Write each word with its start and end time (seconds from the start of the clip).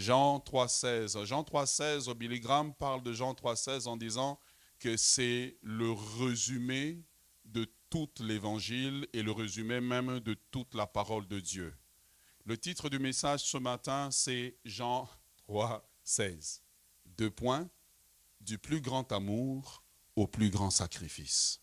Jean 0.00 0.38
3,16. 0.38 1.24
Jean 1.26 1.42
3,16, 1.42 2.14
Billy 2.14 2.40
Graham 2.40 2.72
parle 2.74 3.02
de 3.02 3.12
Jean 3.12 3.34
3,16 3.34 3.86
en 3.86 3.98
disant 3.98 4.40
que 4.78 4.96
c'est 4.96 5.58
le 5.62 5.92
résumé 6.18 7.04
de 7.44 7.70
tout 7.90 8.08
l'évangile 8.20 9.06
et 9.12 9.22
le 9.22 9.30
résumé 9.30 9.80
même 9.80 10.20
de 10.20 10.34
toute 10.50 10.74
la 10.74 10.86
parole 10.86 11.28
de 11.28 11.38
Dieu. 11.38 11.74
Le 12.46 12.56
titre 12.56 12.88
du 12.88 12.98
message 12.98 13.40
ce 13.40 13.58
matin, 13.58 14.08
c'est 14.10 14.56
Jean 14.64 15.06
3,16. 15.48 16.62
Deux 17.04 17.30
points, 17.30 17.68
du 18.40 18.56
plus 18.56 18.80
grand 18.80 19.12
amour 19.12 19.82
au 20.16 20.26
plus 20.26 20.48
grand 20.48 20.70
sacrifice. 20.70 21.60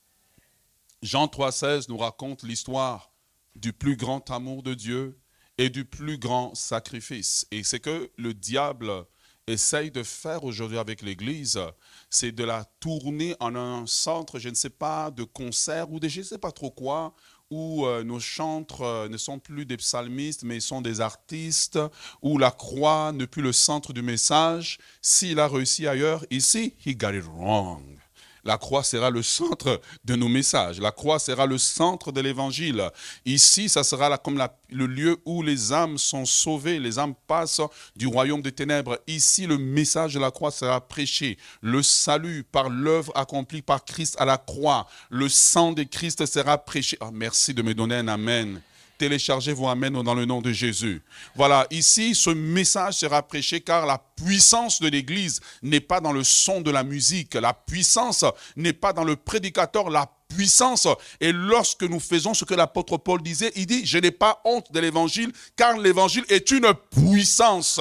Jean 1.01 1.25
3,16 1.25 1.89
nous 1.89 1.97
raconte 1.97 2.43
l'histoire 2.43 3.11
du 3.55 3.73
plus 3.73 3.97
grand 3.97 4.29
amour 4.29 4.61
de 4.61 4.75
Dieu 4.75 5.19
et 5.57 5.69
du 5.69 5.85
plus 5.85 6.17
grand 6.17 6.53
sacrifice. 6.55 7.47
Et 7.51 7.63
c'est 7.63 7.79
que 7.79 8.11
le 8.17 8.33
diable 8.33 9.05
essaye 9.47 9.91
de 9.91 10.03
faire 10.03 10.43
aujourd'hui 10.43 10.77
avec 10.77 11.01
l'Église, 11.01 11.59
c'est 12.09 12.31
de 12.31 12.43
la 12.43 12.65
tourner 12.79 13.35
en 13.39 13.55
un 13.55 13.85
centre, 13.87 14.39
je 14.39 14.49
ne 14.49 14.55
sais 14.55 14.69
pas, 14.69 15.09
de 15.09 15.23
concert 15.23 15.91
ou 15.91 15.99
de 15.99 16.07
je 16.07 16.19
ne 16.19 16.25
sais 16.25 16.37
pas 16.37 16.51
trop 16.51 16.69
quoi, 16.69 17.13
où 17.49 17.85
euh, 17.85 18.03
nos 18.03 18.19
chantres 18.19 18.81
euh, 18.81 19.07
ne 19.07 19.17
sont 19.17 19.39
plus 19.39 19.65
des 19.65 19.77
psalmistes, 19.77 20.43
mais 20.43 20.57
ils 20.57 20.61
sont 20.61 20.81
des 20.81 20.99
artistes, 20.99 21.79
où 22.21 22.37
la 22.37 22.51
croix 22.51 23.13
n'est 23.13 23.27
plus 23.27 23.41
le 23.41 23.53
centre 23.53 23.93
du 23.93 24.01
message. 24.01 24.79
S'il 25.01 25.39
a 25.39 25.47
réussi 25.47 25.87
ailleurs, 25.87 26.25
ici, 26.29 26.75
he 26.85 26.95
got 26.95 27.13
it 27.13 27.23
wrong. 27.23 27.97
La 28.47 28.57
croix 28.57 28.83
sera 28.83 29.09
le 29.09 29.21
centre 29.21 29.81
de 30.05 30.15
nos 30.15 30.29
messages. 30.29 30.79
La 30.79 30.91
croix 30.91 31.19
sera 31.19 31.45
le 31.45 31.57
centre 31.57 32.13
de 32.13 32.21
l'évangile. 32.21 32.89
Ici, 33.25 33.67
ça 33.67 33.83
sera 33.83 34.17
comme 34.17 34.41
le 34.69 34.87
lieu 34.87 35.17
où 35.25 35.43
les 35.43 35.73
âmes 35.73 35.97
sont 35.97 36.25
sauvées, 36.25 36.79
les 36.79 36.97
âmes 36.97 37.13
passent 37.27 37.61
du 37.97 38.07
royaume 38.07 38.41
des 38.41 38.53
ténèbres. 38.53 38.99
Ici, 39.05 39.47
le 39.47 39.57
message 39.57 40.13
de 40.13 40.19
la 40.19 40.31
croix 40.31 40.51
sera 40.51 40.79
prêché. 40.79 41.37
Le 41.61 41.83
salut 41.83 42.45
par 42.49 42.69
l'œuvre 42.69 43.11
accomplie 43.15 43.61
par 43.61 43.83
Christ 43.83 44.15
à 44.17 44.23
la 44.23 44.37
croix. 44.37 44.87
Le 45.09 45.27
sang 45.27 45.73
de 45.73 45.83
Christ 45.83 46.25
sera 46.25 46.57
prêché. 46.57 46.97
Ah, 47.01 47.09
merci 47.11 47.53
de 47.53 47.61
me 47.61 47.73
donner 47.73 47.95
un 47.95 48.07
amen 48.07 48.61
téléchargez 48.97 49.53
vos 49.53 49.67
Amen 49.67 50.01
dans 50.01 50.15
le 50.15 50.25
nom 50.25 50.41
de 50.41 50.51
Jésus. 50.51 51.01
Voilà, 51.35 51.67
ici, 51.71 52.15
ce 52.15 52.29
message 52.29 52.95
sera 52.95 53.21
prêché 53.21 53.61
car 53.61 53.85
la 53.85 54.01
puissance 54.15 54.81
de 54.81 54.87
l'Église 54.87 55.39
n'est 55.61 55.79
pas 55.79 56.01
dans 56.01 56.11
le 56.11 56.23
son 56.23 56.61
de 56.61 56.71
la 56.71 56.83
musique. 56.83 57.35
La 57.35 57.53
puissance 57.53 58.25
n'est 58.55 58.73
pas 58.73 58.93
dans 58.93 59.03
le 59.03 59.15
prédicateur. 59.15 59.89
La 59.89 60.09
puissance. 60.27 60.87
Et 61.19 61.31
lorsque 61.31 61.83
nous 61.83 61.99
faisons 61.99 62.33
ce 62.33 62.45
que 62.45 62.53
l'apôtre 62.53 62.97
Paul 62.97 63.21
disait, 63.21 63.51
il 63.55 63.65
dit, 63.65 63.85
je 63.85 63.97
n'ai 63.97 64.11
pas 64.11 64.41
honte 64.45 64.71
de 64.71 64.79
l'évangile 64.79 65.31
car 65.55 65.77
l'évangile 65.77 66.25
est 66.29 66.51
une 66.51 66.73
puissance. 66.91 67.79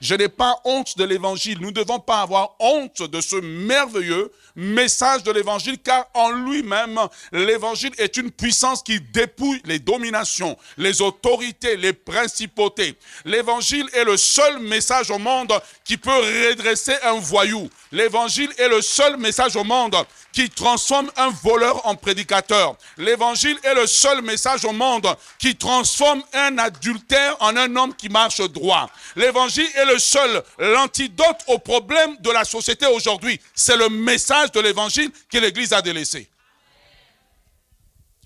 Je 0.00 0.14
n'ai 0.14 0.28
pas 0.28 0.60
honte 0.64 0.98
de 0.98 1.04
l'évangile. 1.04 1.58
Nous 1.60 1.68
ne 1.68 1.74
devons 1.74 2.00
pas 2.00 2.20
avoir 2.20 2.56
honte 2.58 3.02
de 3.02 3.20
ce 3.20 3.36
merveilleux 3.36 4.30
message 4.56 5.22
de 5.22 5.32
l'évangile, 5.32 5.78
car 5.78 6.06
en 6.14 6.30
lui-même, 6.30 7.00
l'évangile 7.32 7.92
est 7.98 8.16
une 8.16 8.30
puissance 8.30 8.82
qui 8.82 9.00
dépouille 9.00 9.60
les 9.64 9.78
dominations, 9.78 10.56
les 10.76 11.02
autorités, 11.02 11.76
les 11.76 11.92
principautés. 11.92 12.96
L'évangile 13.24 13.88
est 13.94 14.04
le 14.04 14.16
seul 14.16 14.60
message 14.60 15.10
au 15.10 15.18
monde 15.18 15.52
qui 15.84 15.96
peut 15.96 16.10
redresser 16.10 16.94
un 17.02 17.18
voyou. 17.18 17.68
L'évangile 17.92 18.50
est 18.58 18.68
le 18.68 18.80
seul 18.80 19.16
message 19.16 19.56
au 19.56 19.64
monde 19.64 19.96
qui 20.32 20.50
transforme 20.50 21.10
un 21.16 21.30
voleur 21.30 21.86
en 21.86 21.94
prédicateur. 21.94 22.76
L'évangile 22.98 23.56
est 23.62 23.74
le 23.74 23.86
seul 23.86 24.20
message 24.22 24.64
au 24.64 24.72
monde 24.72 25.06
qui 25.38 25.54
transforme 25.56 26.22
un 26.32 26.58
adultère 26.58 27.36
en 27.40 27.56
un 27.56 27.76
homme 27.76 27.94
qui 27.94 28.08
marche 28.08 28.40
droit. 28.50 28.90
L'évangile 29.14 29.68
est 29.74 29.83
le 29.84 29.98
seul, 29.98 30.42
l'antidote 30.58 31.40
au 31.46 31.58
problème 31.58 32.16
de 32.20 32.30
la 32.30 32.44
société 32.44 32.86
aujourd'hui. 32.86 33.40
C'est 33.54 33.76
le 33.76 33.88
message 33.88 34.52
de 34.52 34.60
l'évangile 34.60 35.10
que 35.30 35.38
l'Église 35.38 35.72
a 35.72 35.82
délaissé. 35.82 36.28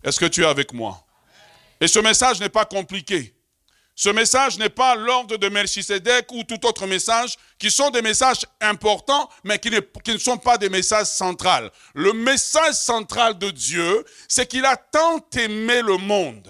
Est-ce 0.03 0.21
que 0.21 0.27
tu 0.27 0.43
es 0.43 0.47
avec 0.47 0.73
moi? 0.73 1.05
Et 1.81 1.89
ce 1.89 1.99
message 1.99 2.41
n'est 2.41 2.49
pas 2.49 2.65
compliqué. 2.65 3.35
Ce 3.95 4.09
message 4.11 4.59
n'est 4.59 4.69
pas 4.69 4.95
l'ordre 4.95 5.37
de 5.37 5.49
Melchisedec 5.49 6.31
ou 6.31 6.45
tout 6.45 6.65
autre 6.67 6.87
message, 6.87 7.35
qui 7.59 7.69
sont 7.69 7.91
des 7.91 8.01
messages 8.01 8.47
importants, 8.61 9.29
mais 9.43 9.59
qui 9.59 9.71
ne, 9.71 9.81
qui 9.81 10.13
ne 10.13 10.19
sont 10.19 10.39
pas 10.39 10.57
des 10.57 10.69
messages 10.69 11.07
centraux. 11.09 11.69
Le 11.95 12.13
message 12.13 12.75
central 12.75 13.37
de 13.39 13.51
Dieu, 13.51 14.05
c'est 14.29 14.47
qu'il 14.47 14.65
a 14.65 14.77
tant 14.77 15.21
aimé 15.37 15.83
le 15.83 15.97
monde. 15.97 16.49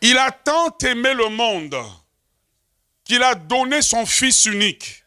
Il 0.00 0.18
a 0.18 0.32
tant 0.32 0.76
aimé 0.82 1.14
le 1.14 1.28
monde 1.28 1.76
qu'il 3.06 3.22
a 3.22 3.34
donné 3.34 3.82
son 3.82 4.04
Fils 4.04 4.44
unique, 4.46 5.02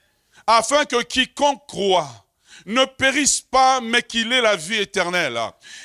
afin 0.47 0.85
que 0.85 1.03
quiconque 1.03 1.67
croit 1.67 2.25
ne 2.65 2.85
périsse 2.85 3.41
pas, 3.41 3.81
mais 3.81 4.01
qu'il 4.01 4.31
ait 4.33 4.41
la 4.41 4.55
vie 4.55 4.75
éternelle. 4.75 5.39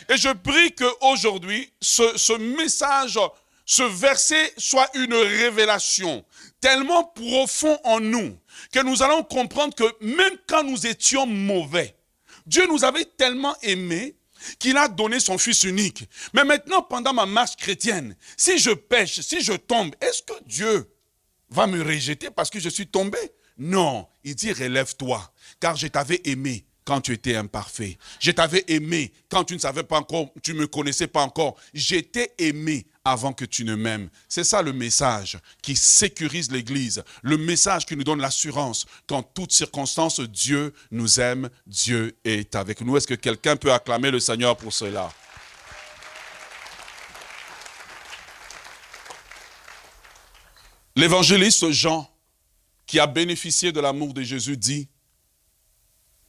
Et 0.08 0.16
je 0.16 0.30
prie 0.30 0.74
qu'aujourd'hui, 0.74 1.70
ce, 1.80 2.16
ce 2.16 2.32
message 2.32 3.18
ce 3.66 3.82
verset 3.82 4.52
soit 4.58 4.90
une 4.94 5.14
révélation 5.14 6.24
tellement 6.60 7.04
profond 7.04 7.78
en 7.84 8.00
nous 8.00 8.38
que 8.72 8.80
nous 8.80 9.02
allons 9.02 9.22
comprendre 9.22 9.74
que 9.74 10.04
même 10.04 10.36
quand 10.46 10.62
nous 10.62 10.86
étions 10.86 11.26
mauvais, 11.26 11.94
Dieu 12.46 12.66
nous 12.66 12.84
avait 12.84 13.04
tellement 13.04 13.56
aimés 13.62 14.16
qu'il 14.58 14.76
a 14.76 14.88
donné 14.88 15.20
son 15.20 15.38
Fils 15.38 15.64
unique. 15.64 16.04
Mais 16.34 16.44
maintenant, 16.44 16.82
pendant 16.82 17.14
ma 17.14 17.24
marche 17.24 17.56
chrétienne, 17.56 18.14
si 18.36 18.58
je 18.58 18.70
pêche, 18.70 19.20
si 19.20 19.40
je 19.40 19.54
tombe, 19.54 19.94
est-ce 20.02 20.22
que 20.22 20.44
Dieu 20.44 20.93
va 21.54 21.66
me 21.66 21.82
rejeter 21.82 22.30
parce 22.30 22.50
que 22.50 22.60
je 22.60 22.68
suis 22.68 22.86
tombé 22.86 23.18
Non, 23.56 24.06
il 24.24 24.34
dit 24.34 24.52
relève-toi, 24.52 25.32
car 25.60 25.76
je 25.76 25.86
t'avais 25.86 26.20
aimé 26.24 26.64
quand 26.84 27.00
tu 27.00 27.12
étais 27.12 27.36
imparfait. 27.36 27.96
Je 28.20 28.30
t'avais 28.30 28.64
aimé 28.68 29.12
quand 29.30 29.44
tu 29.44 29.54
ne 29.54 29.58
savais 29.58 29.84
pas 29.84 29.98
encore, 29.98 30.30
tu 30.42 30.52
ne 30.52 30.58
me 30.60 30.66
connaissais 30.66 31.06
pas 31.06 31.22
encore. 31.22 31.56
J'étais 31.72 32.32
aimé 32.38 32.86
avant 33.04 33.32
que 33.32 33.44
tu 33.44 33.64
ne 33.64 33.74
m'aimes. 33.74 34.10
C'est 34.28 34.44
ça 34.44 34.62
le 34.62 34.72
message 34.72 35.38
qui 35.62 35.76
sécurise 35.76 36.50
l'Église, 36.50 37.02
le 37.22 37.36
message 37.36 37.86
qui 37.86 37.96
nous 37.96 38.04
donne 38.04 38.20
l'assurance 38.20 38.86
qu'en 39.06 39.22
toutes 39.22 39.52
circonstances, 39.52 40.20
Dieu 40.20 40.74
nous 40.90 41.20
aime, 41.20 41.48
Dieu 41.66 42.16
est 42.24 42.54
avec 42.54 42.80
nous. 42.80 42.96
Est-ce 42.96 43.06
que 43.06 43.14
quelqu'un 43.14 43.56
peut 43.56 43.72
acclamer 43.72 44.10
le 44.10 44.20
Seigneur 44.20 44.56
pour 44.56 44.72
cela? 44.72 45.10
L'évangéliste 50.96 51.70
Jean, 51.70 52.10
qui 52.86 52.98
a 53.00 53.06
bénéficié 53.06 53.72
de 53.72 53.80
l'amour 53.80 54.14
de 54.14 54.22
Jésus, 54.22 54.56
dit, 54.56 54.88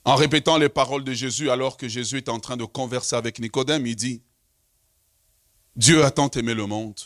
en 0.05 0.15
répétant 0.15 0.57
les 0.57 0.69
paroles 0.69 1.03
de 1.03 1.13
Jésus 1.13 1.49
alors 1.49 1.77
que 1.77 1.87
Jésus 1.87 2.17
est 2.17 2.29
en 2.29 2.39
train 2.39 2.57
de 2.57 2.65
converser 2.65 3.15
avec 3.15 3.39
Nicodème, 3.39 3.85
il 3.85 3.95
dit, 3.95 4.21
Dieu 5.75 6.05
a 6.05 6.11
tant 6.11 6.29
aimé 6.29 6.53
le 6.53 6.67
monde 6.67 6.99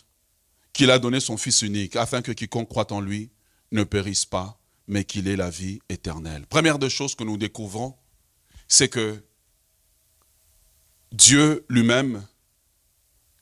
qu'il 0.74 0.92
a 0.92 1.00
donné 1.00 1.20
son 1.20 1.38
Fils 1.38 1.62
unique 1.62 1.96
afin 1.96 2.22
que 2.22 2.32
quiconque 2.32 2.70
croit 2.70 2.92
en 2.94 3.02
lui 3.02 3.32
ne 3.72 3.84
périsse 3.84 4.26
pas, 4.26 4.60
mais 4.88 5.04
qu'il 5.04 5.28
ait 5.28 5.36
la 5.36 5.50
vie 5.50 5.80
éternelle. 5.90 6.46
Première 6.48 6.80
des 6.80 6.90
choses 6.90 7.16
que 7.16 7.24
nous 7.24 7.38
découvrons, 7.38 7.96
c'est 8.68 8.90
que 8.90 9.24
Dieu 11.12 11.66
lui-même 11.70 12.26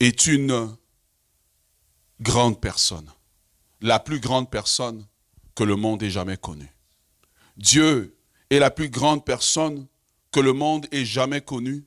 est 0.00 0.26
une 0.26 0.76
grande 2.20 2.60
personne, 2.60 3.10
la 3.80 4.00
plus 4.00 4.20
grande 4.20 4.50
personne 4.50 5.06
que 5.54 5.64
le 5.64 5.76
monde 5.76 6.02
ait 6.02 6.10
jamais 6.10 6.36
connue. 6.36 6.74
Dieu 7.56 8.16
est 8.50 8.58
la 8.58 8.70
plus 8.70 8.88
grande 8.88 9.24
personne 9.24 9.86
que 10.30 10.40
le 10.40 10.52
monde 10.52 10.86
ait 10.92 11.04
jamais 11.04 11.40
connue. 11.40 11.84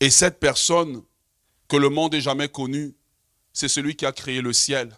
Et 0.00 0.10
cette 0.10 0.38
personne 0.38 1.02
que 1.68 1.76
le 1.76 1.88
monde 1.88 2.14
ait 2.14 2.20
jamais 2.20 2.48
connu, 2.48 2.94
c'est 3.52 3.68
celui 3.68 3.96
qui 3.96 4.06
a 4.06 4.12
créé 4.12 4.40
le 4.40 4.52
ciel, 4.52 4.96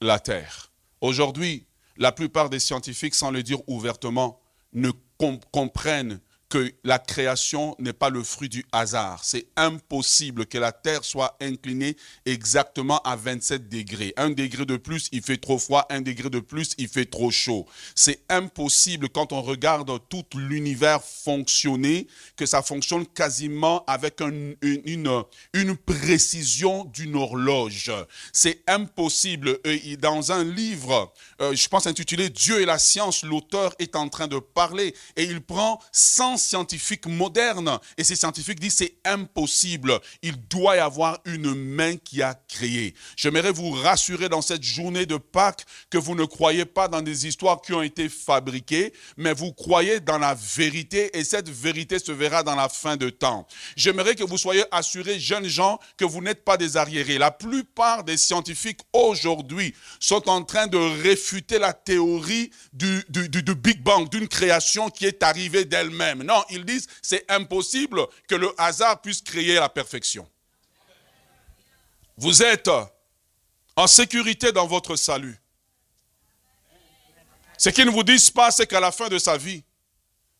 la 0.00 0.18
terre. 0.18 0.72
Aujourd'hui, 1.00 1.66
la 1.96 2.12
plupart 2.12 2.50
des 2.50 2.58
scientifiques, 2.60 3.14
sans 3.14 3.30
le 3.30 3.42
dire 3.42 3.60
ouvertement, 3.68 4.40
ne 4.72 4.90
comprennent 5.52 6.20
que 6.50 6.72
la 6.82 6.98
création 6.98 7.76
n'est 7.78 7.92
pas 7.92 8.10
le 8.10 8.24
fruit 8.24 8.48
du 8.48 8.66
hasard. 8.72 9.20
C'est 9.22 9.46
impossible 9.56 10.46
que 10.46 10.58
la 10.58 10.72
Terre 10.72 11.04
soit 11.04 11.36
inclinée 11.40 11.96
exactement 12.26 12.98
à 13.02 13.14
27 13.14 13.68
degrés. 13.68 14.12
Un 14.16 14.30
degré 14.30 14.66
de 14.66 14.76
plus, 14.76 15.08
il 15.12 15.22
fait 15.22 15.36
trop 15.36 15.58
froid. 15.58 15.86
Un 15.90 16.00
degré 16.00 16.28
de 16.28 16.40
plus, 16.40 16.72
il 16.76 16.88
fait 16.88 17.04
trop 17.06 17.30
chaud. 17.30 17.66
C'est 17.94 18.22
impossible 18.28 19.08
quand 19.10 19.32
on 19.32 19.42
regarde 19.42 19.90
tout 20.08 20.24
l'univers 20.34 21.02
fonctionner, 21.04 22.08
que 22.36 22.46
ça 22.46 22.62
fonctionne 22.62 23.06
quasiment 23.06 23.84
avec 23.86 24.20
une, 24.20 24.56
une, 24.60 25.76
précision 25.76 26.84
d'une 26.86 27.14
horloge. 27.14 27.92
C'est 28.32 28.62
impossible. 28.66 29.60
dans 30.00 30.32
un 30.32 30.42
livre, 30.42 31.12
euh, 31.40 31.54
je 31.54 31.68
pense 31.68 31.86
intitulé 31.86 32.28
Dieu 32.28 32.60
et 32.60 32.64
la 32.64 32.80
science, 32.80 33.22
l'auteur 33.22 33.72
est 33.78 33.94
en 33.94 34.08
train 34.08 34.26
de 34.26 34.38
parler 34.40 34.96
et 35.16 35.22
il 35.22 35.40
prend 35.40 35.80
100 35.92 36.39
scientifiques 36.40 37.06
modernes. 37.06 37.78
Et 37.96 38.04
ces 38.04 38.16
scientifiques 38.16 38.60
disent 38.60 38.76
c'est 38.76 38.94
impossible. 39.04 39.98
Il 40.22 40.36
doit 40.48 40.76
y 40.76 40.80
avoir 40.80 41.18
une 41.24 41.54
main 41.54 41.96
qui 41.96 42.22
a 42.22 42.34
créé. 42.48 42.94
J'aimerais 43.16 43.52
vous 43.52 43.70
rassurer 43.70 44.28
dans 44.28 44.42
cette 44.42 44.62
journée 44.62 45.06
de 45.06 45.16
Pâques 45.16 45.64
que 45.90 45.98
vous 45.98 46.14
ne 46.14 46.24
croyez 46.24 46.64
pas 46.64 46.88
dans 46.88 47.02
des 47.02 47.26
histoires 47.26 47.60
qui 47.60 47.72
ont 47.72 47.82
été 47.82 48.08
fabriquées, 48.08 48.92
mais 49.16 49.32
vous 49.32 49.52
croyez 49.52 50.00
dans 50.00 50.18
la 50.18 50.34
vérité 50.34 51.16
et 51.16 51.24
cette 51.24 51.48
vérité 51.48 51.98
se 51.98 52.12
verra 52.12 52.42
dans 52.42 52.54
la 52.54 52.68
fin 52.68 52.96
de 52.96 53.10
temps. 53.10 53.46
J'aimerais 53.76 54.14
que 54.14 54.24
vous 54.24 54.38
soyez 54.38 54.64
assurés, 54.70 55.18
jeunes 55.18 55.46
gens, 55.46 55.78
que 55.96 56.04
vous 56.04 56.20
n'êtes 56.20 56.44
pas 56.44 56.56
des 56.56 56.76
arriérés. 56.76 57.18
La 57.18 57.30
plupart 57.30 58.04
des 58.04 58.16
scientifiques 58.16 58.80
aujourd'hui 58.92 59.74
sont 59.98 60.28
en 60.28 60.42
train 60.42 60.66
de 60.66 60.78
réfuter 61.02 61.58
la 61.58 61.72
théorie 61.72 62.50
du, 62.72 63.04
du, 63.08 63.28
du 63.28 63.54
Big 63.54 63.82
Bang, 63.82 64.08
d'une 64.08 64.28
création 64.28 64.90
qui 64.90 65.06
est 65.06 65.22
arrivée 65.22 65.64
d'elle-même. 65.64 66.22
Non, 66.30 66.44
ils 66.48 66.64
disent 66.64 66.86
c'est 67.02 67.28
impossible 67.28 68.06
que 68.28 68.36
le 68.36 68.54
hasard 68.56 69.02
puisse 69.02 69.20
créer 69.20 69.54
la 69.54 69.68
perfection. 69.68 70.30
Vous 72.16 72.40
êtes 72.44 72.70
en 73.74 73.88
sécurité 73.88 74.52
dans 74.52 74.68
votre 74.68 74.94
salut. 74.94 75.36
Ce 77.58 77.68
qu'ils 77.70 77.86
ne 77.86 77.90
vous 77.90 78.04
disent 78.04 78.30
pas, 78.30 78.52
c'est 78.52 78.68
qu'à 78.68 78.78
la 78.78 78.92
fin 78.92 79.08
de 79.08 79.18
sa 79.18 79.36
vie, 79.36 79.64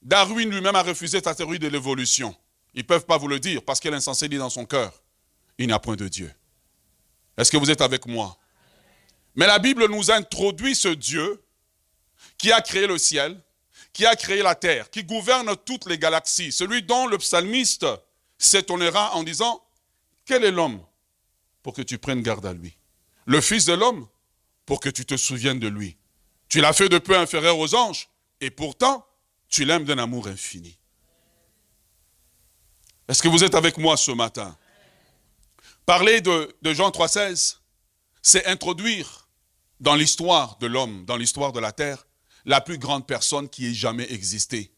Darwin 0.00 0.48
lui-même 0.48 0.76
a 0.76 0.82
refusé 0.84 1.20
sa 1.20 1.34
théorie 1.34 1.58
de 1.58 1.66
l'évolution. 1.66 2.36
Ils 2.72 2.82
ne 2.82 2.86
peuvent 2.86 3.04
pas 3.04 3.18
vous 3.18 3.26
le 3.26 3.40
dire 3.40 3.60
parce 3.64 3.80
qu'il 3.80 3.92
est 3.92 3.96
insensé 3.96 4.28
dit 4.28 4.38
dans 4.38 4.48
son 4.48 4.66
cœur, 4.66 4.92
il 5.58 5.66
n'y 5.66 5.72
a 5.72 5.80
point 5.80 5.96
de 5.96 6.06
Dieu. 6.06 6.32
Est-ce 7.36 7.50
que 7.50 7.56
vous 7.56 7.70
êtes 7.70 7.80
avec 7.80 8.06
moi? 8.06 8.38
Mais 9.34 9.48
la 9.48 9.58
Bible 9.58 9.88
nous 9.88 10.12
introduit 10.12 10.76
ce 10.76 10.88
Dieu 10.88 11.42
qui 12.38 12.52
a 12.52 12.60
créé 12.60 12.86
le 12.86 12.96
ciel, 12.96 13.42
qui 13.92 14.06
a 14.06 14.16
créé 14.16 14.42
la 14.42 14.54
terre, 14.54 14.90
qui 14.90 15.04
gouverne 15.04 15.56
toutes 15.64 15.86
les 15.86 15.98
galaxies, 15.98 16.52
celui 16.52 16.82
dont 16.82 17.06
le 17.06 17.18
psalmiste 17.18 17.86
s'étonnera 18.38 19.14
en 19.14 19.22
disant, 19.22 19.62
quel 20.24 20.44
est 20.44 20.50
l'homme 20.50 20.84
pour 21.62 21.74
que 21.74 21.82
tu 21.82 21.98
prennes 21.98 22.22
garde 22.22 22.46
à 22.46 22.52
lui? 22.52 22.76
Le 23.26 23.40
Fils 23.40 23.64
de 23.64 23.72
l'homme 23.72 24.08
pour 24.64 24.80
que 24.80 24.88
tu 24.88 25.04
te 25.04 25.16
souviennes 25.16 25.58
de 25.58 25.68
lui. 25.68 25.96
Tu 26.48 26.60
l'as 26.60 26.72
fait 26.72 26.88
de 26.88 26.98
peu 26.98 27.16
inférieur 27.16 27.58
aux 27.58 27.74
anges, 27.74 28.08
et 28.40 28.50
pourtant, 28.50 29.06
tu 29.48 29.64
l'aimes 29.64 29.84
d'un 29.84 29.98
amour 29.98 30.28
infini. 30.28 30.78
Est-ce 33.08 33.22
que 33.22 33.28
vous 33.28 33.42
êtes 33.42 33.54
avec 33.56 33.76
moi 33.76 33.96
ce 33.96 34.12
matin? 34.12 34.56
Parler 35.84 36.20
de, 36.20 36.54
de 36.62 36.72
Jean 36.72 36.90
3,16, 36.90 37.56
c'est 38.22 38.46
introduire 38.46 39.28
dans 39.80 39.96
l'histoire 39.96 40.56
de 40.58 40.66
l'homme, 40.66 41.04
dans 41.06 41.16
l'histoire 41.16 41.52
de 41.52 41.58
la 41.58 41.72
terre, 41.72 42.06
la 42.44 42.60
plus 42.60 42.78
grande 42.78 43.06
personne 43.06 43.48
qui 43.48 43.66
ait 43.66 43.74
jamais 43.74 44.10
existé. 44.12 44.70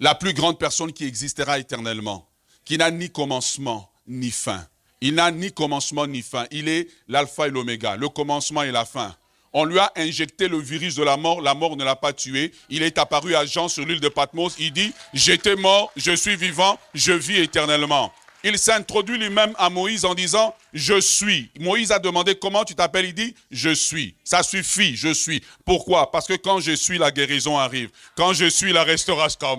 La 0.00 0.14
plus 0.14 0.34
grande 0.34 0.58
personne 0.58 0.92
qui 0.92 1.04
existera 1.04 1.58
éternellement, 1.58 2.28
qui 2.64 2.78
n'a 2.78 2.90
ni 2.90 3.10
commencement 3.10 3.90
ni 4.06 4.30
fin. 4.30 4.66
Il 5.00 5.14
n'a 5.14 5.30
ni 5.30 5.52
commencement 5.52 6.06
ni 6.06 6.22
fin. 6.22 6.46
Il 6.50 6.68
est 6.68 6.88
l'alpha 7.08 7.48
et 7.48 7.50
l'oméga, 7.50 7.96
le 7.96 8.08
commencement 8.08 8.62
et 8.62 8.72
la 8.72 8.84
fin. 8.84 9.14
On 9.52 9.64
lui 9.64 9.78
a 9.78 9.90
injecté 9.96 10.48
le 10.48 10.58
virus 10.58 10.96
de 10.96 11.02
la 11.02 11.16
mort, 11.16 11.40
la 11.40 11.54
mort 11.54 11.76
ne 11.76 11.84
l'a 11.84 11.96
pas 11.96 12.12
tué. 12.12 12.52
Il 12.68 12.82
est 12.82 12.98
apparu 12.98 13.34
à 13.34 13.46
Jean 13.46 13.68
sur 13.68 13.86
l'île 13.86 14.00
de 14.00 14.08
Patmos, 14.08 14.54
il 14.58 14.72
dit, 14.72 14.92
j'étais 15.14 15.56
mort, 15.56 15.90
je 15.96 16.12
suis 16.12 16.36
vivant, 16.36 16.78
je 16.92 17.12
vis 17.12 17.38
éternellement 17.38 18.12
il 18.46 18.60
s'introduit 18.60 19.18
lui-même 19.18 19.52
à 19.58 19.70
Moïse 19.70 20.04
en 20.04 20.14
disant, 20.14 20.54
je 20.72 21.00
suis. 21.00 21.50
Moïse 21.58 21.90
a 21.90 21.98
demandé 21.98 22.36
comment 22.36 22.64
tu 22.64 22.76
t'appelles, 22.76 23.06
il 23.06 23.14
dit, 23.14 23.34
je 23.50 23.74
suis. 23.74 24.14
Ça 24.22 24.44
suffit, 24.44 24.94
je 24.96 25.12
suis. 25.12 25.42
Pourquoi? 25.64 26.12
Parce 26.12 26.28
que 26.28 26.34
quand 26.34 26.60
je 26.60 26.70
suis, 26.70 26.96
la 26.96 27.10
guérison 27.10 27.58
arrive. 27.58 27.90
Quand 28.14 28.32
je 28.34 28.48
suis, 28.48 28.72
la 28.72 28.84
restauration. 28.84 29.58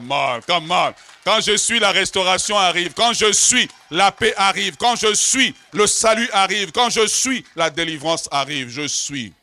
Quand 1.26 1.42
je 1.42 1.58
suis, 1.58 1.80
la 1.80 1.92
restauration 1.92 2.58
arrive. 2.58 2.94
Quand 2.94 3.12
je 3.12 3.34
suis, 3.34 3.68
la 3.92 4.14
paix 4.14 4.34
arrive. 4.38 4.78
Quand 4.78 4.96
je 4.96 5.14
suis, 5.14 5.54
le 5.74 5.86
salut 5.86 6.30
arrive. 6.32 6.72
Quand 6.72 6.90
je 6.90 7.06
suis, 7.06 7.44
la 7.58 7.70
délivrance 7.70 8.30
arrive. 8.32 8.70
Je 8.70 8.88
suis. 8.88 9.34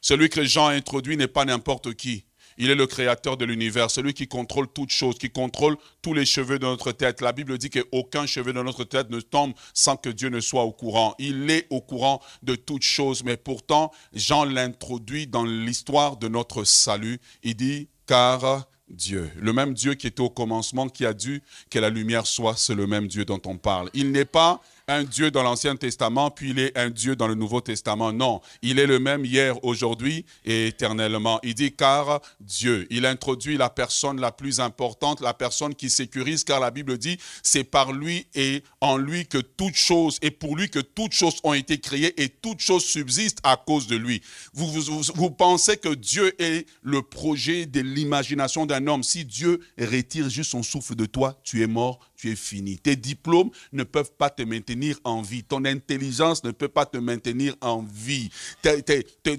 Celui 0.00 0.30
que 0.30 0.44
Jean 0.44 0.68
introduit 0.68 1.18
n'est 1.18 1.28
pas 1.28 1.44
n'importe 1.44 1.92
qui. 1.92 2.24
Il 2.58 2.70
est 2.70 2.74
le 2.74 2.86
créateur 2.86 3.36
de 3.36 3.44
l'univers, 3.44 3.90
celui 3.90 4.14
qui 4.14 4.28
contrôle 4.28 4.68
toutes 4.68 4.90
choses, 4.90 5.18
qui 5.18 5.30
contrôle 5.30 5.76
tous 6.02 6.14
les 6.14 6.24
cheveux 6.24 6.58
de 6.58 6.66
notre 6.66 6.92
tête. 6.92 7.20
La 7.20 7.32
Bible 7.32 7.58
dit 7.58 7.70
qu'aucun 7.70 8.26
cheveu 8.26 8.52
de 8.52 8.62
notre 8.62 8.84
tête 8.84 9.10
ne 9.10 9.20
tombe 9.20 9.54
sans 9.72 9.96
que 9.96 10.08
Dieu 10.08 10.28
ne 10.28 10.40
soit 10.40 10.62
au 10.64 10.72
courant. 10.72 11.14
Il 11.18 11.50
est 11.50 11.66
au 11.70 11.80
courant 11.80 12.20
de 12.42 12.54
toutes 12.54 12.82
choses, 12.82 13.24
mais 13.24 13.36
pourtant, 13.36 13.90
Jean 14.12 14.44
l'introduit 14.44 15.26
dans 15.26 15.44
l'histoire 15.44 16.16
de 16.16 16.28
notre 16.28 16.64
salut. 16.64 17.20
Il 17.42 17.56
dit, 17.56 17.88
car 18.06 18.66
Dieu, 18.88 19.30
le 19.40 19.52
même 19.52 19.74
Dieu 19.74 19.94
qui 19.94 20.06
était 20.06 20.20
au 20.20 20.30
commencement, 20.30 20.88
qui 20.88 21.06
a 21.06 21.14
dû 21.14 21.42
que 21.70 21.78
la 21.78 21.90
lumière 21.90 22.26
soit, 22.26 22.54
c'est 22.56 22.74
le 22.74 22.86
même 22.86 23.08
Dieu 23.08 23.24
dont 23.24 23.40
on 23.46 23.56
parle. 23.56 23.90
Il 23.94 24.12
n'est 24.12 24.26
pas 24.26 24.60
un 24.88 25.04
Dieu 25.04 25.30
dans 25.30 25.42
l'Ancien 25.42 25.76
Testament, 25.76 26.30
puis 26.30 26.50
il 26.50 26.58
est 26.58 26.76
un 26.76 26.90
Dieu 26.90 27.16
dans 27.16 27.26
le 27.26 27.34
Nouveau 27.34 27.60
Testament. 27.60 28.12
Non, 28.12 28.40
il 28.62 28.78
est 28.78 28.86
le 28.86 28.98
même 28.98 29.24
hier, 29.24 29.62
aujourd'hui 29.64 30.26
et 30.44 30.68
éternellement. 30.68 31.40
Il 31.42 31.54
dit 31.54 31.72
car 31.72 32.20
Dieu, 32.40 32.86
il 32.90 33.06
introduit 33.06 33.56
la 33.56 33.70
personne 33.70 34.20
la 34.20 34.30
plus 34.30 34.60
importante, 34.60 35.20
la 35.20 35.32
personne 35.32 35.74
qui 35.74 35.88
sécurise, 35.88 36.44
car 36.44 36.60
la 36.60 36.70
Bible 36.70 36.98
dit 36.98 37.18
c'est 37.42 37.64
par 37.64 37.92
lui 37.92 38.26
et 38.34 38.62
en 38.80 38.96
lui 38.96 39.26
que 39.26 39.38
toutes 39.38 39.76
choses, 39.76 40.18
et 40.20 40.30
pour 40.30 40.56
lui 40.56 40.68
que 40.68 40.80
toutes 40.80 41.12
choses 41.12 41.36
ont 41.44 41.54
été 41.54 41.78
créées 41.78 42.22
et 42.22 42.28
toutes 42.28 42.60
choses 42.60 42.84
subsistent 42.84 43.40
à 43.42 43.56
cause 43.56 43.86
de 43.86 43.96
lui. 43.96 44.20
Vous, 44.52 44.66
vous, 44.66 45.02
vous 45.14 45.30
pensez 45.30 45.78
que 45.78 45.94
Dieu 45.94 46.34
est 46.42 46.66
le 46.82 47.00
projet 47.02 47.66
de 47.66 47.80
l'imagination 47.80 48.66
d'un 48.66 48.86
homme. 48.86 49.02
Si 49.02 49.24
Dieu 49.24 49.60
retire 49.78 50.28
juste 50.28 50.50
son 50.50 50.62
souffle 50.62 50.94
de 50.94 51.06
toi, 51.06 51.38
tu 51.42 51.62
es 51.62 51.66
mort, 51.66 52.00
tu 52.24 52.30
es 52.30 52.36
fini. 52.36 52.78
Tes 52.78 52.96
diplômes 52.96 53.50
ne 53.72 53.84
peuvent 53.84 54.12
pas 54.16 54.30
te 54.30 54.42
maintenir 54.42 54.98
en 55.04 55.20
vie. 55.20 55.44
Ton 55.44 55.64
intelligence 55.66 56.42
ne 56.42 56.52
peut 56.52 56.68
pas 56.68 56.86
te 56.86 56.96
maintenir 56.96 57.54
en 57.60 57.82
vie. 57.82 58.30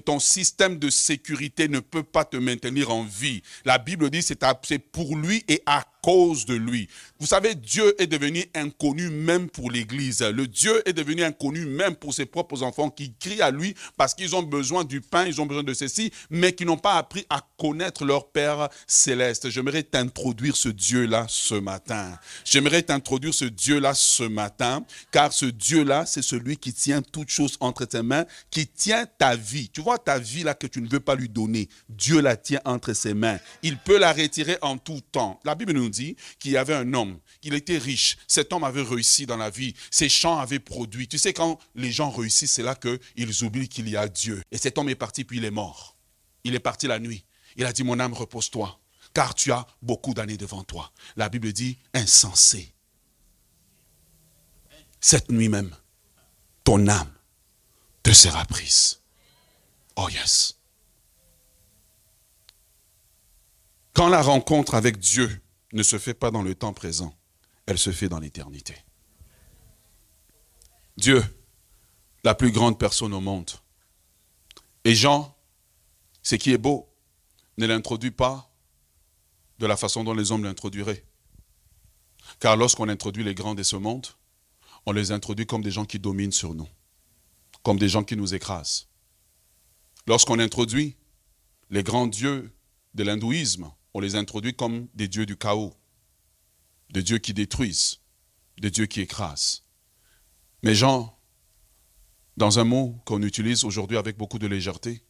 ton 0.04 0.20
système 0.20 0.78
de 0.78 0.88
sécurité 0.88 1.68
ne 1.68 1.80
peut 1.80 2.04
pas 2.04 2.24
te 2.24 2.36
maintenir 2.36 2.90
en 2.92 3.02
vie. 3.02 3.42
La 3.64 3.78
Bible 3.78 4.08
dit 4.10 4.22
c'est 4.22 4.78
pour 4.78 5.16
lui 5.16 5.44
et 5.48 5.62
à 5.66 5.84
cause 6.06 6.46
de 6.46 6.54
lui. 6.54 6.88
Vous 7.18 7.26
savez, 7.26 7.56
Dieu 7.56 8.00
est 8.00 8.06
devenu 8.06 8.44
inconnu 8.54 9.10
même 9.10 9.50
pour 9.50 9.72
l'Église. 9.72 10.22
Le 10.22 10.46
Dieu 10.46 10.88
est 10.88 10.92
devenu 10.92 11.24
inconnu 11.24 11.66
même 11.66 11.96
pour 11.96 12.14
ses 12.14 12.26
propres 12.26 12.62
enfants 12.62 12.90
qui 12.90 13.12
crient 13.18 13.42
à 13.42 13.50
lui 13.50 13.74
parce 13.96 14.14
qu'ils 14.14 14.36
ont 14.36 14.42
besoin 14.44 14.84
du 14.84 15.00
pain, 15.00 15.26
ils 15.26 15.40
ont 15.40 15.46
besoin 15.46 15.64
de 15.64 15.74
ceci, 15.74 16.12
mais 16.30 16.52
qui 16.52 16.64
n'ont 16.64 16.76
pas 16.76 16.94
appris 16.94 17.26
à 17.28 17.40
connaître 17.58 18.04
leur 18.04 18.28
Père 18.28 18.68
céleste. 18.86 19.50
J'aimerais 19.50 19.82
t'introduire 19.82 20.56
ce 20.56 20.68
Dieu-là 20.68 21.26
ce 21.28 21.56
matin. 21.56 22.16
J'aimerais 22.44 22.82
t'introduire 22.82 23.34
ce 23.34 23.46
Dieu-là 23.46 23.92
ce 23.94 24.22
matin, 24.22 24.84
car 25.10 25.32
ce 25.32 25.46
Dieu-là, 25.46 26.06
c'est 26.06 26.22
celui 26.22 26.56
qui 26.56 26.72
tient 26.72 27.02
toutes 27.02 27.30
choses 27.30 27.56
entre 27.58 27.84
ses 27.90 28.02
mains, 28.02 28.26
qui 28.52 28.68
tient 28.68 29.06
ta 29.18 29.34
vie. 29.34 29.70
Tu 29.70 29.80
vois 29.80 29.98
ta 29.98 30.20
vie 30.20 30.44
là 30.44 30.54
que 30.54 30.68
tu 30.68 30.80
ne 30.80 30.88
veux 30.88 31.00
pas 31.00 31.16
lui 31.16 31.28
donner. 31.28 31.68
Dieu 31.88 32.20
la 32.20 32.36
tient 32.36 32.60
entre 32.64 32.92
ses 32.92 33.14
mains. 33.14 33.38
Il 33.64 33.76
peut 33.76 33.98
la 33.98 34.12
retirer 34.12 34.58
en 34.62 34.78
tout 34.78 35.00
temps. 35.10 35.40
La 35.44 35.56
Bible 35.56 35.72
nous 35.72 35.88
dit 35.88 35.95
qu'il 36.38 36.52
y 36.52 36.56
avait 36.56 36.74
un 36.74 36.92
homme, 36.94 37.18
qu'il 37.40 37.54
était 37.54 37.78
riche. 37.78 38.16
Cet 38.26 38.52
homme 38.52 38.64
avait 38.64 38.82
réussi 38.82 39.26
dans 39.26 39.36
la 39.36 39.50
vie. 39.50 39.74
Ses 39.90 40.08
champs 40.08 40.38
avaient 40.38 40.58
produit. 40.58 41.08
Tu 41.08 41.18
sais, 41.18 41.32
quand 41.32 41.58
les 41.74 41.92
gens 41.92 42.10
réussissent, 42.10 42.52
c'est 42.52 42.62
là 42.62 42.74
qu'ils 42.74 43.44
oublient 43.44 43.68
qu'il 43.68 43.88
y 43.88 43.96
a 43.96 44.08
Dieu. 44.08 44.42
Et 44.52 44.58
cet 44.58 44.78
homme 44.78 44.88
est 44.88 44.94
parti, 44.94 45.24
puis 45.24 45.38
il 45.38 45.44
est 45.44 45.50
mort. 45.50 45.96
Il 46.44 46.54
est 46.54 46.60
parti 46.60 46.86
la 46.86 46.98
nuit. 46.98 47.24
Il 47.56 47.64
a 47.64 47.72
dit, 47.72 47.82
mon 47.82 47.98
âme, 47.98 48.12
repose-toi, 48.12 48.78
car 49.14 49.34
tu 49.34 49.50
as 49.52 49.66
beaucoup 49.82 50.14
d'années 50.14 50.36
devant 50.36 50.62
toi. 50.62 50.92
La 51.16 51.28
Bible 51.28 51.52
dit, 51.52 51.78
insensé. 51.94 52.72
Cette 55.00 55.30
nuit 55.30 55.48
même, 55.48 55.74
ton 56.64 56.86
âme 56.88 57.12
te 58.02 58.12
sera 58.12 58.44
prise. 58.44 59.00
Oh 59.96 60.08
yes. 60.10 60.58
Quand 63.94 64.08
la 64.08 64.20
rencontre 64.20 64.74
avec 64.74 64.98
Dieu 64.98 65.40
ne 65.72 65.82
se 65.82 65.98
fait 65.98 66.14
pas 66.14 66.30
dans 66.30 66.42
le 66.42 66.54
temps 66.54 66.72
présent, 66.72 67.14
elle 67.66 67.78
se 67.78 67.90
fait 67.90 68.08
dans 68.08 68.20
l'éternité. 68.20 68.74
Dieu, 70.96 71.22
la 72.24 72.34
plus 72.34 72.50
grande 72.50 72.78
personne 72.78 73.12
au 73.12 73.20
monde. 73.20 73.50
Et 74.84 74.94
Jean, 74.94 75.36
ce 76.22 76.36
qui 76.36 76.52
est 76.52 76.58
beau, 76.58 76.88
ne 77.58 77.66
l'introduit 77.66 78.10
pas 78.10 78.50
de 79.58 79.66
la 79.66 79.76
façon 79.76 80.04
dont 80.04 80.14
les 80.14 80.32
hommes 80.32 80.44
l'introduiraient. 80.44 81.04
Car 82.40 82.56
lorsqu'on 82.56 82.88
introduit 82.88 83.24
les 83.24 83.34
grands 83.34 83.54
de 83.54 83.62
ce 83.62 83.76
monde, 83.76 84.06
on 84.86 84.92
les 84.92 85.12
introduit 85.12 85.46
comme 85.46 85.62
des 85.62 85.70
gens 85.70 85.84
qui 85.84 85.98
dominent 85.98 86.32
sur 86.32 86.54
nous, 86.54 86.68
comme 87.62 87.78
des 87.78 87.88
gens 87.88 88.04
qui 88.04 88.16
nous 88.16 88.34
écrasent. 88.34 88.88
Lorsqu'on 90.06 90.38
introduit 90.38 90.96
les 91.70 91.82
grands 91.82 92.06
dieux 92.06 92.52
de 92.94 93.02
l'hindouisme, 93.02 93.70
on 93.96 94.00
les 94.00 94.14
introduit 94.14 94.52
comme 94.52 94.88
des 94.92 95.08
dieux 95.08 95.24
du 95.24 95.38
chaos, 95.38 95.74
des 96.90 97.02
dieux 97.02 97.16
qui 97.16 97.32
détruisent, 97.32 98.00
des 98.58 98.70
dieux 98.70 98.84
qui 98.84 99.00
écrasent. 99.00 99.62
Mais 100.62 100.74
Jean, 100.74 101.18
dans 102.36 102.58
un 102.58 102.64
mot 102.64 103.00
qu'on 103.06 103.22
utilise 103.22 103.64
aujourd'hui 103.64 103.96
avec 103.96 104.18
beaucoup 104.18 104.38
de 104.38 104.46
légèreté, 104.46 105.02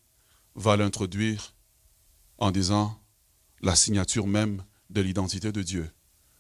va 0.55 0.77
l'introduire 0.77 1.53
en 2.39 2.53
disant 2.53 3.03
la 3.61 3.75
signature 3.75 4.29
même 4.29 4.63
de 4.89 5.01
l'identité 5.01 5.51
de 5.51 5.63
Dieu. 5.63 5.91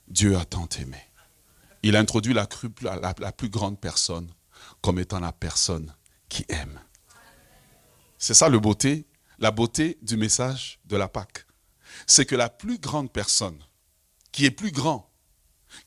Dieu 0.06 0.36
a 0.36 0.44
tant 0.44 0.68
aimé. 0.78 1.00
Il 1.82 1.96
introduit 1.96 2.32
la, 2.32 2.46
la 3.18 3.32
plus 3.32 3.48
grande 3.48 3.80
personne 3.80 4.32
comme 4.82 5.00
étant 5.00 5.18
la 5.18 5.32
personne 5.32 5.92
qui 6.28 6.44
aime. 6.48 6.78
C'est 8.18 8.34
ça 8.34 8.48
le 8.48 8.60
beauté, 8.60 9.04
la 9.40 9.50
beauté 9.50 9.98
du 10.00 10.16
message 10.16 10.78
de 10.84 10.96
la 10.96 11.08
Pâque. 11.08 11.45
C'est 12.06 12.26
que 12.26 12.36
la 12.36 12.48
plus 12.48 12.78
grande 12.78 13.12
personne, 13.12 13.58
qui 14.32 14.44
est 14.44 14.50
plus 14.50 14.72
grand 14.72 15.10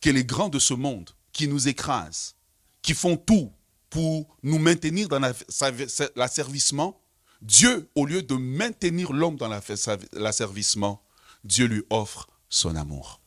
que 0.02 0.10
les 0.10 0.26
grands 0.26 0.50
de 0.50 0.60
ce 0.60 0.74
monde, 0.74 1.10
qui 1.32 1.48
nous 1.48 1.68
écrasent, 1.68 2.36
qui 2.82 2.94
font 2.94 3.18
tout 3.18 3.52
pour 3.90 4.38
nous 4.44 4.60
maintenir 4.60 5.08
dans 5.08 5.20
l'asservissement, 6.16 7.02
Dieu, 7.42 7.90
au 7.96 8.06
lieu 8.06 8.22
de 8.22 8.36
maintenir 8.36 9.14
l'homme 9.14 9.38
dans 9.38 9.50
l'asservissement, 10.14 11.02
Dieu 11.44 11.66
lui 11.66 11.84
offre 11.90 12.28
son 12.50 12.76
amour. 12.76 13.22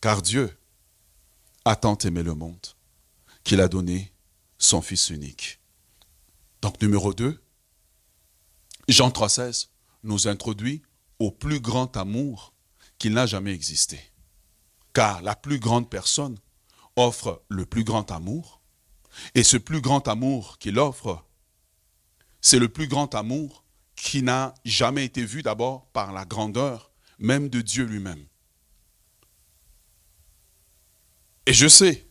Car 0.00 0.20
Dieu 0.22 0.58
a 1.64 1.76
tant 1.76 1.96
aimé 1.98 2.22
le 2.22 2.34
monde 2.34 2.66
qu'il 3.44 3.60
a 3.60 3.68
donné 3.68 4.12
son 4.58 4.82
Fils 4.82 5.10
unique. 5.10 5.60
Donc 6.60 6.80
numéro 6.80 7.14
2, 7.14 7.40
Jean 8.88 9.10
3,16 9.10 9.68
nous 10.02 10.26
introduit 10.26 10.82
au 11.22 11.30
plus 11.30 11.60
grand 11.60 11.96
amour 11.96 12.52
qu'il 12.98 13.12
n'a 13.12 13.26
jamais 13.26 13.52
existé. 13.52 14.00
Car 14.92 15.22
la 15.22 15.36
plus 15.36 15.60
grande 15.60 15.88
personne 15.88 16.36
offre 16.96 17.44
le 17.48 17.64
plus 17.64 17.84
grand 17.84 18.10
amour, 18.10 18.60
et 19.36 19.44
ce 19.44 19.56
plus 19.56 19.80
grand 19.80 20.08
amour 20.08 20.58
qu'il 20.58 20.80
offre, 20.80 21.24
c'est 22.40 22.58
le 22.58 22.68
plus 22.68 22.88
grand 22.88 23.14
amour 23.14 23.64
qui 23.94 24.24
n'a 24.24 24.52
jamais 24.64 25.04
été 25.04 25.24
vu 25.24 25.42
d'abord 25.42 25.86
par 25.92 26.12
la 26.12 26.24
grandeur 26.24 26.90
même 27.20 27.48
de 27.48 27.60
Dieu 27.60 27.84
lui-même. 27.84 28.26
Et 31.46 31.52
je 31.52 31.68
sais 31.68 32.04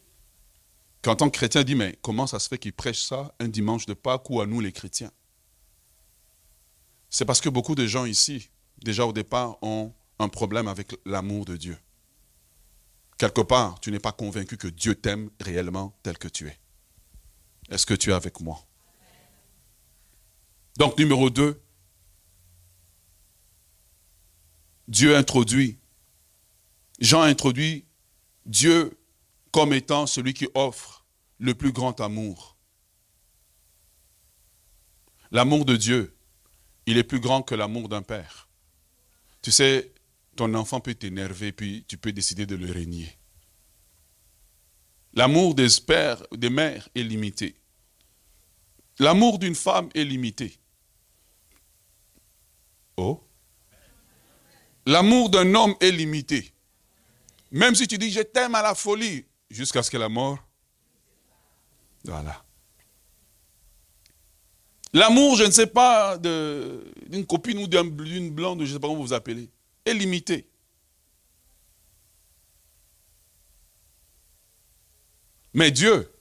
qu'en 1.01 1.17
tant 1.17 1.29
que 1.29 1.35
chrétien, 1.37 1.63
dit, 1.63 1.75
mais 1.75 1.99
comment 2.01 2.27
ça 2.27 2.39
se 2.39 2.47
fait 2.47 2.57
qu'il 2.57 2.71
prêche 2.71 3.03
ça 3.03 3.35
un 3.41 3.49
dimanche 3.49 3.87
de 3.87 3.93
Pâques 3.93 4.29
ou 4.29 4.39
à 4.39 4.45
nous 4.45 4.61
les 4.61 4.71
chrétiens? 4.71 5.11
C'est 7.09 7.25
parce 7.25 7.41
que 7.41 7.49
beaucoup 7.49 7.75
de 7.75 7.85
gens 7.85 8.05
ici, 8.05 8.49
déjà 8.83 9.05
au 9.05 9.13
départ, 9.13 9.57
ont 9.61 9.93
un 10.19 10.29
problème 10.29 10.67
avec 10.67 10.95
l'amour 11.05 11.45
de 11.45 11.57
Dieu. 11.57 11.77
Quelque 13.17 13.41
part, 13.41 13.79
tu 13.79 13.91
n'es 13.91 13.99
pas 13.99 14.11
convaincu 14.11 14.57
que 14.57 14.67
Dieu 14.67 14.95
t'aime 14.95 15.29
réellement 15.39 15.97
tel 16.03 16.17
que 16.17 16.27
tu 16.27 16.47
es. 16.47 16.59
Est-ce 17.69 17.85
que 17.85 17.93
tu 17.93 18.09
es 18.09 18.13
avec 18.13 18.39
moi? 18.41 18.65
Donc, 20.77 20.97
numéro 20.97 21.29
2, 21.29 21.61
Dieu 24.87 25.15
introduit, 25.15 25.79
Jean 26.99 27.21
introduit 27.21 27.85
Dieu 28.45 28.97
comme 29.51 29.73
étant 29.73 30.07
celui 30.07 30.33
qui 30.33 30.47
offre 30.53 31.05
le 31.37 31.53
plus 31.53 31.71
grand 31.71 31.99
amour. 32.01 32.57
L'amour 35.31 35.65
de 35.65 35.75
Dieu, 35.75 36.17
il 36.85 36.97
est 36.97 37.03
plus 37.03 37.19
grand 37.19 37.41
que 37.41 37.55
l'amour 37.55 37.87
d'un 37.87 38.01
père. 38.01 38.49
Tu 39.41 39.51
sais, 39.51 39.91
ton 40.35 40.53
enfant 40.53 40.79
peut 40.79 40.93
t'énerver, 40.93 41.51
puis 41.51 41.83
tu 41.87 41.97
peux 41.97 42.11
décider 42.11 42.45
de 42.45 42.55
le 42.55 42.71
régner. 42.71 43.17
L'amour 45.13 45.55
des 45.55 45.67
pères, 45.85 46.23
des 46.31 46.49
mères 46.49 46.87
est 46.95 47.03
limité. 47.03 47.55
L'amour 48.99 49.39
d'une 49.39 49.55
femme 49.55 49.89
est 49.93 50.03
limité. 50.03 50.57
Oh. 52.97 53.23
L'amour 54.85 55.29
d'un 55.29 55.53
homme 55.53 55.75
est 55.79 55.91
limité. 55.91 56.53
Même 57.51 57.75
si 57.75 57.87
tu 57.87 57.97
dis 57.97 58.11
je 58.11 58.21
t'aime 58.21 58.55
à 58.55 58.61
la 58.61 58.75
folie, 58.75 59.25
jusqu'à 59.49 59.83
ce 59.83 59.91
que 59.91 59.97
la 59.97 60.07
mort. 60.09 60.39
Voilà. 62.05 62.43
L'amour, 64.93 65.37
je 65.37 65.43
ne 65.43 65.51
sais 65.51 65.67
pas, 65.67 66.17
d'une 66.17 67.25
copine 67.25 67.59
ou 67.59 67.67
d'une 67.67 68.31
blonde, 68.31 68.59
je 68.59 68.67
ne 68.67 68.73
sais 68.73 68.79
pas 68.79 68.87
comment 68.87 69.01
vous 69.01 69.13
appelez, 69.13 69.49
est 69.85 69.93
limité. 69.93 70.47
Mais 75.53 75.71
Dieu 75.71 76.11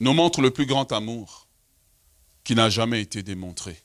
nous 0.00 0.12
montre 0.12 0.40
le 0.40 0.50
plus 0.50 0.66
grand 0.66 0.90
amour 0.92 1.48
qui 2.44 2.54
n'a 2.54 2.70
jamais 2.70 3.00
été 3.00 3.22
démontré. 3.22 3.80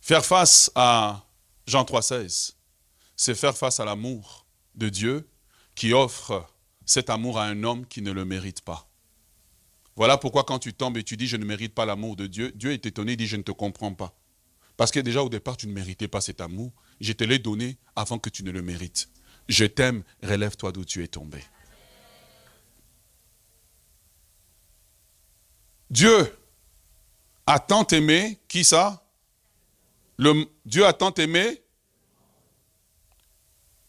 Faire 0.00 0.24
face 0.24 0.70
à 0.74 1.24
Jean 1.66 1.84
3,16, 1.84 2.54
c'est 3.16 3.34
faire 3.36 3.56
face 3.56 3.78
à 3.78 3.84
l'amour 3.84 4.46
de 4.74 4.88
Dieu 4.88 5.28
qui 5.74 5.92
offre 5.92 6.48
cet 6.84 7.08
amour 7.10 7.38
à 7.38 7.44
un 7.44 7.62
homme 7.62 7.86
qui 7.86 8.02
ne 8.02 8.10
le 8.10 8.24
mérite 8.24 8.62
pas. 8.62 8.88
Voilà 9.96 10.16
pourquoi 10.16 10.44
quand 10.44 10.58
tu 10.58 10.72
tombes 10.72 10.96
et 10.96 11.02
tu 11.02 11.16
dis 11.16 11.26
je 11.26 11.36
ne 11.36 11.44
mérite 11.44 11.74
pas 11.74 11.84
l'amour 11.84 12.16
de 12.16 12.26
Dieu, 12.26 12.52
Dieu 12.54 12.72
est 12.72 12.86
étonné 12.86 13.12
et 13.12 13.16
dit 13.16 13.26
je 13.26 13.36
ne 13.36 13.42
te 13.42 13.52
comprends 13.52 13.92
pas. 13.92 14.14
Parce 14.76 14.90
que 14.90 15.00
déjà 15.00 15.22
au 15.22 15.28
départ 15.28 15.56
tu 15.56 15.66
ne 15.66 15.72
méritais 15.72 16.08
pas 16.08 16.20
cet 16.20 16.40
amour, 16.40 16.72
je 17.00 17.12
te 17.12 17.24
l'ai 17.24 17.38
donné 17.38 17.78
avant 17.94 18.18
que 18.18 18.30
tu 18.30 18.42
ne 18.42 18.50
le 18.50 18.62
mérites. 18.62 19.08
Je 19.48 19.64
t'aime, 19.64 20.02
relève-toi 20.22 20.72
d'où 20.72 20.84
tu 20.84 21.02
es 21.02 21.08
tombé. 21.08 21.44
Dieu 25.90 26.38
a 27.46 27.58
tant 27.58 27.86
aimé, 27.88 28.40
qui 28.48 28.64
ça? 28.64 29.04
Dieu 30.64 30.86
a 30.86 30.92
tant 30.92 31.12
aimé. 31.14 31.62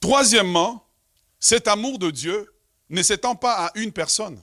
Troisièmement, 0.02 0.86
cet 1.40 1.68
amour 1.70 1.98
de 2.00 2.12
Dieu 2.12 2.54
ne 2.90 3.02
s'étend 3.02 3.36
pas 3.36 3.68
à 3.68 3.72
une 3.76 3.94
personne. 3.94 4.42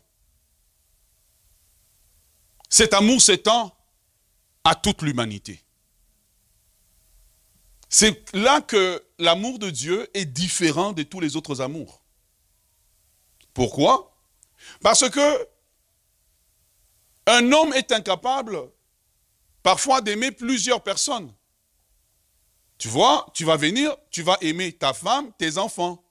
Cet 2.70 2.94
amour 2.94 3.20
s'étend 3.20 3.76
à 4.62 4.76
toute 4.76 5.02
l'humanité. 5.02 5.60
C'est 7.88 8.32
là 8.32 8.60
que 8.60 9.04
l'amour 9.18 9.58
de 9.58 9.68
Dieu 9.68 10.08
est 10.14 10.24
différent 10.24 10.92
de 10.92 11.02
tous 11.02 11.18
les 11.18 11.34
autres 11.34 11.60
amours. 11.60 12.00
Pourquoi? 13.52 14.16
Parce 14.80 15.10
que 15.10 15.48
un 17.26 17.50
homme 17.52 17.72
est 17.72 17.90
incapable 17.90 18.70
parfois 19.64 20.00
d'aimer 20.00 20.30
plusieurs 20.30 20.82
personnes. 20.82 21.34
Tu 22.78 22.86
vois, 22.86 23.26
tu 23.34 23.44
vas 23.44 23.56
venir, 23.56 23.94
tu 24.12 24.22
vas 24.22 24.38
aimer 24.40 24.72
ta 24.72 24.94
femme, 24.94 25.32
tes 25.36 25.58
enfants. 25.58 26.02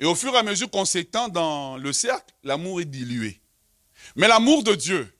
Et 0.00 0.04
au 0.04 0.16
fur 0.16 0.34
et 0.34 0.38
à 0.38 0.42
mesure 0.42 0.68
qu'on 0.68 0.84
s'étend 0.84 1.28
dans 1.28 1.76
le 1.76 1.92
cercle, 1.92 2.34
l'amour 2.42 2.80
est 2.80 2.86
dilué. 2.86 3.40
Mais 4.16 4.26
l'amour 4.26 4.64
de 4.64 4.74
Dieu 4.74 5.16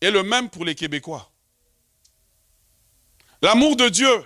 est 0.00 0.10
le 0.10 0.22
même 0.22 0.48
pour 0.50 0.64
les 0.64 0.74
Québécois. 0.74 1.30
L'amour 3.42 3.76
de 3.76 3.88
Dieu 3.88 4.24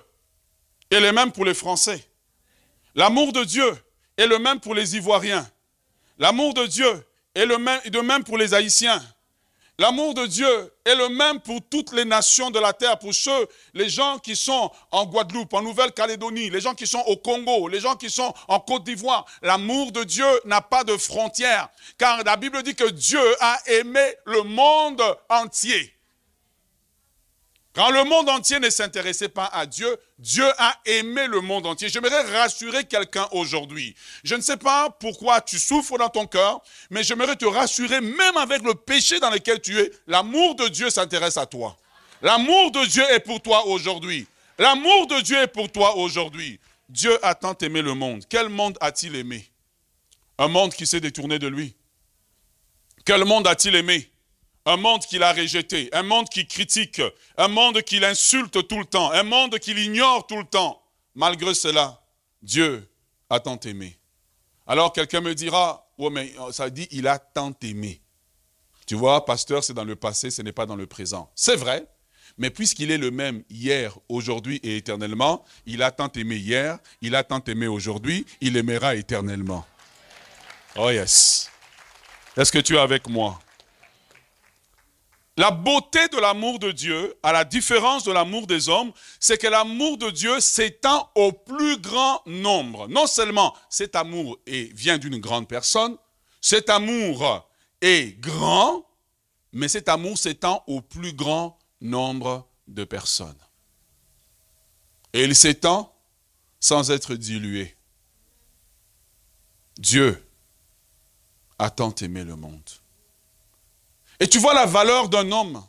est 0.91 1.01
le 1.01 1.13
même 1.13 1.33
pour 1.33 1.45
les 1.45 1.55
Français. 1.55 2.09
L'amour 2.95 3.33
de 3.33 3.45
Dieu 3.45 3.71
est 4.17 4.27
le 4.27 4.39
même 4.39 4.61
pour 4.61 4.75
les 4.75 4.97
Ivoiriens. 4.97 5.49
L'amour 6.19 6.55
de 6.55 6.67
Dieu 6.67 7.07
est 7.35 7.47
le 7.47 7.59
même, 7.59 7.81
de 7.87 8.01
même 8.01 8.25
pour 8.25 8.39
les 8.39 8.55
Haïtiens. 8.55 9.03
L'amour 9.77 10.15
de 10.15 10.27
Dieu 10.27 10.73
est 10.85 10.95
le 10.95 11.09
même 11.09 11.41
pour 11.41 11.59
toutes 11.69 11.93
les 11.93 12.05
nations 12.05 12.53
de 12.53 12.61
la 12.61 12.73
terre, 12.73 12.97
pour 12.97 13.13
ceux, 13.13 13.49
les 13.73 13.89
gens 13.89 14.21
qui 14.21 14.37
sont 14.37 14.71
en 14.93 15.05
Guadeloupe, 15.05 15.53
en 15.53 15.63
Nouvelle-Calédonie, 15.63 16.49
les 16.51 16.61
gens 16.61 16.75
qui 16.75 16.87
sont 16.87 17.03
au 17.09 17.17
Congo, 17.17 17.67
les 17.67 17.81
gens 17.81 17.97
qui 17.97 18.09
sont 18.09 18.33
en 18.47 18.61
Côte 18.61 18.85
d'Ivoire. 18.85 19.25
L'amour 19.43 19.91
de 19.91 20.05
Dieu 20.05 20.27
n'a 20.45 20.61
pas 20.61 20.85
de 20.85 20.97
frontières, 20.97 21.69
car 21.99 22.23
la 22.23 22.37
Bible 22.37 22.63
dit 22.63 22.77
que 22.77 22.89
Dieu 22.89 23.21
a 23.41 23.59
aimé 23.67 24.15
le 24.27 24.43
monde 24.43 25.03
entier. 25.29 25.94
Quand 27.75 27.91
le 27.91 28.05
monde 28.05 28.29
entier 28.29 28.61
ne 28.61 28.71
s'intéressait 28.71 29.29
pas 29.29 29.47
à 29.47 29.67
Dieu, 29.67 29.97
Dieu 30.21 30.47
a 30.59 30.79
aimé 30.87 31.27
le 31.27 31.41
monde 31.41 31.67
entier. 31.67 31.89
J'aimerais 31.89 32.23
rassurer 32.39 32.85
quelqu'un 32.85 33.27
aujourd'hui. 33.33 33.97
Je 34.23 34.37
ne 34.37 34.41
sais 34.41 34.57
pas 34.57 34.91
pourquoi 34.91 35.41
tu 35.41 35.59
souffres 35.59 35.99
dans 35.99 36.09
ton 36.09 36.27
cœur, 36.27 36.63
mais 36.91 37.03
j'aimerais 37.03 37.35
te 37.35 37.45
rassurer, 37.45 38.01
même 38.01 38.37
avec 38.37 38.63
le 38.63 38.75
péché 38.75 39.19
dans 39.19 39.31
lequel 39.31 39.61
tu 39.61 39.77
es, 39.77 39.91
l'amour 40.07 40.55
de 40.55 40.69
Dieu 40.69 40.89
s'intéresse 40.89 41.37
à 41.37 41.47
toi. 41.47 41.77
L'amour 42.23 42.71
de 42.71 42.87
Dieu 42.87 43.03
est 43.11 43.21
pour 43.21 43.43
toi 43.43 43.67
aujourd'hui. 43.67 44.29
L'amour 44.57 45.09
de 45.09 45.21
Dieu 45.21 45.39
est 45.39 45.49
pour 45.49 45.71
toi 45.71 45.97
aujourd'hui. 45.97 46.61
Dieu 46.89 47.19
a 47.27 47.35
tant 47.35 47.59
aimé 47.59 47.83
le 47.83 47.95
monde. 47.95 48.23
Quel 48.29 48.49
monde 48.49 48.79
a-t-il 48.81 49.17
aimé? 49.17 49.51
Un 50.39 50.47
monde 50.47 50.73
qui 50.73 50.87
s'est 50.87 51.01
détourné 51.01 51.41
de 51.41 51.49
lui. 51.49 51.75
Quel 53.05 53.25
monde 53.25 53.49
a-t-il 53.49 53.75
aimé? 53.75 54.09
Un 54.67 54.77
monde 54.77 55.05
qu'il 55.05 55.23
a 55.23 55.33
rejeté, 55.33 55.89
un 55.93 56.03
monde 56.03 56.29
qui 56.29 56.47
critique, 56.47 57.03
un 57.37 57.49
monde 57.49 57.83
qui 57.83 57.99
l'insulte 57.99 58.67
tout 58.67 58.79
le 58.79 58.87
temps, 58.87 59.11
un 59.13 59.23
monde 59.23 59.59
qui 59.59 59.75
l'ignore 59.75 60.27
tout 60.27 60.39
le 60.39 60.45
temps. 60.45 60.83
Malgré 61.15 61.55
cela, 61.55 62.03
Dieu 62.43 62.89
a 63.29 63.41
tant 63.41 63.59
aimé. 63.61 63.99
Alors 64.67 64.93
quelqu'un 64.93 65.21
me 65.21 65.35
dira, 65.35 65.87
oh 65.99 66.11
mais 66.11 66.33
oh, 66.39 66.51
ça 66.51 66.71
dit, 66.71 66.89
il 66.91 67.07
a 67.07 67.19
tant 67.19 67.53
aimé. 67.63 68.01
Tu 68.87 68.95
vois, 68.95 69.25
pasteur, 69.25 69.63
c'est 69.63 69.75
dans 69.75 69.85
le 69.85 69.97
passé, 69.97 70.31
ce 70.31 70.43
n'est 70.43 70.53
pas 70.53 70.67
dans 70.67 70.77
le 70.77 70.87
présent. 70.87 71.31
C'est 71.35 71.57
vrai, 71.57 71.87
Mais 72.37 72.51
puisqu'il 72.51 72.91
est 72.91 72.99
le 72.99 73.11
même 73.11 73.45
hier, 73.49 73.97
aujourd'hui 74.09 74.59
et 74.63 74.77
éternellement, 74.77 75.45
il 75.67 75.83
a 75.83 75.91
tant 75.93 76.11
aimé 76.13 76.37
hier, 76.37 76.79
il 77.01 77.15
a 77.15 77.23
tant 77.23 77.43
aimé 77.45 77.67
aujourd'hui, 77.67 78.27
il 78.41 78.57
aimera 78.57 78.97
éternellement. 78.97 79.65
Oh 80.77 80.91
yes. 80.91 81.51
Est-ce 82.37 82.51
que 82.51 82.59
tu 82.59 82.75
es 82.75 82.79
avec 82.79 83.09
moi? 83.09 83.39
La 85.37 85.51
beauté 85.51 86.07
de 86.09 86.19
l'amour 86.19 86.61
de 86.61 86.71
Dieu, 86.71 87.15
à 87.25 87.33
la 87.33 87.45
différence 87.45 88.05
de 88.05 88.13
l'amour 88.13 88.47
des 88.47 88.69
hommes, 88.69 88.93
c'est 89.19 89.37
que 89.37 89.49
l'amour 89.49 89.99
de 89.99 90.11
Dieu 90.11 90.39
s'étend 90.39 91.11
au 91.17 91.33
plus 91.33 91.77
grand 91.79 92.23
nombre. 92.27 92.87
Non 92.87 93.09
seulement 93.09 93.55
cet 93.69 93.97
amour 93.97 94.39
vient 94.47 94.99
d'une 94.99 95.19
grande 95.19 95.49
personne, 95.49 95.97
cet 96.41 96.71
amour 96.71 97.49
est 97.81 98.21
grand, 98.21 98.87
mais 99.53 99.67
cet 99.67 99.89
amour 99.89 100.17
s'étend 100.19 100.63
au 100.69 100.81
plus 100.81 101.13
grand 101.13 101.59
nombre 101.81 102.47
de 102.69 102.85
personnes. 102.85 103.39
Et 105.13 105.25
il 105.25 105.35
s'étend 105.35 105.93
sans 106.61 106.93
être 106.93 107.17
dilué. 107.17 107.77
Dieu 109.79 110.25
a 111.59 111.71
tant 111.71 111.95
aimé 111.97 112.23
le 112.23 112.37
monde. 112.37 112.71
Et 114.21 114.29
tu 114.29 114.39
vois, 114.39 114.55
la 114.55 114.67
valeur 114.67 115.09
d'un 115.09 115.31
homme 115.33 115.63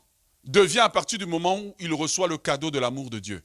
devient 0.44 0.80
à 0.80 0.90
partir 0.90 1.18
du 1.18 1.26
moment 1.26 1.58
où 1.58 1.76
il 1.80 1.94
reçoit 1.94 2.28
le 2.28 2.38
cadeau 2.38 2.72
de 2.72 2.80
l'amour 2.80 3.10
de 3.10 3.20
Dieu. 3.20 3.44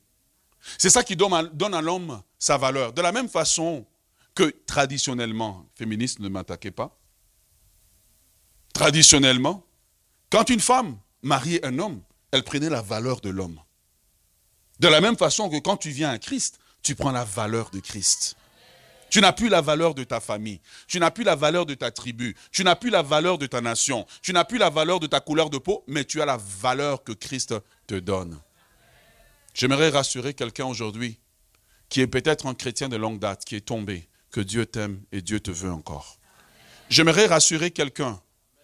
C'est 0.79 0.91
ça 0.91 1.03
qui 1.03 1.17
donne 1.17 1.75
à 1.75 1.81
l'homme 1.81 2.23
sa 2.39 2.59
valeur. 2.59 2.93
De 2.93 3.01
la 3.01 3.13
même 3.13 3.29
façon 3.29 3.87
que 4.35 4.55
traditionnellement, 4.67 5.67
féministe, 5.75 6.21
ne 6.21 6.29
m'attaquez 6.29 6.71
pas, 6.71 6.97
traditionnellement, 8.73 9.65
quand 10.31 10.51
une 10.51 10.61
femme 10.61 10.99
mariait 11.23 11.65
un 11.65 11.79
homme, 11.79 12.03
elle 12.31 12.45
prenait 12.45 12.71
la 12.71 12.83
valeur 12.83 13.21
de 13.21 13.31
l'homme. 13.31 13.61
De 14.79 14.89
la 14.89 15.01
même 15.01 15.17
façon 15.17 15.51
que 15.51 15.59
quand 15.59 15.77
tu 15.77 15.91
viens 15.91 16.11
à 16.11 16.19
Christ, 16.19 16.59
tu 16.83 16.95
prends 16.95 17.11
la 17.11 17.25
valeur 17.25 17.71
de 17.71 17.81
Christ. 17.81 18.37
Tu 19.11 19.21
n'as 19.21 19.33
plus 19.33 19.49
la 19.49 19.61
valeur 19.61 19.95
de 19.95 20.05
ta 20.05 20.21
famille. 20.21 20.61
Tu 20.87 21.01
n'as 21.01 21.11
plus 21.11 21.25
la 21.25 21.35
valeur 21.35 21.67
de 21.67 21.75
ta 21.75 21.91
tribu. 21.91 22.37
Tu 22.53 22.63
n'as 22.63 22.77
plus 22.77 22.91
la 22.91 23.03
valeur 23.03 23.39
de 23.39 23.47
ta 23.47 23.61
nation. 23.61 24.07
Tu 24.23 24.33
n'as 24.33 24.45
plus 24.45 24.59
la 24.59 24.71
valeur 24.71 25.01
de 25.01 25.07
ta 25.09 25.21
couleur 25.21 25.51
de 25.51 25.59
peau, 25.59 25.85
mais 25.89 26.05
tu 26.05 26.23
as 26.23 26.27
la 26.27 26.39
valeur 26.61 27.03
que 27.03 27.13
Christ 27.13 27.55
te 27.87 27.97
donne. 27.97 28.41
J'aimerais 29.53 29.91
rassurer 29.91 30.33
quelqu'un 30.33 30.67
aujourd'hui 30.67 31.19
qui 31.89 32.01
est 32.01 32.07
peut-être 32.07 32.47
un 32.47 32.55
chrétien 32.55 32.89
de 32.89 32.97
longue 32.97 33.19
date, 33.19 33.45
qui 33.45 33.57
est 33.57 33.61
tombé, 33.61 34.09
que 34.31 34.41
Dieu 34.41 34.65
t'aime 34.65 35.03
et 35.11 35.23
Dieu 35.23 35.41
te 35.41 35.51
veut 35.51 35.73
encore. 35.73 36.19
J'aimerais 36.89 37.27
rassurer 37.27 37.73
quelqu'un. 37.73 38.21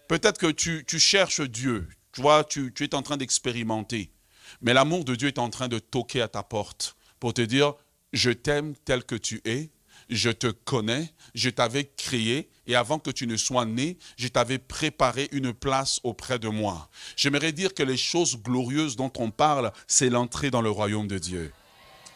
Peut-être 0.09 0.39
que 0.39 0.51
tu, 0.53 0.99
cherches 1.01 1.41
Dieu. 1.41 1.89
Tu 2.13 2.23
vois, 2.23 2.45
tu, 2.45 2.73
tu 2.73 2.85
es 2.85 2.95
en 2.95 3.03
train 3.03 3.17
d'expérimenter. 3.17 4.13
Mais 4.61 4.75
l'amour 4.75 5.05
de 5.05 5.17
Dieu 5.17 5.27
est 5.27 5.41
en 5.41 5.51
train 5.51 5.67
de 5.67 5.81
toquer 5.81 6.23
à 6.23 6.29
ta 6.29 6.45
porte 6.45 6.97
pour 7.19 7.35
te 7.35 7.43
dire, 7.43 7.75
je 8.13 8.31
t'aime 8.31 8.75
tel 8.85 9.03
que 9.05 9.17
tu 9.17 9.41
es, 9.45 9.71
je 10.09 10.31
te 10.31 10.47
connais, 10.47 11.13
je 11.35 11.51
t'avais 11.51 11.85
créé, 11.85 12.49
et 12.67 12.77
avant 12.77 12.99
que 12.99 13.11
tu 13.11 13.27
ne 13.27 13.37
sois 13.37 13.65
né, 13.65 13.99
je 14.17 14.29
t'avais 14.29 14.59
préparé 14.59 15.29
une 15.33 15.53
place 15.53 16.01
auprès 16.03 16.39
de 16.39 16.49
moi. 16.49 16.89
J'aimerais 17.17 17.53
dire 17.53 17.75
que 17.75 17.83
les 17.83 17.97
choses 17.97 18.37
glorieuses 18.43 18.97
dont 18.97 19.13
on 19.19 19.31
parle, 19.31 19.73
c'est 19.87 20.11
l'entrée 20.11 20.51
dans 20.51 20.63
le 20.63 20.71
royaume 20.71 21.09
de 21.09 21.19
Dieu. 21.19 21.53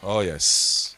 Oh 0.03 0.23
yes. 0.23 0.97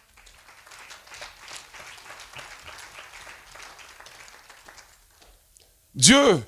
Dieu 5.94 6.42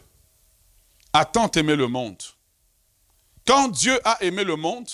a 1.13 1.25
tant 1.25 1.51
aimé 1.51 1.77
le 1.77 1.87
monde. 1.87 2.23
Quand 3.47 3.69
Dieu 3.69 4.01
a 4.05 4.23
aimé 4.23 4.43
le 4.43 4.57
monde, 4.57 4.89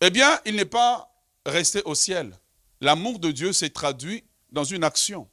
eh 0.00 0.10
bien, 0.10 0.40
il 0.46 0.56
n'est 0.56 0.64
pas 0.64 1.10
resté 1.44 1.82
au 1.84 1.94
ciel. 1.94 2.38
L'amour 2.80 3.18
de 3.18 3.30
Dieu 3.30 3.52
s'est 3.52 3.70
traduit 3.70 4.24
dans 4.52 4.64
une 4.64 4.84
action. 4.84 5.28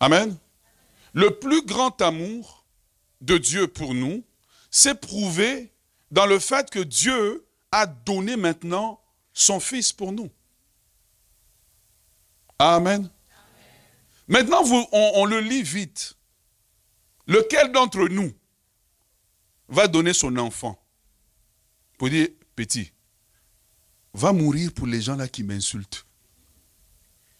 Amen. 0.00 0.36
Le 1.12 1.38
plus 1.38 1.64
grand 1.64 2.00
amour 2.02 2.64
de 3.20 3.38
Dieu 3.38 3.68
pour 3.68 3.94
nous 3.94 4.24
s'est 4.70 4.94
prouvé 4.94 5.72
dans 6.10 6.26
le 6.26 6.38
fait 6.38 6.70
que 6.70 6.80
Dieu 6.80 7.46
a 7.70 7.86
donné 7.86 8.36
maintenant 8.36 9.00
son 9.32 9.60
Fils 9.60 9.92
pour 9.92 10.12
nous. 10.12 10.30
Amen. 12.58 13.10
Maintenant, 14.28 14.62
vous, 14.62 14.86
on, 14.92 15.24
le 15.24 15.40
lit 15.40 15.62
vite. 15.62 16.16
Lequel 17.26 17.72
d'entre 17.72 18.08
nous 18.08 18.32
va 19.68 19.88
donner 19.88 20.12
son 20.12 20.36
enfant? 20.36 20.78
Pour 21.98 22.08
dire, 22.08 22.28
petit, 22.56 22.92
va 24.14 24.32
mourir 24.32 24.72
pour 24.72 24.86
les 24.86 25.00
gens 25.00 25.16
là 25.16 25.28
qui 25.28 25.42
m'insultent. 25.42 26.06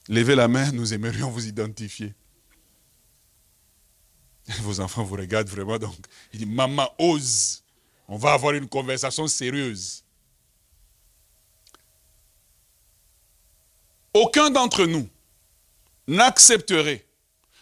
Levez 0.08 0.34
la 0.34 0.48
main, 0.48 0.72
nous 0.72 0.94
aimerions 0.94 1.30
vous 1.30 1.46
identifier. 1.46 2.14
Vos 4.62 4.80
enfants 4.80 5.04
vous 5.04 5.16
regardent 5.16 5.48
vraiment 5.48 5.78
donc. 5.78 5.96
Il 6.32 6.40
dit, 6.40 6.46
maman, 6.46 6.88
ose. 6.98 7.62
On 8.08 8.16
va 8.16 8.32
avoir 8.32 8.54
une 8.54 8.68
conversation 8.68 9.26
sérieuse. 9.28 10.04
Aucun 14.14 14.50
d'entre 14.50 14.84
nous 14.84 15.08
n'accepterait 16.06 17.06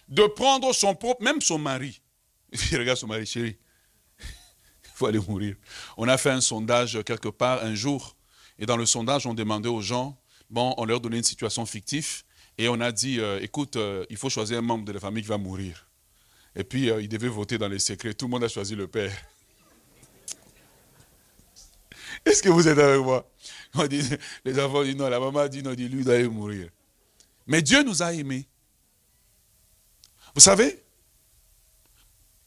de 0.08 0.26
prendre 0.26 0.72
son 0.72 0.94
propre, 0.94 1.22
même 1.22 1.40
son 1.40 1.58
mari. 1.58 2.00
Il 2.72 2.78
regarde 2.78 2.98
son 2.98 3.06
mari, 3.06 3.26
chérie. 3.26 3.56
Il 4.18 4.90
faut 4.94 5.06
aller 5.06 5.20
mourir. 5.20 5.56
On 5.96 6.08
a 6.08 6.18
fait 6.18 6.30
un 6.30 6.40
sondage 6.40 6.98
quelque 7.04 7.28
part 7.28 7.62
un 7.62 7.74
jour. 7.74 8.16
Et 8.60 8.66
dans 8.66 8.76
le 8.76 8.84
sondage, 8.84 9.26
on 9.26 9.32
demandait 9.32 9.70
aux 9.70 9.80
gens, 9.80 10.20
bon, 10.50 10.74
on 10.76 10.84
leur 10.84 11.00
donnait 11.00 11.16
une 11.16 11.24
situation 11.24 11.64
fictive. 11.64 12.22
Et 12.58 12.68
on 12.68 12.78
a 12.80 12.92
dit, 12.92 13.18
euh, 13.18 13.40
écoute, 13.40 13.76
euh, 13.76 14.04
il 14.10 14.18
faut 14.18 14.28
choisir 14.28 14.58
un 14.58 14.62
membre 14.62 14.84
de 14.84 14.92
la 14.92 15.00
famille 15.00 15.22
qui 15.22 15.30
va 15.30 15.38
mourir. 15.38 15.88
Et 16.54 16.62
puis, 16.62 16.90
euh, 16.90 17.00
il 17.00 17.08
devait 17.08 17.28
voter 17.28 17.56
dans 17.56 17.68
les 17.68 17.78
secrets. 17.78 18.12
Tout 18.12 18.26
le 18.26 18.32
monde 18.32 18.44
a 18.44 18.48
choisi 18.48 18.74
le 18.74 18.86
père. 18.86 19.12
Est-ce 22.26 22.42
que 22.42 22.50
vous 22.50 22.68
êtes 22.68 22.78
avec 22.78 23.02
moi? 23.02 23.26
Les 24.44 24.60
enfants 24.60 24.84
disent 24.84 24.96
non, 24.96 25.08
la 25.08 25.18
maman 25.18 25.48
dit 25.48 25.62
non, 25.62 25.72
dit 25.72 25.88
lui, 25.88 26.04
doit 26.04 26.22
mourir. 26.24 26.68
Mais 27.46 27.62
Dieu 27.62 27.82
nous 27.82 28.02
a 28.02 28.12
aimés. 28.12 28.46
Vous 30.34 30.42
savez, 30.42 30.84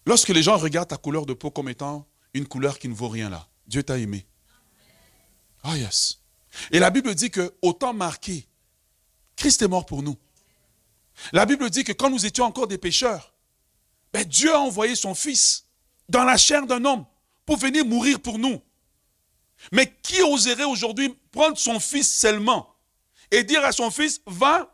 lorsque 0.06 0.30
les 0.30 0.44
gens 0.44 0.58
regardent 0.58 0.90
ta 0.90 0.98
couleur 0.98 1.26
de 1.26 1.34
peau 1.34 1.50
comme 1.50 1.70
étant 1.70 2.08
une 2.36 2.46
couleur 2.46 2.78
qui 2.78 2.88
ne 2.88 2.94
vaut 2.94 3.10
rien 3.10 3.32
là, 3.32 3.48
Dieu 3.66 3.82
t'a 3.82 3.98
aimé. 3.98 4.28
Oh 5.64 5.74
yes. 5.76 6.20
Et 6.72 6.80
la 6.80 6.90
Bible 6.90 7.16
dit 7.16 7.32
que 7.32 7.54
autant 7.62 7.94
marqué 7.94 8.48
Christ 9.36 9.62
est 9.62 9.68
mort 9.68 9.86
pour 9.86 10.04
nous. 10.04 10.18
La 11.32 11.46
Bible 11.46 11.70
dit 11.70 11.84
que 11.84 11.92
quand 11.92 12.10
nous 12.10 12.26
étions 12.26 12.46
encore 12.46 12.68
des 12.68 12.78
pécheurs, 12.78 13.34
ben 14.12 14.24
Dieu 14.24 14.54
a 14.54 14.60
envoyé 14.60 14.96
son 14.96 15.16
Fils 15.16 15.66
dans 16.10 16.24
la 16.24 16.38
chair 16.38 16.66
d'un 16.66 16.84
homme 16.86 17.06
pour 17.46 17.58
venir 17.58 17.86
mourir 17.86 18.20
pour 18.22 18.38
nous. 18.40 18.62
Mais 19.72 19.94
qui 20.02 20.22
oserait 20.22 20.66
aujourd'hui 20.66 21.16
prendre 21.32 21.58
son 21.58 21.80
Fils 21.80 22.12
seulement 22.14 22.76
et 23.32 23.44
dire 23.44 23.64
à 23.64 23.72
son 23.72 23.90
Fils, 23.90 24.22
va 24.28 24.70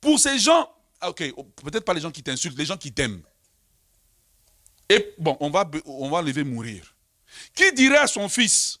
pour 0.00 0.18
ces 0.18 0.38
gens, 0.38 0.70
ah, 1.00 1.10
ok, 1.10 1.22
peut-être 1.62 1.84
pas 1.84 1.94
les 1.94 2.00
gens 2.00 2.10
qui 2.10 2.22
t'insultent, 2.22 2.58
les 2.58 2.66
gens 2.66 2.76
qui 2.76 2.92
t'aiment. 2.92 3.22
Et 4.88 5.14
bon, 5.18 5.36
on 5.40 5.50
va, 5.50 5.68
on 5.86 6.10
va 6.10 6.20
lever 6.20 6.44
mourir. 6.44 6.94
Qui 7.54 7.72
dirait 7.72 7.98
à 7.98 8.06
son 8.06 8.28
fils, 8.28 8.80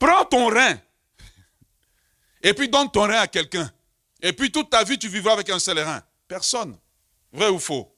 prends 0.00 0.24
ton 0.24 0.48
rein 0.48 0.76
et 2.42 2.52
puis 2.54 2.68
donne 2.68 2.90
ton 2.90 3.02
rein 3.02 3.20
à 3.20 3.28
quelqu'un 3.28 3.70
et 4.22 4.32
puis 4.32 4.50
toute 4.50 4.70
ta 4.70 4.84
vie, 4.84 4.98
tu 4.98 5.08
vivras 5.08 5.32
avec 5.32 5.50
un 5.50 5.58
seul 5.58 5.78
rein. 5.78 6.02
Personne. 6.28 6.76
Vrai 7.32 7.48
ou 7.48 7.58
faux 7.58 7.94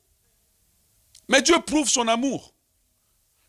Mais 1.29 1.43
Dieu 1.43 1.59
prouve 1.61 1.89
son 1.89 2.07
amour. 2.09 2.55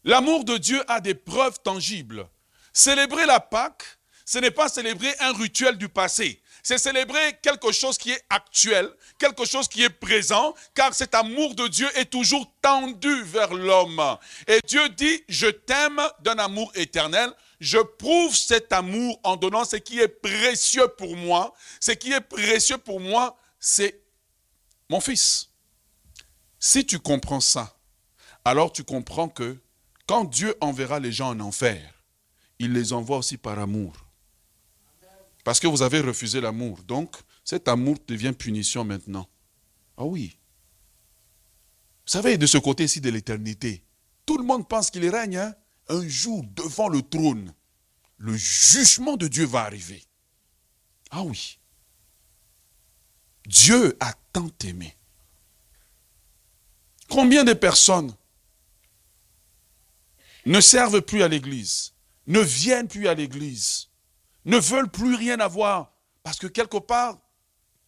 L'amour 0.03 0.43
de 0.43 0.57
Dieu 0.57 0.83
a 0.87 0.99
des 0.99 1.15
preuves 1.15 1.59
tangibles. 1.61 2.27
Célébrer 2.73 3.25
la 3.25 3.39
Pâque, 3.39 3.83
ce 4.25 4.39
n'est 4.39 4.51
pas 4.51 4.69
célébrer 4.69 5.13
un 5.19 5.33
rituel 5.33 5.77
du 5.77 5.87
passé. 5.87 6.41
C'est 6.63 6.77
célébrer 6.77 7.37
quelque 7.41 7.71
chose 7.71 7.97
qui 7.97 8.11
est 8.11 8.23
actuel, 8.29 8.89
quelque 9.19 9.45
chose 9.45 9.67
qui 9.67 9.83
est 9.83 9.89
présent, 9.89 10.53
car 10.73 10.93
cet 10.93 11.13
amour 11.13 11.55
de 11.55 11.67
Dieu 11.67 11.87
est 11.95 12.05
toujours 12.05 12.49
tendu 12.61 13.21
vers 13.23 13.53
l'homme. 13.53 14.17
Et 14.47 14.59
Dieu 14.65 14.87
dit, 14.89 15.23
je 15.27 15.47
t'aime 15.47 16.01
d'un 16.21 16.39
amour 16.39 16.71
éternel, 16.75 17.33
je 17.63 17.77
prouve 17.77 18.35
cet 18.35 18.73
amour 18.73 19.17
en 19.23 19.37
donnant 19.37 19.63
ce 19.63 19.77
qui 19.77 19.97
est 19.97 20.09
précieux 20.09 20.89
pour 20.97 21.15
moi. 21.15 21.53
Ce 21.79 21.91
qui 21.91 22.11
est 22.11 22.19
précieux 22.19 22.77
pour 22.77 22.99
moi, 22.99 23.37
c'est 23.57 24.01
mon 24.89 24.99
fils. 24.99 25.49
Si 26.59 26.85
tu 26.85 26.99
comprends 26.99 27.39
ça, 27.39 27.79
alors 28.43 28.73
tu 28.73 28.83
comprends 28.83 29.29
que 29.29 29.57
quand 30.05 30.25
Dieu 30.25 30.53
enverra 30.59 30.99
les 30.99 31.13
gens 31.13 31.29
en 31.29 31.39
enfer, 31.39 32.03
il 32.59 32.73
les 32.73 32.91
envoie 32.91 33.19
aussi 33.19 33.37
par 33.37 33.57
amour. 33.57 33.93
Parce 35.45 35.61
que 35.61 35.67
vous 35.67 35.83
avez 35.83 36.01
refusé 36.01 36.41
l'amour. 36.41 36.83
Donc, 36.83 37.15
cet 37.45 37.69
amour 37.69 37.95
devient 38.05 38.33
punition 38.37 38.83
maintenant. 38.83 39.29
Ah 39.95 40.03
oui. 40.03 40.37
Vous 42.05 42.11
savez, 42.11 42.37
de 42.37 42.45
ce 42.45 42.57
côté-ci 42.57 42.99
de 42.99 43.09
l'éternité, 43.09 43.85
tout 44.25 44.37
le 44.37 44.43
monde 44.43 44.67
pense 44.67 44.91
qu'il 44.91 45.07
règne. 45.07 45.37
Hein 45.37 45.55
un 45.89 46.07
jour 46.07 46.43
devant 46.55 46.89
le 46.89 47.01
trône, 47.01 47.53
le 48.17 48.35
jugement 48.35 49.17
de 49.17 49.27
Dieu 49.27 49.45
va 49.45 49.63
arriver. 49.63 50.03
Ah 51.11 51.23
oui. 51.23 51.59
Dieu 53.45 53.97
a 53.99 54.13
tant 54.31 54.49
aimé. 54.63 54.95
Combien 57.09 57.43
de 57.43 57.53
personnes 57.53 58.15
ne 60.45 60.59
servent 60.61 61.01
plus 61.01 61.23
à 61.23 61.27
l'église, 61.27 61.93
ne 62.27 62.39
viennent 62.39 62.87
plus 62.87 63.07
à 63.07 63.13
l'église, 63.13 63.89
ne 64.45 64.57
veulent 64.57 64.89
plus 64.89 65.15
rien 65.15 65.39
avoir, 65.39 65.93
parce 66.23 66.39
que 66.39 66.47
quelque 66.47 66.77
part, 66.77 67.19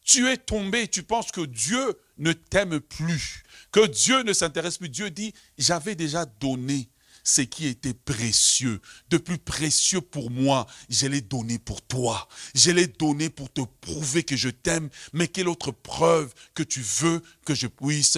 tu 0.04 0.30
es 0.30 0.38
tombé, 0.38 0.88
tu 0.88 1.04
penses 1.04 1.32
que 1.32 1.42
Dieu 1.42 2.00
ne 2.18 2.34
t'aime 2.34 2.80
plus, 2.80 3.44
que 3.72 3.88
Dieu 3.88 4.22
ne 4.24 4.34
s'intéresse 4.34 4.78
plus. 4.78 4.90
Dieu 4.90 5.10
dit, 5.10 5.34
j'avais 5.58 5.96
déjà 5.96 6.26
donné 6.26 6.90
ce 7.26 7.42
qui 7.42 7.68
était 7.68 7.94
précieux, 7.94 8.80
de 9.10 9.18
plus 9.18 9.40
précieux 9.40 10.00
pour 10.00 10.32
moi, 10.32 10.68
je 10.90 11.08
l'ai 11.08 11.22
donné 11.22 11.60
pour 11.60 11.82
toi. 11.82 12.30
Je 12.54 12.72
l'ai 12.72 12.88
donné 12.88 13.30
pour 13.30 13.52
te 13.52 13.62
prouver 13.82 14.24
que 14.24 14.38
je 14.38 14.50
t'aime, 14.50 14.90
mais 15.12 15.28
quelle 15.28 15.50
autre 15.50 15.72
preuve 15.72 16.34
que 16.54 16.64
tu 16.64 16.82
veux 16.82 17.22
que 17.44 17.56
je 17.56 17.68
puisse 17.68 18.18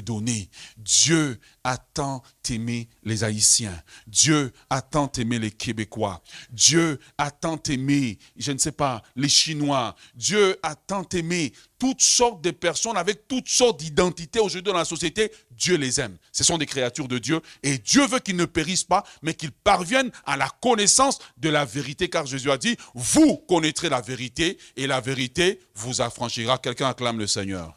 donner. 0.00 0.48
Dieu 0.76 1.38
a 1.64 1.76
tant 1.76 2.22
aimé 2.50 2.88
les 3.04 3.24
Haïtiens. 3.24 3.82
Dieu 4.06 4.52
a 4.70 4.82
tant 4.82 5.10
aimé 5.12 5.38
les 5.38 5.50
Québécois. 5.50 6.22
Dieu 6.50 6.98
a 7.18 7.30
tant 7.30 7.60
aimé, 7.68 8.18
je 8.36 8.52
ne 8.52 8.58
sais 8.58 8.72
pas, 8.72 9.02
les 9.16 9.28
Chinois. 9.28 9.94
Dieu 10.14 10.58
a 10.62 10.74
tant 10.74 11.06
aimé 11.12 11.52
toutes 11.78 12.00
sortes 12.00 12.42
de 12.42 12.52
personnes 12.52 12.96
avec 12.96 13.26
toutes 13.26 13.48
sortes 13.48 13.80
d'identités 13.80 14.38
aujourd'hui 14.38 14.72
dans 14.72 14.78
la 14.78 14.84
société. 14.84 15.32
Dieu 15.50 15.76
les 15.76 16.00
aime. 16.00 16.16
Ce 16.30 16.44
sont 16.44 16.58
des 16.58 16.66
créatures 16.66 17.08
de 17.08 17.18
Dieu 17.18 17.40
et 17.62 17.78
Dieu 17.78 18.06
veut 18.06 18.20
qu'ils 18.20 18.36
ne 18.36 18.44
périssent 18.44 18.84
pas, 18.84 19.04
mais 19.20 19.34
qu'ils 19.34 19.52
parviennent 19.52 20.12
à 20.24 20.36
la 20.36 20.48
connaissance 20.48 21.18
de 21.38 21.48
la 21.48 21.64
vérité, 21.64 22.08
car 22.08 22.26
Jésus 22.26 22.50
a 22.50 22.58
dit, 22.58 22.76
vous 22.94 23.36
connaîtrez 23.36 23.88
la 23.88 24.00
vérité 24.00 24.58
et 24.76 24.86
la 24.86 25.00
vérité 25.00 25.60
vous 25.74 26.00
affranchira. 26.00 26.58
Quelqu'un 26.58 26.88
acclame 26.88 27.18
le 27.18 27.26
Seigneur. 27.26 27.76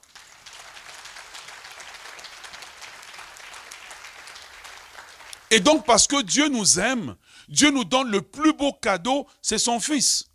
Et 5.52 5.60
donc 5.60 5.86
parce 5.86 6.08
que 6.08 6.22
Dieu 6.22 6.50
nous 6.50 6.80
aime, 6.80 7.16
Dieu 7.48 7.72
nous 7.72 7.84
donne 7.84 8.10
le 8.10 8.22
plus 8.22 8.54
beau 8.54 8.74
cadeau, 8.74 9.28
c'est 9.42 9.58
son 9.58 9.80
Fils. 9.80 10.30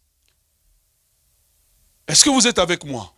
Est-ce 2.07 2.25
que 2.25 2.31
vous 2.31 2.47
êtes 2.47 2.59
avec 2.59 2.85
moi? 2.85 3.15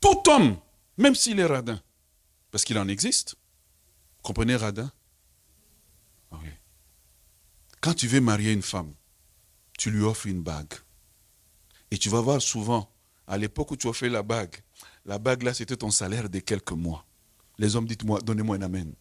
Tout 0.00 0.22
homme, 0.28 0.58
même 0.96 1.14
s'il 1.14 1.40
est 1.40 1.46
radin, 1.46 1.80
parce 2.50 2.64
qu'il 2.64 2.78
en 2.78 2.88
existe, 2.88 3.36
comprenez 4.22 4.56
radin? 4.56 4.90
Quand 7.80 7.92
tu 7.92 8.08
veux 8.08 8.22
marier 8.22 8.52
une 8.52 8.62
femme, 8.62 8.94
tu 9.76 9.90
lui 9.90 10.02
offres 10.04 10.26
une 10.26 10.42
bague. 10.42 10.72
Et 11.90 11.98
tu 11.98 12.08
vas 12.08 12.22
voir 12.22 12.40
souvent, 12.40 12.90
à 13.26 13.36
l'époque 13.36 13.72
où 13.72 13.76
tu 13.76 13.86
offrais 13.88 14.08
la 14.08 14.22
bague, 14.22 14.56
la 15.04 15.18
bague 15.18 15.42
là, 15.42 15.52
c'était 15.52 15.76
ton 15.76 15.90
salaire 15.90 16.30
de 16.30 16.38
quelques 16.38 16.72
mois. 16.72 17.04
Les 17.58 17.76
hommes, 17.76 17.86
dites-moi, 17.86 18.22
donnez-moi 18.22 18.56
un 18.56 18.62
amen. 18.62 18.94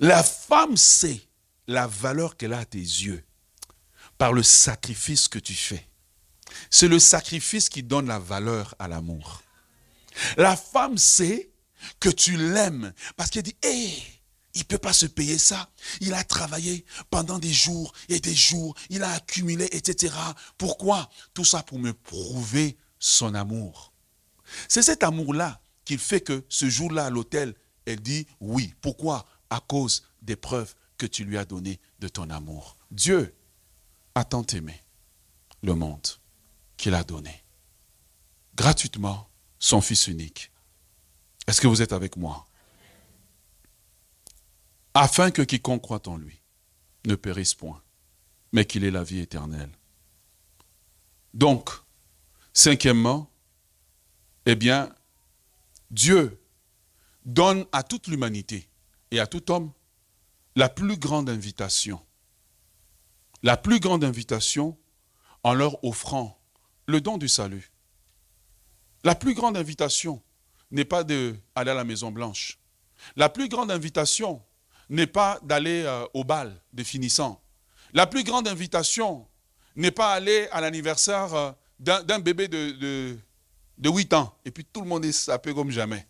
La 0.00 0.22
femme 0.22 0.76
sait 0.76 1.20
la 1.66 1.86
valeur 1.86 2.36
qu'elle 2.36 2.52
a 2.52 2.58
à 2.58 2.64
tes 2.64 2.78
yeux 2.78 3.24
par 4.18 4.32
le 4.32 4.42
sacrifice 4.42 5.28
que 5.28 5.38
tu 5.38 5.54
fais. 5.54 5.86
C'est 6.70 6.88
le 6.88 6.98
sacrifice 6.98 7.68
qui 7.68 7.82
donne 7.82 8.06
la 8.06 8.18
valeur 8.18 8.74
à 8.78 8.88
l'amour. 8.88 9.42
La 10.36 10.56
femme 10.56 10.96
sait 10.96 11.50
que 12.00 12.08
tu 12.08 12.36
l'aimes 12.36 12.92
parce 13.16 13.30
qu'elle 13.30 13.42
dit, 13.42 13.56
hé, 13.62 13.92
il 14.54 14.60
ne 14.60 14.64
peut 14.64 14.78
pas 14.78 14.94
se 14.94 15.04
payer 15.04 15.36
ça. 15.36 15.70
Il 16.00 16.14
a 16.14 16.24
travaillé 16.24 16.86
pendant 17.10 17.38
des 17.38 17.52
jours 17.52 17.92
et 18.08 18.20
des 18.20 18.34
jours. 18.34 18.74
Il 18.88 19.02
a 19.02 19.10
accumulé, 19.10 19.68
etc. 19.72 20.14
Pourquoi? 20.56 21.10
Tout 21.34 21.44
ça 21.44 21.62
pour 21.62 21.78
me 21.78 21.92
prouver 21.92 22.78
son 22.98 23.34
amour. 23.34 23.92
C'est 24.68 24.82
cet 24.82 25.02
amour-là 25.02 25.60
qui 25.84 25.98
fait 25.98 26.22
que 26.22 26.44
ce 26.48 26.70
jour-là 26.70 27.06
à 27.06 27.10
l'hôtel, 27.10 27.54
elle 27.84 28.00
dit 28.00 28.26
oui. 28.40 28.72
Pourquoi? 28.80 29.26
À 29.50 29.60
cause 29.60 30.04
des 30.22 30.36
preuves 30.36 30.74
que 30.98 31.06
tu 31.06 31.24
lui 31.24 31.38
as 31.38 31.44
données 31.44 31.80
de 31.98 32.08
ton 32.08 32.30
amour. 32.30 32.76
Dieu 32.90 33.34
a 34.14 34.24
tant 34.24 34.44
aimé 34.46 34.80
le 35.62 35.74
monde 35.74 36.06
qu'il 36.76 36.94
a 36.94 37.04
donné 37.04 37.44
gratuitement 38.54 39.28
son 39.58 39.80
Fils 39.80 40.08
unique. 40.08 40.50
Est-ce 41.46 41.60
que 41.60 41.66
vous 41.66 41.82
êtes 41.82 41.92
avec 41.92 42.16
moi? 42.16 42.46
Afin 44.94 45.30
que 45.30 45.42
quiconque 45.42 45.82
croit 45.82 46.08
en 46.08 46.16
lui 46.16 46.40
ne 47.04 47.14
périsse 47.14 47.54
point, 47.54 47.82
mais 48.52 48.64
qu'il 48.64 48.84
ait 48.84 48.90
la 48.90 49.04
vie 49.04 49.20
éternelle. 49.20 49.70
Donc, 51.34 51.70
cinquièmement, 52.52 53.30
eh 54.46 54.56
bien, 54.56 54.92
Dieu 55.90 56.40
donne 57.24 57.66
à 57.72 57.82
toute 57.82 58.06
l'humanité 58.06 58.68
et 59.10 59.20
à 59.20 59.26
tout 59.26 59.50
homme 59.50 59.72
la 60.54 60.68
plus 60.68 60.96
grande 60.96 61.28
invitation. 61.28 62.00
La 63.42 63.56
plus 63.56 63.80
grande 63.80 64.04
invitation 64.04 64.76
en 65.42 65.54
leur 65.54 65.82
offrant 65.84 66.40
le 66.86 67.00
don 67.00 67.18
du 67.18 67.28
salut. 67.28 67.70
La 69.04 69.14
plus 69.14 69.34
grande 69.34 69.56
invitation 69.56 70.22
n'est 70.70 70.84
pas 70.84 71.04
d'aller 71.04 71.40
à 71.54 71.64
la 71.64 71.84
Maison 71.84 72.10
Blanche. 72.10 72.58
La 73.14 73.28
plus 73.28 73.48
grande 73.48 73.70
invitation 73.70 74.42
n'est 74.88 75.06
pas 75.06 75.38
d'aller 75.42 75.82
euh, 75.84 76.04
au 76.14 76.24
bal 76.24 76.60
des 76.72 76.84
finissants. 76.84 77.40
La 77.92 78.06
plus 78.06 78.24
grande 78.24 78.48
invitation 78.48 79.26
n'est 79.74 79.90
pas 79.90 80.12
aller 80.12 80.48
à 80.50 80.60
l'anniversaire 80.60 81.34
euh, 81.34 81.52
d'un 81.78 82.18
bébé 82.18 82.48
de, 82.48 83.18
de, 83.78 83.90
8 83.90 84.14
ans. 84.14 84.36
Et 84.44 84.50
puis 84.50 84.64
tout 84.64 84.80
le 84.80 84.86
monde 84.86 85.04
est 85.04 85.12
sapé 85.12 85.54
comme 85.54 85.70
jamais. 85.70 86.06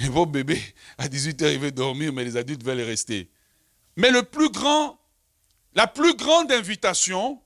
Et 0.00 0.08
vos 0.08 0.26
bébés, 0.26 0.62
à 0.98 1.08
18h, 1.08 1.52
ils 1.52 1.58
veulent 1.58 1.70
dormir, 1.70 2.12
mais 2.12 2.24
les 2.24 2.36
adultes 2.36 2.64
veulent 2.64 2.80
rester. 2.80 3.30
Mais 3.96 4.10
le 4.10 4.24
plus 4.24 4.50
grand, 4.50 4.98
la 5.74 5.86
plus 5.86 6.14
grande 6.14 6.50
invitation, 6.50 7.40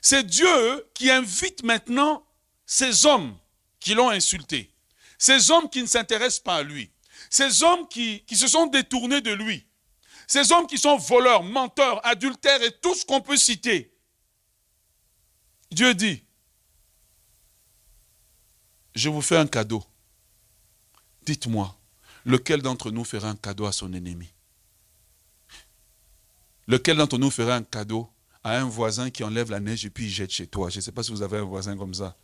c'est 0.00 0.24
Dieu 0.24 0.86
qui 0.94 1.10
invite 1.10 1.62
maintenant 1.62 2.26
ces 2.64 3.06
hommes 3.06 3.36
qui 3.80 3.94
l'ont 3.94 4.10
insulté. 4.10 4.72
Ces 5.18 5.50
hommes 5.50 5.68
qui 5.68 5.82
ne 5.82 5.86
s'intéressent 5.86 6.40
pas 6.42 6.56
à 6.56 6.62
lui. 6.62 6.90
Ces 7.30 7.62
hommes 7.62 7.86
qui, 7.88 8.24
qui, 8.24 8.36
se 8.36 8.46
sont 8.46 8.66
détournés 8.66 9.20
de 9.20 9.32
lui. 9.32 9.66
Ces 10.26 10.52
hommes 10.52 10.66
qui 10.66 10.78
sont 10.78 10.96
voleurs, 10.96 11.42
menteurs, 11.42 12.04
adultères 12.06 12.62
et 12.62 12.72
tout 12.80 12.94
ce 12.94 13.04
qu'on 13.04 13.20
peut 13.20 13.36
citer. 13.36 13.92
Dieu 15.70 15.94
dit, 15.94 16.24
je 18.94 19.08
vous 19.08 19.22
fais 19.22 19.36
un 19.36 19.46
cadeau. 19.46 19.82
Dites-moi, 21.28 21.76
lequel 22.24 22.62
d'entre 22.62 22.90
nous 22.90 23.04
ferait 23.04 23.28
un 23.28 23.36
cadeau 23.36 23.66
à 23.66 23.72
son 23.72 23.92
ennemi? 23.92 24.32
Lequel 26.66 26.96
d'entre 26.96 27.18
nous 27.18 27.30
ferait 27.30 27.52
un 27.52 27.62
cadeau 27.62 28.08
à 28.42 28.58
un 28.58 28.64
voisin 28.64 29.10
qui 29.10 29.22
enlève 29.24 29.50
la 29.50 29.60
neige 29.60 29.84
et 29.84 29.90
puis 29.90 30.06
il 30.06 30.10
jette 30.10 30.30
chez 30.30 30.46
toi? 30.46 30.70
Je 30.70 30.76
ne 30.76 30.80
sais 30.80 30.90
pas 30.90 31.02
si 31.02 31.10
vous 31.10 31.20
avez 31.20 31.36
un 31.36 31.42
voisin 31.42 31.76
comme 31.76 31.92
ça. 31.92 32.16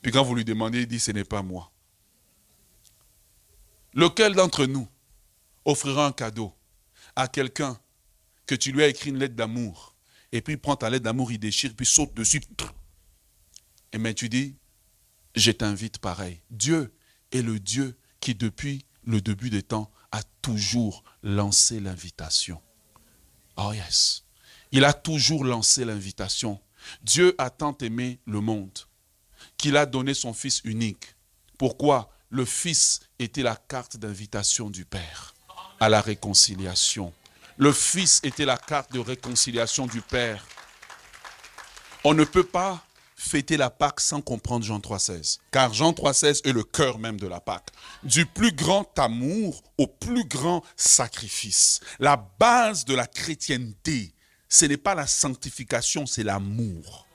Puis 0.00 0.12
quand 0.12 0.24
vous 0.24 0.34
lui 0.34 0.46
demandez, 0.46 0.80
il 0.80 0.86
dit, 0.86 0.98
ce 0.98 1.10
n'est 1.10 1.24
pas 1.24 1.42
moi. 1.42 1.70
Lequel 3.92 4.34
d'entre 4.34 4.64
nous 4.64 4.88
offrira 5.66 6.06
un 6.06 6.12
cadeau 6.12 6.54
à 7.14 7.28
quelqu'un 7.28 7.78
que 8.46 8.54
tu 8.54 8.72
lui 8.72 8.82
as 8.82 8.88
écrit 8.88 9.10
une 9.10 9.18
lettre 9.18 9.34
d'amour 9.34 9.94
et 10.32 10.40
puis 10.40 10.54
il 10.54 10.58
prend 10.58 10.76
ta 10.76 10.88
lettre 10.88 11.04
d'amour, 11.04 11.30
il 11.32 11.38
déchire, 11.38 11.74
puis 11.76 11.84
saute 11.84 12.14
dessus. 12.14 12.40
Et 13.92 13.98
mais 13.98 14.14
tu 14.14 14.30
dis, 14.30 14.56
je 15.34 15.50
t'invite 15.50 15.98
pareil. 15.98 16.40
Dieu 16.48 16.94
est 17.30 17.42
le 17.42 17.60
Dieu 17.60 17.98
qui 18.22 18.34
depuis 18.34 18.86
le 19.04 19.20
début 19.20 19.50
des 19.50 19.62
temps 19.62 19.90
a 20.12 20.22
toujours 20.40 21.04
lancé 21.22 21.80
l'invitation. 21.80 22.62
Oh 23.56 23.72
yes. 23.74 24.22
Il 24.70 24.84
a 24.84 24.94
toujours 24.94 25.44
lancé 25.44 25.84
l'invitation. 25.84 26.60
Dieu 27.02 27.34
a 27.36 27.50
tant 27.50 27.76
aimé 27.78 28.20
le 28.26 28.40
monde 28.40 28.78
qu'il 29.58 29.76
a 29.76 29.86
donné 29.86 30.14
son 30.14 30.32
Fils 30.32 30.62
unique. 30.64 31.14
Pourquoi? 31.58 32.10
Le 32.30 32.44
Fils 32.44 33.00
était 33.18 33.42
la 33.42 33.56
carte 33.56 33.96
d'invitation 33.96 34.70
du 34.70 34.84
Père 34.84 35.34
à 35.80 35.88
la 35.88 36.00
réconciliation. 36.00 37.12
Le 37.58 37.72
Fils 37.72 38.20
était 38.22 38.46
la 38.46 38.56
carte 38.56 38.92
de 38.92 39.00
réconciliation 39.00 39.86
du 39.86 40.00
Père. 40.00 40.46
On 42.04 42.14
ne 42.14 42.24
peut 42.24 42.46
pas 42.46 42.84
fêter 43.22 43.56
la 43.56 43.70
Pâque 43.70 44.00
sans 44.00 44.20
comprendre 44.20 44.64
Jean 44.64 44.78
3.16. 44.78 45.38
Car 45.50 45.72
Jean 45.72 45.92
3.16 45.92 46.46
est 46.46 46.52
le 46.52 46.64
cœur 46.64 46.98
même 46.98 47.18
de 47.18 47.26
la 47.26 47.40
Pâque. 47.40 47.68
Du 48.02 48.26
plus 48.26 48.52
grand 48.52 48.98
amour 48.98 49.62
au 49.78 49.86
plus 49.86 50.24
grand 50.24 50.62
sacrifice. 50.76 51.80
La 52.00 52.16
base 52.38 52.84
de 52.84 52.94
la 52.94 53.06
chrétienté, 53.06 54.12
ce 54.48 54.64
n'est 54.66 54.76
pas 54.76 54.94
la 54.94 55.06
sanctification, 55.06 56.04
c'est 56.04 56.24
l'amour. 56.24 57.06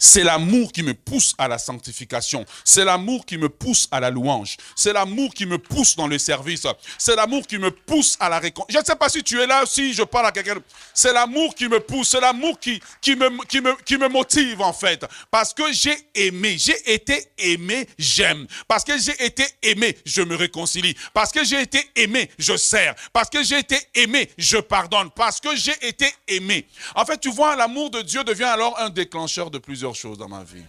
C'est 0.00 0.24
l'amour 0.24 0.72
qui 0.72 0.82
me 0.82 0.94
pousse 0.94 1.34
à 1.36 1.46
la 1.46 1.58
sanctification. 1.58 2.46
C'est 2.64 2.86
l'amour 2.86 3.26
qui 3.26 3.36
me 3.36 3.50
pousse 3.50 3.86
à 3.90 4.00
la 4.00 4.10
louange. 4.10 4.56
C'est 4.74 4.94
l'amour 4.94 5.32
qui 5.34 5.44
me 5.44 5.58
pousse 5.58 5.94
dans 5.94 6.06
le 6.06 6.18
service. 6.18 6.66
C'est 6.98 7.14
l'amour 7.14 7.46
qui 7.46 7.58
me 7.58 7.70
pousse 7.70 8.16
à 8.18 8.30
la 8.30 8.38
réconciliation. 8.38 8.80
Je 8.80 8.82
ne 8.82 8.84
sais 8.86 8.96
pas 8.96 9.10
si 9.10 9.22
tu 9.22 9.40
es 9.40 9.46
là, 9.46 9.64
si 9.66 9.92
je 9.92 10.02
parle 10.02 10.26
à 10.26 10.32
quelqu'un. 10.32 10.56
C'est 10.94 11.12
l'amour 11.12 11.54
qui 11.54 11.68
me 11.68 11.80
pousse. 11.80 12.08
C'est 12.08 12.20
l'amour 12.20 12.58
qui, 12.58 12.80
me, 13.08 13.44
qui 13.84 13.98
me 13.98 14.08
motive 14.08 14.62
en 14.62 14.72
fait. 14.72 15.04
Parce 15.30 15.52
que 15.52 15.70
j'ai 15.70 15.96
aimé. 16.14 16.56
J'ai 16.58 16.94
été 16.94 17.28
aimé, 17.36 17.86
j'aime. 17.98 18.46
Parce 18.66 18.84
que 18.84 18.98
j'ai 18.98 19.22
été 19.22 19.44
aimé, 19.62 19.96
je 20.06 20.22
me 20.22 20.34
réconcilie. 20.34 20.96
Parce 21.12 21.30
que 21.30 21.44
j'ai 21.44 21.60
été 21.60 21.84
aimé, 21.96 22.30
je 22.38 22.56
sers. 22.56 22.94
Parce 23.12 23.28
que 23.28 23.42
j'ai 23.44 23.58
été 23.58 23.76
aimé, 23.94 24.30
je 24.38 24.56
pardonne. 24.56 25.10
Parce 25.10 25.40
que 25.40 25.54
j'ai 25.56 25.76
été 25.86 26.10
aimé. 26.26 26.66
En 26.94 27.04
fait, 27.04 27.18
tu 27.18 27.30
vois, 27.30 27.54
l'amour 27.54 27.90
de 27.90 28.00
Dieu 28.00 28.24
devient 28.24 28.44
alors 28.44 28.78
un 28.80 28.88
déclencheur 28.88 29.50
de 29.50 29.58
plusieurs 29.58 29.89
choses 29.94 30.18
dans 30.18 30.28
ma 30.28 30.44
vie. 30.44 30.64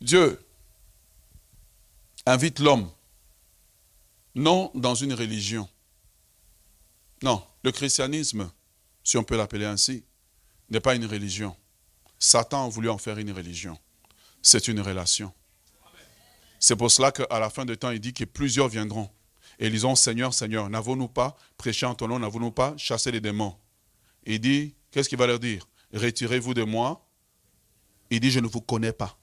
Dieu 0.00 0.44
invite 2.26 2.58
l'homme, 2.58 2.90
non 4.34 4.70
dans 4.74 4.94
une 4.94 5.14
religion. 5.14 5.68
Non, 7.22 7.44
le 7.62 7.70
christianisme, 7.70 8.50
si 9.04 9.16
on 9.16 9.24
peut 9.24 9.36
l'appeler 9.36 9.64
ainsi, 9.64 10.04
n'est 10.70 10.80
pas 10.80 10.94
une 10.94 11.06
religion. 11.06 11.56
Satan 12.18 12.66
a 12.66 12.68
voulu 12.68 12.88
en 12.88 12.98
faire 12.98 13.18
une 13.18 13.32
religion. 13.32 13.78
C'est 14.42 14.68
une 14.68 14.80
relation. 14.80 15.32
C'est 16.58 16.76
pour 16.76 16.90
cela 16.90 17.10
qu'à 17.12 17.38
la 17.38 17.50
fin 17.50 17.64
du 17.64 17.76
temps, 17.76 17.90
il 17.90 18.00
dit 18.00 18.12
que 18.12 18.24
plusieurs 18.24 18.68
viendront. 18.68 19.10
Et 19.58 19.66
ils 19.66 19.72
disent, 19.72 19.94
Seigneur, 19.94 20.32
Seigneur, 20.32 20.68
n'avons-nous 20.70 21.08
pas 21.08 21.36
prêché 21.56 21.86
en 21.86 21.94
ton 21.94 22.08
nom, 22.08 22.18
n'avons-nous 22.18 22.52
pas 22.52 22.76
chassé 22.76 23.10
les 23.10 23.20
démons? 23.20 23.56
Il 24.24 24.40
dit, 24.40 24.74
qu'est-ce 24.90 25.08
qu'il 25.08 25.18
va 25.18 25.26
leur 25.26 25.38
dire? 25.38 25.68
Retirez-vous 25.92 26.54
de 26.54 26.62
moi. 26.62 27.06
Il 28.10 28.20
dit, 28.20 28.30
je 28.30 28.40
ne 28.40 28.46
vous 28.46 28.60
connais 28.60 28.92
pas. 28.92 29.18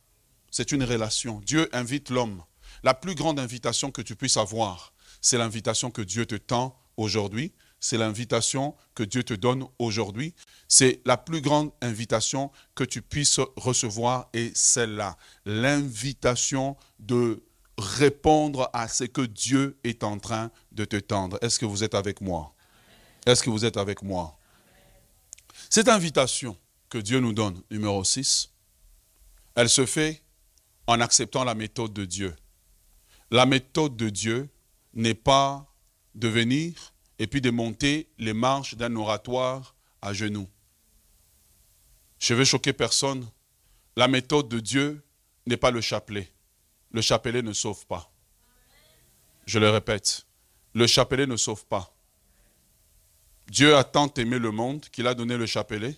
C'est 0.51 0.71
une 0.71 0.83
relation. 0.83 1.41
Dieu 1.41 1.69
invite 1.73 2.09
l'homme. 2.09 2.43
La 2.83 2.93
plus 2.93 3.15
grande 3.15 3.39
invitation 3.39 3.91
que 3.91 4.01
tu 4.01 4.15
puisses 4.15 4.37
avoir, 4.37 4.93
c'est 5.21 5.37
l'invitation 5.37 5.91
que 5.91 6.01
Dieu 6.01 6.25
te 6.25 6.35
tend 6.35 6.79
aujourd'hui. 6.97 7.53
C'est 7.79 7.97
l'invitation 7.97 8.75
que 8.93 9.03
Dieu 9.03 9.23
te 9.23 9.33
donne 9.33 9.65
aujourd'hui. 9.79 10.33
C'est 10.67 11.01
la 11.05 11.17
plus 11.17 11.41
grande 11.41 11.71
invitation 11.81 12.51
que 12.75 12.83
tu 12.83 13.01
puisses 13.01 13.39
recevoir 13.55 14.29
et 14.33 14.51
celle-là. 14.53 15.17
L'invitation 15.45 16.75
de 16.99 17.43
répondre 17.77 18.69
à 18.73 18.87
ce 18.87 19.05
que 19.05 19.21
Dieu 19.21 19.79
est 19.83 20.03
en 20.03 20.19
train 20.19 20.51
de 20.71 20.83
te 20.83 20.97
tendre. 20.97 21.37
Est-ce 21.41 21.59
que 21.59 21.65
vous 21.65 21.83
êtes 21.83 21.95
avec 21.95 22.21
moi? 22.21 22.53
Est-ce 23.25 23.43
que 23.43 23.49
vous 23.49 23.65
êtes 23.65 23.77
avec 23.77 24.03
moi? 24.03 24.38
Cette 25.69 25.87
invitation 25.87 26.57
que 26.89 26.97
Dieu 26.97 27.19
nous 27.19 27.33
donne, 27.33 27.61
numéro 27.69 28.03
6, 28.03 28.51
elle 29.53 29.69
se 29.69 29.85
fait 29.85 30.23
en 30.87 30.99
acceptant 30.99 31.43
la 31.43 31.53
méthode 31.53 31.93
de 31.93 32.05
Dieu. 32.05 32.35
La 33.29 33.45
méthode 33.45 33.95
de 33.95 34.09
Dieu 34.09 34.49
n'est 34.95 35.13
pas 35.13 35.71
de 36.15 36.27
venir 36.27 36.93
et 37.19 37.27
puis 37.27 37.39
de 37.39 37.51
monter 37.51 38.09
les 38.17 38.33
marches 38.33 38.75
d'un 38.75 38.95
oratoire 38.95 39.75
à 40.01 40.11
genoux. 40.11 40.49
Je 42.17 42.33
veux 42.33 42.45
choquer 42.45 42.73
personne. 42.73 43.29
La 43.95 44.07
méthode 44.07 44.49
de 44.49 44.59
Dieu 44.59 45.03
n'est 45.45 45.57
pas 45.57 45.69
le 45.69 45.81
chapelet. 45.81 46.33
Le 46.91 47.01
chapelet 47.01 47.43
ne 47.43 47.53
sauve 47.53 47.85
pas. 47.85 48.11
Je 49.45 49.59
le 49.59 49.69
répète, 49.69 50.25
le 50.73 50.87
chapelet 50.87 51.27
ne 51.27 51.37
sauve 51.37 51.65
pas. 51.67 51.95
Dieu 53.49 53.75
a 53.75 53.83
tant 53.83 54.13
aimé 54.13 54.37
le 54.37 54.51
monde 54.51 54.85
qu'il 54.91 55.07
a 55.07 55.13
donné 55.13 55.35
le 55.35 55.45
chapelet. 55.45 55.97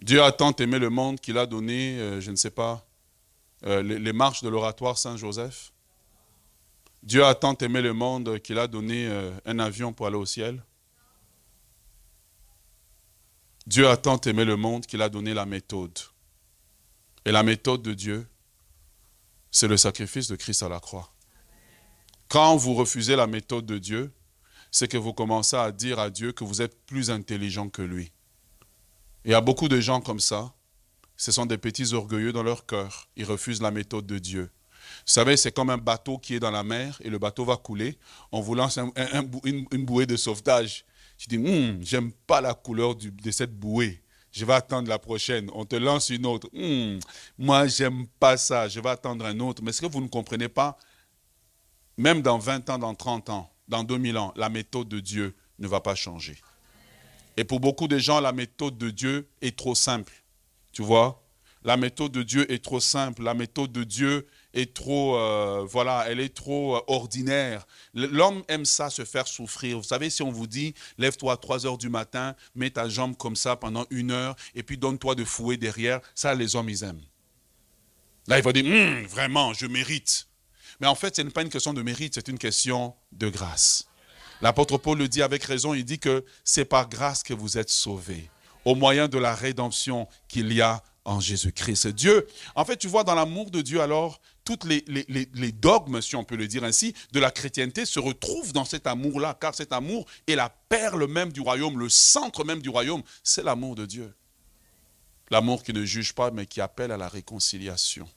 Dieu 0.00 0.22
a 0.22 0.30
tant 0.30 0.52
aimé 0.56 0.78
le 0.78 0.90
monde 0.90 1.18
qu'il 1.20 1.38
a 1.38 1.46
donné, 1.46 1.98
euh, 1.98 2.20
je 2.20 2.30
ne 2.30 2.36
sais 2.36 2.50
pas, 2.50 2.86
euh, 3.64 3.82
les, 3.82 4.12
marches 4.12 4.42
de 4.42 4.48
l'oratoire 4.50 4.98
Saint-Joseph. 4.98 5.72
Dieu 7.02 7.24
a 7.24 7.34
tant 7.34 7.56
aimé 7.56 7.80
le 7.80 7.94
monde 7.94 8.40
qu'il 8.40 8.58
a 8.58 8.66
donné 8.66 9.06
euh, 9.08 9.32
un 9.46 9.58
avion 9.58 9.92
pour 9.94 10.06
aller 10.06 10.16
au 10.16 10.26
ciel. 10.26 10.62
Dieu 13.66 13.88
a 13.88 13.96
tant 13.96 14.20
aimé 14.20 14.44
le 14.44 14.56
monde 14.56 14.84
qu'il 14.84 15.00
a 15.00 15.08
donné 15.08 15.32
la 15.32 15.46
méthode. 15.46 15.98
Et 17.24 17.32
la 17.32 17.42
méthode 17.42 17.82
de 17.82 17.94
Dieu, 17.94 18.28
c'est 19.50 19.66
le 19.66 19.78
sacrifice 19.78 20.28
de 20.28 20.36
Christ 20.36 20.62
à 20.62 20.68
la 20.68 20.78
croix. 20.78 21.10
Quand 22.28 22.56
vous 22.56 22.74
refusez 22.74 23.16
la 23.16 23.26
méthode 23.26 23.64
de 23.64 23.78
Dieu, 23.78 24.12
c'est 24.76 24.88
que 24.88 24.98
vous 24.98 25.14
commencez 25.14 25.56
à 25.56 25.72
dire 25.72 25.98
à 25.98 26.10
Dieu 26.10 26.32
que 26.32 26.44
vous 26.44 26.60
êtes 26.60 26.84
plus 26.84 27.10
intelligent 27.10 27.70
que 27.70 27.80
lui. 27.80 28.12
Il 29.24 29.30
y 29.30 29.34
a 29.34 29.40
beaucoup 29.40 29.68
de 29.68 29.80
gens 29.80 30.02
comme 30.02 30.20
ça. 30.20 30.52
Ce 31.16 31.32
sont 31.32 31.46
des 31.46 31.56
petits 31.56 31.94
orgueilleux 31.94 32.34
dans 32.34 32.42
leur 32.42 32.66
cœur. 32.66 33.08
Ils 33.16 33.24
refusent 33.24 33.62
la 33.62 33.70
méthode 33.70 34.06
de 34.06 34.18
Dieu. 34.18 34.50
Vous 35.06 35.12
savez, 35.12 35.38
c'est 35.38 35.50
comme 35.50 35.70
un 35.70 35.78
bateau 35.78 36.18
qui 36.18 36.34
est 36.34 36.40
dans 36.40 36.50
la 36.50 36.62
mer 36.62 36.98
et 37.00 37.08
le 37.08 37.18
bateau 37.18 37.46
va 37.46 37.56
couler. 37.56 37.96
On 38.32 38.42
vous 38.42 38.54
lance 38.54 38.78
une, 39.44 39.86
bouée 39.86 40.04
de 40.04 40.14
sauvetage. 40.16 40.84
Tu 41.16 41.26
dis, 41.26 41.38
hum, 41.38 41.78
j'aime 41.80 42.12
pas 42.26 42.42
la 42.42 42.52
couleur 42.52 42.94
de 42.96 43.30
cette 43.30 43.58
bouée 43.58 44.02
je 44.30 44.44
vais 44.44 44.52
attendre 44.52 44.90
la 44.90 44.98
prochaine. 44.98 45.48
On 45.54 45.64
te 45.64 45.76
lance 45.76 46.10
une 46.10 46.26
autre. 46.26 46.50
Hmm, 46.52 46.98
moi, 47.38 47.66
j'aime 47.68 48.06
pas 48.20 48.36
ça, 48.36 48.68
je 48.68 48.78
vais 48.80 48.90
attendre 48.90 49.24
un 49.24 49.40
autre. 49.40 49.62
Mais 49.62 49.70
est-ce 49.70 49.80
que 49.80 49.86
vous 49.86 50.02
ne 50.02 50.08
comprenez 50.08 50.50
pas? 50.50 50.76
Même 51.96 52.20
dans 52.20 52.36
20 52.36 52.68
ans, 52.68 52.78
dans 52.78 52.94
30 52.94 53.30
ans, 53.30 53.50
dans 53.68 53.84
2000 53.84 54.16
ans, 54.18 54.32
la 54.36 54.48
méthode 54.48 54.88
de 54.88 55.00
Dieu 55.00 55.34
ne 55.58 55.66
va 55.66 55.80
pas 55.80 55.94
changer. 55.94 56.36
Et 57.36 57.44
pour 57.44 57.60
beaucoup 57.60 57.88
de 57.88 57.98
gens, 57.98 58.20
la 58.20 58.32
méthode 58.32 58.78
de 58.78 58.90
Dieu 58.90 59.28
est 59.42 59.56
trop 59.56 59.74
simple. 59.74 60.12
Tu 60.72 60.82
vois? 60.82 61.22
La 61.64 61.76
méthode 61.76 62.12
de 62.12 62.22
Dieu 62.22 62.50
est 62.50 62.62
trop 62.62 62.78
simple. 62.78 63.24
La 63.24 63.34
méthode 63.34 63.72
de 63.72 63.82
Dieu 63.82 64.28
est 64.54 64.72
trop, 64.72 65.16
euh, 65.16 65.66
voilà, 65.68 66.04
elle 66.08 66.20
est 66.20 66.34
trop 66.34 66.76
euh, 66.76 66.80
ordinaire. 66.86 67.66
L'homme 67.92 68.44
aime 68.46 68.64
ça, 68.64 68.88
se 68.88 69.04
faire 69.04 69.26
souffrir. 69.26 69.76
Vous 69.76 69.82
savez, 69.82 70.08
si 70.08 70.22
on 70.22 70.30
vous 70.30 70.46
dit, 70.46 70.74
lève-toi 70.96 71.32
à 71.32 71.36
3 71.36 71.66
heures 71.66 71.76
du 71.76 71.88
matin, 71.88 72.36
mets 72.54 72.70
ta 72.70 72.88
jambe 72.88 73.16
comme 73.16 73.34
ça 73.34 73.56
pendant 73.56 73.84
une 73.90 74.12
heure, 74.12 74.36
et 74.54 74.62
puis 74.62 74.78
donne-toi 74.78 75.16
de 75.16 75.24
fouet 75.24 75.56
derrière, 75.56 76.00
ça, 76.14 76.36
les 76.36 76.54
hommes, 76.54 76.68
ils 76.68 76.84
aiment. 76.84 77.02
Là, 78.28 78.38
il 78.38 78.44
va 78.44 78.52
dire, 78.52 78.64
hum, 78.64 79.04
vraiment, 79.06 79.52
je 79.52 79.66
mérite. 79.66 80.28
Mais 80.80 80.86
en 80.86 80.94
fait, 80.94 81.16
ce 81.16 81.22
n'est 81.22 81.30
pas 81.30 81.42
une 81.42 81.48
question 81.48 81.72
de 81.72 81.82
mérite, 81.82 82.14
c'est 82.14 82.28
une 82.28 82.38
question 82.38 82.94
de 83.12 83.28
grâce. 83.28 83.86
L'apôtre 84.42 84.76
Paul 84.76 84.98
le 84.98 85.08
dit 85.08 85.22
avec 85.22 85.44
raison, 85.44 85.72
il 85.72 85.84
dit 85.84 85.98
que 85.98 86.24
c'est 86.44 86.66
par 86.66 86.88
grâce 86.88 87.22
que 87.22 87.32
vous 87.32 87.56
êtes 87.56 87.70
sauvés, 87.70 88.30
au 88.64 88.74
moyen 88.74 89.08
de 89.08 89.18
la 89.18 89.34
rédemption 89.34 90.08
qu'il 90.28 90.52
y 90.52 90.60
a 90.60 90.82
en 91.06 91.20
Jésus-Christ. 91.20 91.88
Dieu, 91.88 92.26
en 92.54 92.64
fait, 92.64 92.76
tu 92.76 92.88
vois, 92.88 93.04
dans 93.04 93.14
l'amour 93.14 93.50
de 93.50 93.62
Dieu, 93.62 93.80
alors, 93.80 94.20
toutes 94.44 94.64
les, 94.64 94.84
les, 94.86 95.52
dogmes, 95.52 96.00
si 96.02 96.16
on 96.16 96.24
peut 96.24 96.36
le 96.36 96.46
dire 96.46 96.64
ainsi, 96.64 96.94
de 97.12 97.20
la 97.20 97.30
chrétienté 97.30 97.86
se 97.86 97.98
retrouvent 97.98 98.52
dans 98.52 98.64
cet 98.64 98.86
amour-là, 98.86 99.36
car 99.40 99.54
cet 99.54 99.72
amour 99.72 100.06
est 100.26 100.34
la 100.34 100.50
perle 100.68 101.06
même 101.06 101.32
du 101.32 101.40
royaume, 101.40 101.78
le 101.78 101.88
centre 101.88 102.44
même 102.44 102.60
du 102.60 102.68
royaume, 102.68 103.02
c'est 103.22 103.42
l'amour 103.42 103.74
de 103.74 103.86
Dieu. 103.86 104.14
L'amour 105.30 105.62
qui 105.64 105.72
ne 105.72 105.84
juge 105.84 106.12
pas, 106.12 106.30
mais 106.30 106.46
qui 106.46 106.60
appelle 106.60 106.92
à 106.92 106.96
la 106.96 107.08
réconciliation. 107.08 108.08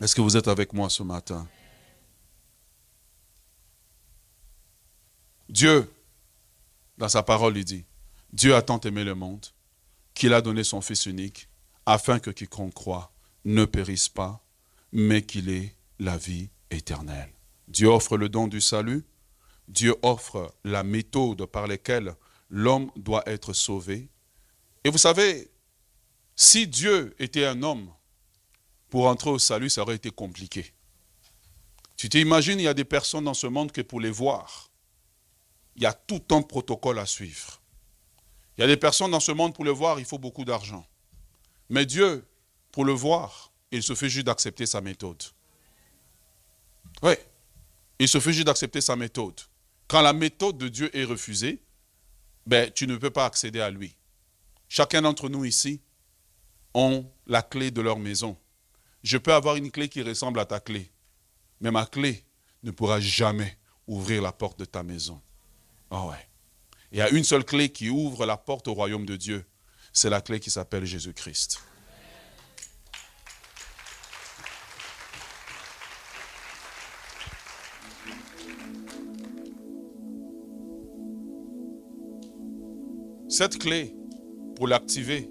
Est-ce 0.00 0.14
que 0.14 0.20
vous 0.20 0.36
êtes 0.36 0.48
avec 0.48 0.72
moi 0.72 0.90
ce 0.90 1.02
matin? 1.02 1.48
Dieu, 5.48 5.90
dans 6.98 7.08
sa 7.08 7.22
parole, 7.22 7.56
il 7.56 7.64
dit, 7.64 7.84
Dieu 8.32 8.54
a 8.56 8.62
tant 8.62 8.80
aimé 8.80 9.04
le 9.04 9.14
monde 9.14 9.46
qu'il 10.14 10.32
a 10.32 10.40
donné 10.40 10.64
son 10.64 10.80
Fils 10.80 11.06
unique, 11.06 11.48
afin 11.86 12.18
que 12.18 12.30
quiconque 12.30 12.74
croit 12.74 13.12
ne 13.44 13.64
périsse 13.64 14.08
pas, 14.08 14.44
mais 14.92 15.22
qu'il 15.22 15.48
ait 15.48 15.76
la 15.98 16.16
vie 16.16 16.50
éternelle. 16.70 17.32
Dieu 17.68 17.88
offre 17.88 18.16
le 18.16 18.28
don 18.28 18.48
du 18.48 18.60
salut, 18.60 19.04
Dieu 19.68 19.94
offre 20.02 20.54
la 20.64 20.82
méthode 20.82 21.46
par 21.46 21.66
laquelle 21.66 22.14
l'homme 22.50 22.90
doit 22.96 23.22
être 23.26 23.52
sauvé. 23.52 24.08
Et 24.84 24.90
vous 24.90 24.98
savez, 24.98 25.50
si 26.36 26.66
Dieu 26.66 27.14
était 27.18 27.46
un 27.46 27.62
homme, 27.62 27.90
pour 28.94 29.08
entrer 29.08 29.30
au 29.30 29.40
salut, 29.40 29.70
ça 29.70 29.82
aurait 29.82 29.96
été 29.96 30.12
compliqué. 30.12 30.72
Tu 31.96 32.08
t'imagines, 32.08 32.60
il 32.60 32.62
y 32.62 32.68
a 32.68 32.74
des 32.74 32.84
personnes 32.84 33.24
dans 33.24 33.34
ce 33.34 33.48
monde 33.48 33.72
que 33.72 33.80
pour 33.80 33.98
les 33.98 34.12
voir, 34.12 34.70
il 35.74 35.82
y 35.82 35.86
a 35.86 35.92
tout 35.92 36.22
un 36.30 36.42
protocole 36.42 37.00
à 37.00 37.04
suivre. 37.04 37.60
Il 38.56 38.60
y 38.60 38.64
a 38.64 38.68
des 38.68 38.76
personnes 38.76 39.10
dans 39.10 39.18
ce 39.18 39.32
monde, 39.32 39.52
pour 39.52 39.64
le 39.64 39.72
voir, 39.72 39.98
il 39.98 40.04
faut 40.04 40.20
beaucoup 40.20 40.44
d'argent. 40.44 40.86
Mais 41.70 41.86
Dieu, 41.86 42.24
pour 42.70 42.84
le 42.84 42.92
voir, 42.92 43.50
il 43.72 43.82
suffit 43.82 44.08
juste 44.08 44.26
d'accepter 44.26 44.64
sa 44.64 44.80
méthode. 44.80 45.24
Oui, 47.02 47.14
il 47.98 48.06
suffit 48.06 48.32
juste 48.32 48.46
d'accepter 48.46 48.80
sa 48.80 48.94
méthode. 48.94 49.40
Quand 49.88 50.02
la 50.02 50.12
méthode 50.12 50.56
de 50.56 50.68
Dieu 50.68 50.96
est 50.96 51.02
refusée, 51.02 51.60
ben, 52.46 52.70
tu 52.70 52.86
ne 52.86 52.96
peux 52.96 53.10
pas 53.10 53.26
accéder 53.26 53.60
à 53.60 53.70
lui. 53.70 53.96
Chacun 54.68 55.02
d'entre 55.02 55.28
nous 55.28 55.44
ici 55.44 55.80
ont 56.74 57.04
la 57.26 57.42
clé 57.42 57.72
de 57.72 57.80
leur 57.80 57.98
maison. 57.98 58.38
Je 59.04 59.18
peux 59.18 59.34
avoir 59.34 59.56
une 59.56 59.70
clé 59.70 59.90
qui 59.90 60.00
ressemble 60.00 60.40
à 60.40 60.46
ta 60.46 60.60
clé, 60.60 60.90
mais 61.60 61.70
ma 61.70 61.84
clé 61.84 62.24
ne 62.62 62.70
pourra 62.70 63.00
jamais 63.00 63.58
ouvrir 63.86 64.22
la 64.22 64.32
porte 64.32 64.58
de 64.58 64.64
ta 64.64 64.82
maison. 64.82 65.20
Ah 65.90 66.06
ouais. 66.06 66.26
Il 66.90 66.96
y 66.96 67.02
a 67.02 67.10
une 67.10 67.22
seule 67.22 67.44
clé 67.44 67.68
qui 67.68 67.90
ouvre 67.90 68.24
la 68.24 68.38
porte 68.38 68.66
au 68.66 68.72
royaume 68.72 69.04
de 69.04 69.16
Dieu. 69.16 69.44
C'est 69.92 70.08
la 70.08 70.22
clé 70.22 70.40
qui 70.40 70.50
s'appelle 70.50 70.86
Jésus-Christ. 70.86 71.60
Cette 83.28 83.58
clé, 83.58 83.94
pour 84.56 84.66
l'activer, 84.66 85.28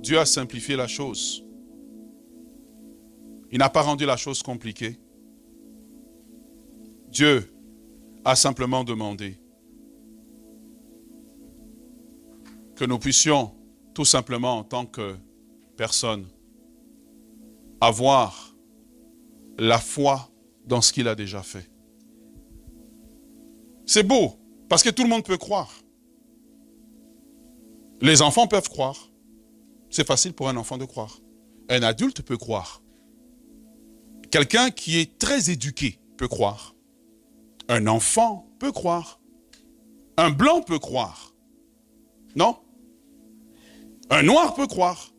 Dieu 0.00 0.18
a 0.18 0.26
simplifié 0.26 0.74
la 0.74 0.88
chose. 0.88 1.44
Il 3.50 3.58
n'a 3.58 3.70
pas 3.70 3.82
rendu 3.82 4.04
la 4.04 4.16
chose 4.16 4.42
compliquée. 4.42 4.98
Dieu 7.08 7.50
a 8.24 8.36
simplement 8.36 8.84
demandé 8.84 9.38
que 12.76 12.84
nous 12.84 12.98
puissions 12.98 13.52
tout 13.94 14.04
simplement 14.04 14.58
en 14.58 14.64
tant 14.64 14.86
que 14.86 15.16
personne 15.76 16.26
avoir 17.80 18.54
la 19.58 19.78
foi 19.78 20.30
dans 20.66 20.80
ce 20.80 20.92
qu'il 20.92 21.08
a 21.08 21.14
déjà 21.14 21.42
fait. 21.42 21.68
C'est 23.86 24.02
beau, 24.02 24.34
parce 24.68 24.82
que 24.82 24.90
tout 24.90 25.02
le 25.02 25.08
monde 25.08 25.24
peut 25.24 25.38
croire. 25.38 25.72
Les 28.00 28.22
enfants 28.22 28.46
peuvent 28.46 28.68
croire. 28.68 29.10
C'est 29.90 30.06
facile 30.06 30.34
pour 30.34 30.48
un 30.48 30.56
enfant 30.56 30.76
de 30.78 30.84
croire. 30.84 31.18
Un 31.68 31.82
adulte 31.82 32.22
peut 32.22 32.36
croire. 32.36 32.82
Quelqu'un 34.30 34.70
qui 34.70 34.98
est 34.98 35.18
très 35.18 35.50
éduqué 35.50 35.98
peut 36.16 36.28
croire. 36.28 36.74
Un 37.68 37.86
enfant 37.86 38.48
peut 38.58 38.72
croire. 38.72 39.20
Un 40.16 40.30
blanc 40.30 40.62
peut 40.62 40.78
croire. 40.78 41.32
Non? 42.34 42.58
Un 44.10 44.22
noir 44.22 44.54
peut 44.54 44.66
croire. 44.66 45.12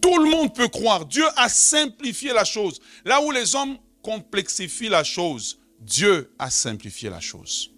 Tout 0.00 0.18
le 0.18 0.30
monde 0.30 0.54
peut 0.54 0.68
croire. 0.68 1.06
Dieu 1.06 1.24
a 1.36 1.48
simplifié 1.48 2.32
la 2.32 2.44
chose. 2.44 2.80
Là 3.04 3.22
où 3.22 3.30
les 3.30 3.54
hommes 3.54 3.78
complexifient 4.02 4.88
la 4.88 5.04
chose, 5.04 5.60
Dieu 5.80 6.34
a 6.38 6.50
simplifié 6.50 7.10
la 7.10 7.20
chose. 7.20 7.72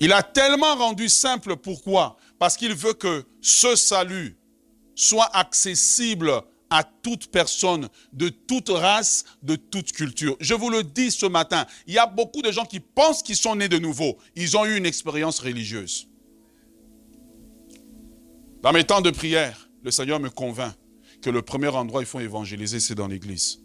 Il 0.00 0.12
a 0.12 0.22
tellement 0.22 0.74
rendu 0.74 1.08
simple. 1.08 1.56
Pourquoi? 1.56 2.16
Parce 2.38 2.56
qu'il 2.56 2.74
veut 2.74 2.94
que 2.94 3.24
ce 3.40 3.76
salut 3.76 4.38
soit 4.94 5.30
accessible 5.36 6.42
à 6.70 6.84
toute 6.84 7.28
personne, 7.28 7.88
de 8.12 8.28
toute 8.28 8.68
race, 8.68 9.24
de 9.42 9.56
toute 9.56 9.92
culture. 9.92 10.36
Je 10.40 10.54
vous 10.54 10.70
le 10.70 10.82
dis 10.82 11.10
ce 11.10 11.26
matin, 11.26 11.66
il 11.86 11.94
y 11.94 11.98
a 11.98 12.06
beaucoup 12.06 12.42
de 12.42 12.50
gens 12.50 12.64
qui 12.64 12.80
pensent 12.80 13.22
qu'ils 13.22 13.36
sont 13.36 13.56
nés 13.56 13.68
de 13.68 13.78
nouveau. 13.78 14.18
Ils 14.34 14.56
ont 14.56 14.64
eu 14.64 14.76
une 14.76 14.86
expérience 14.86 15.38
religieuse. 15.38 16.08
Dans 18.62 18.72
mes 18.72 18.84
temps 18.84 19.00
de 19.00 19.10
prière, 19.10 19.70
le 19.82 19.90
Seigneur 19.90 20.18
me 20.18 20.30
convainc 20.30 20.74
que 21.22 21.30
le 21.30 21.42
premier 21.42 21.68
endroit 21.68 22.00
où 22.00 22.02
il 22.02 22.06
faut 22.06 22.20
évangéliser, 22.20 22.80
c'est 22.80 22.94
dans 22.94 23.06
l'église. 23.06 23.60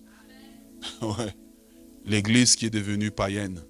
L'église 2.06 2.56
qui 2.56 2.66
est 2.66 2.72
devenue 2.72 3.12
païenne. 3.12 3.64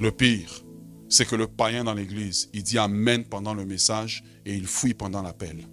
Le 0.00 0.10
pire, 0.10 0.64
c'est 1.08 1.26
que 1.26 1.36
le 1.36 1.46
païen 1.46 1.84
dans 1.84 1.94
l'église, 1.94 2.48
il 2.52 2.62
dit 2.62 2.78
Amen 2.78 3.24
pendant 3.24 3.54
le 3.54 3.64
message 3.64 4.24
et 4.44 4.54
il 4.54 4.66
fuit 4.66 4.94
pendant 4.94 5.22
l'appel. 5.22 5.68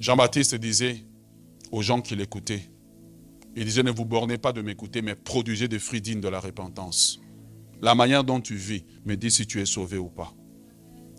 Jean-Baptiste 0.00 0.54
disait 0.54 1.04
aux 1.70 1.82
gens 1.82 2.00
qui 2.00 2.16
l'écoutaient, 2.16 2.70
il 3.54 3.64
disait, 3.64 3.82
ne 3.82 3.90
vous 3.90 4.04
bornez 4.04 4.38
pas 4.38 4.52
de 4.52 4.62
m'écouter, 4.62 5.02
mais 5.02 5.14
produisez 5.14 5.68
des 5.68 5.78
fruits 5.78 6.00
dignes 6.00 6.20
de 6.20 6.28
la 6.28 6.40
repentance. 6.40 7.20
La 7.82 7.94
manière 7.94 8.24
dont 8.24 8.40
tu 8.40 8.54
vis 8.54 8.84
me 9.04 9.16
dit 9.16 9.30
si 9.30 9.46
tu 9.46 9.60
es 9.60 9.66
sauvé 9.66 9.98
ou 9.98 10.08
pas. 10.08 10.32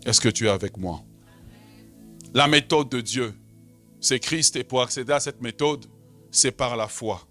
Est-ce 0.04 0.20
que 0.20 0.28
tu 0.28 0.46
es 0.46 0.48
avec 0.48 0.76
moi? 0.76 1.02
La 2.34 2.48
méthode 2.48 2.88
de 2.88 3.00
Dieu, 3.00 3.34
c'est 4.00 4.18
Christ, 4.18 4.56
et 4.56 4.64
pour 4.64 4.82
accéder 4.82 5.12
à 5.12 5.20
cette 5.20 5.42
méthode, 5.42 5.86
c'est 6.30 6.52
par 6.52 6.76
la 6.76 6.88
foi. 6.88 7.28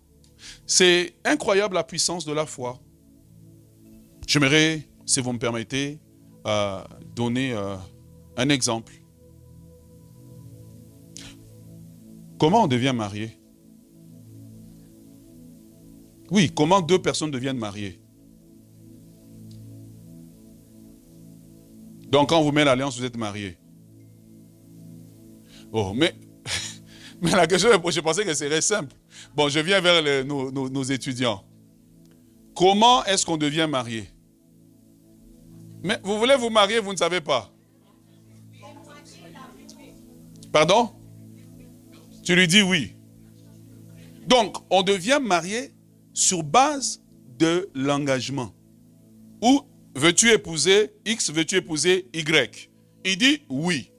C'est 0.65 1.15
incroyable 1.25 1.75
la 1.75 1.83
puissance 1.83 2.25
de 2.25 2.31
la 2.31 2.45
foi. 2.45 2.79
J'aimerais, 4.27 4.87
si 5.05 5.19
vous 5.19 5.33
me 5.33 5.39
permettez, 5.39 5.99
euh, 6.47 6.83
donner 7.15 7.53
euh, 7.53 7.75
un 8.37 8.49
exemple. 8.49 8.93
Comment 12.41 12.63
on 12.63 12.67
devient 12.67 12.91
marié? 12.91 13.37
Oui, 16.31 16.51
comment 16.55 16.81
deux 16.81 16.99
personnes 16.99 17.29
deviennent 17.29 17.59
mariées? 17.59 18.01
Donc 22.07 22.29
quand 22.29 22.41
vous 22.41 22.51
mettez 22.51 22.65
l'alliance, 22.65 22.97
vous 22.97 23.05
êtes 23.05 23.15
mariés. 23.15 23.59
Oh, 25.71 25.93
mais, 25.93 26.15
mais 27.21 27.29
la 27.29 27.45
question, 27.45 27.69
je 27.69 27.99
pensais 27.99 28.25
que 28.25 28.33
serait 28.33 28.61
simple. 28.61 28.95
Bon, 29.35 29.47
je 29.47 29.59
viens 29.59 29.79
vers 29.79 30.25
nos, 30.25 30.83
étudiants. 30.83 31.43
Comment 32.55 33.05
est-ce 33.05 33.23
qu'on 33.23 33.37
devient 33.37 33.67
marié? 33.69 34.09
Mais 35.83 35.99
vous 36.01 36.17
voulez 36.17 36.37
vous 36.37 36.49
marier, 36.49 36.79
vous 36.79 36.91
ne 36.91 36.97
savez 36.97 37.21
pas. 37.21 37.53
Pardon? 40.51 41.00
Tu 42.23 42.35
lui 42.35 42.47
dis 42.47 42.61
oui. 42.61 42.95
Donc, 44.27 44.57
on 44.69 44.83
devient 44.83 45.19
marié 45.21 45.71
sur 46.13 46.43
base 46.43 47.01
de 47.37 47.69
l'engagement. 47.73 48.53
Ou 49.41 49.61
veux-tu 49.95 50.29
épouser 50.29 50.93
X, 51.05 51.31
veux-tu 51.31 51.55
épouser 51.55 52.07
Y? 52.13 52.69
Il 53.03 53.17
dit 53.17 53.41
oui. 53.49 53.91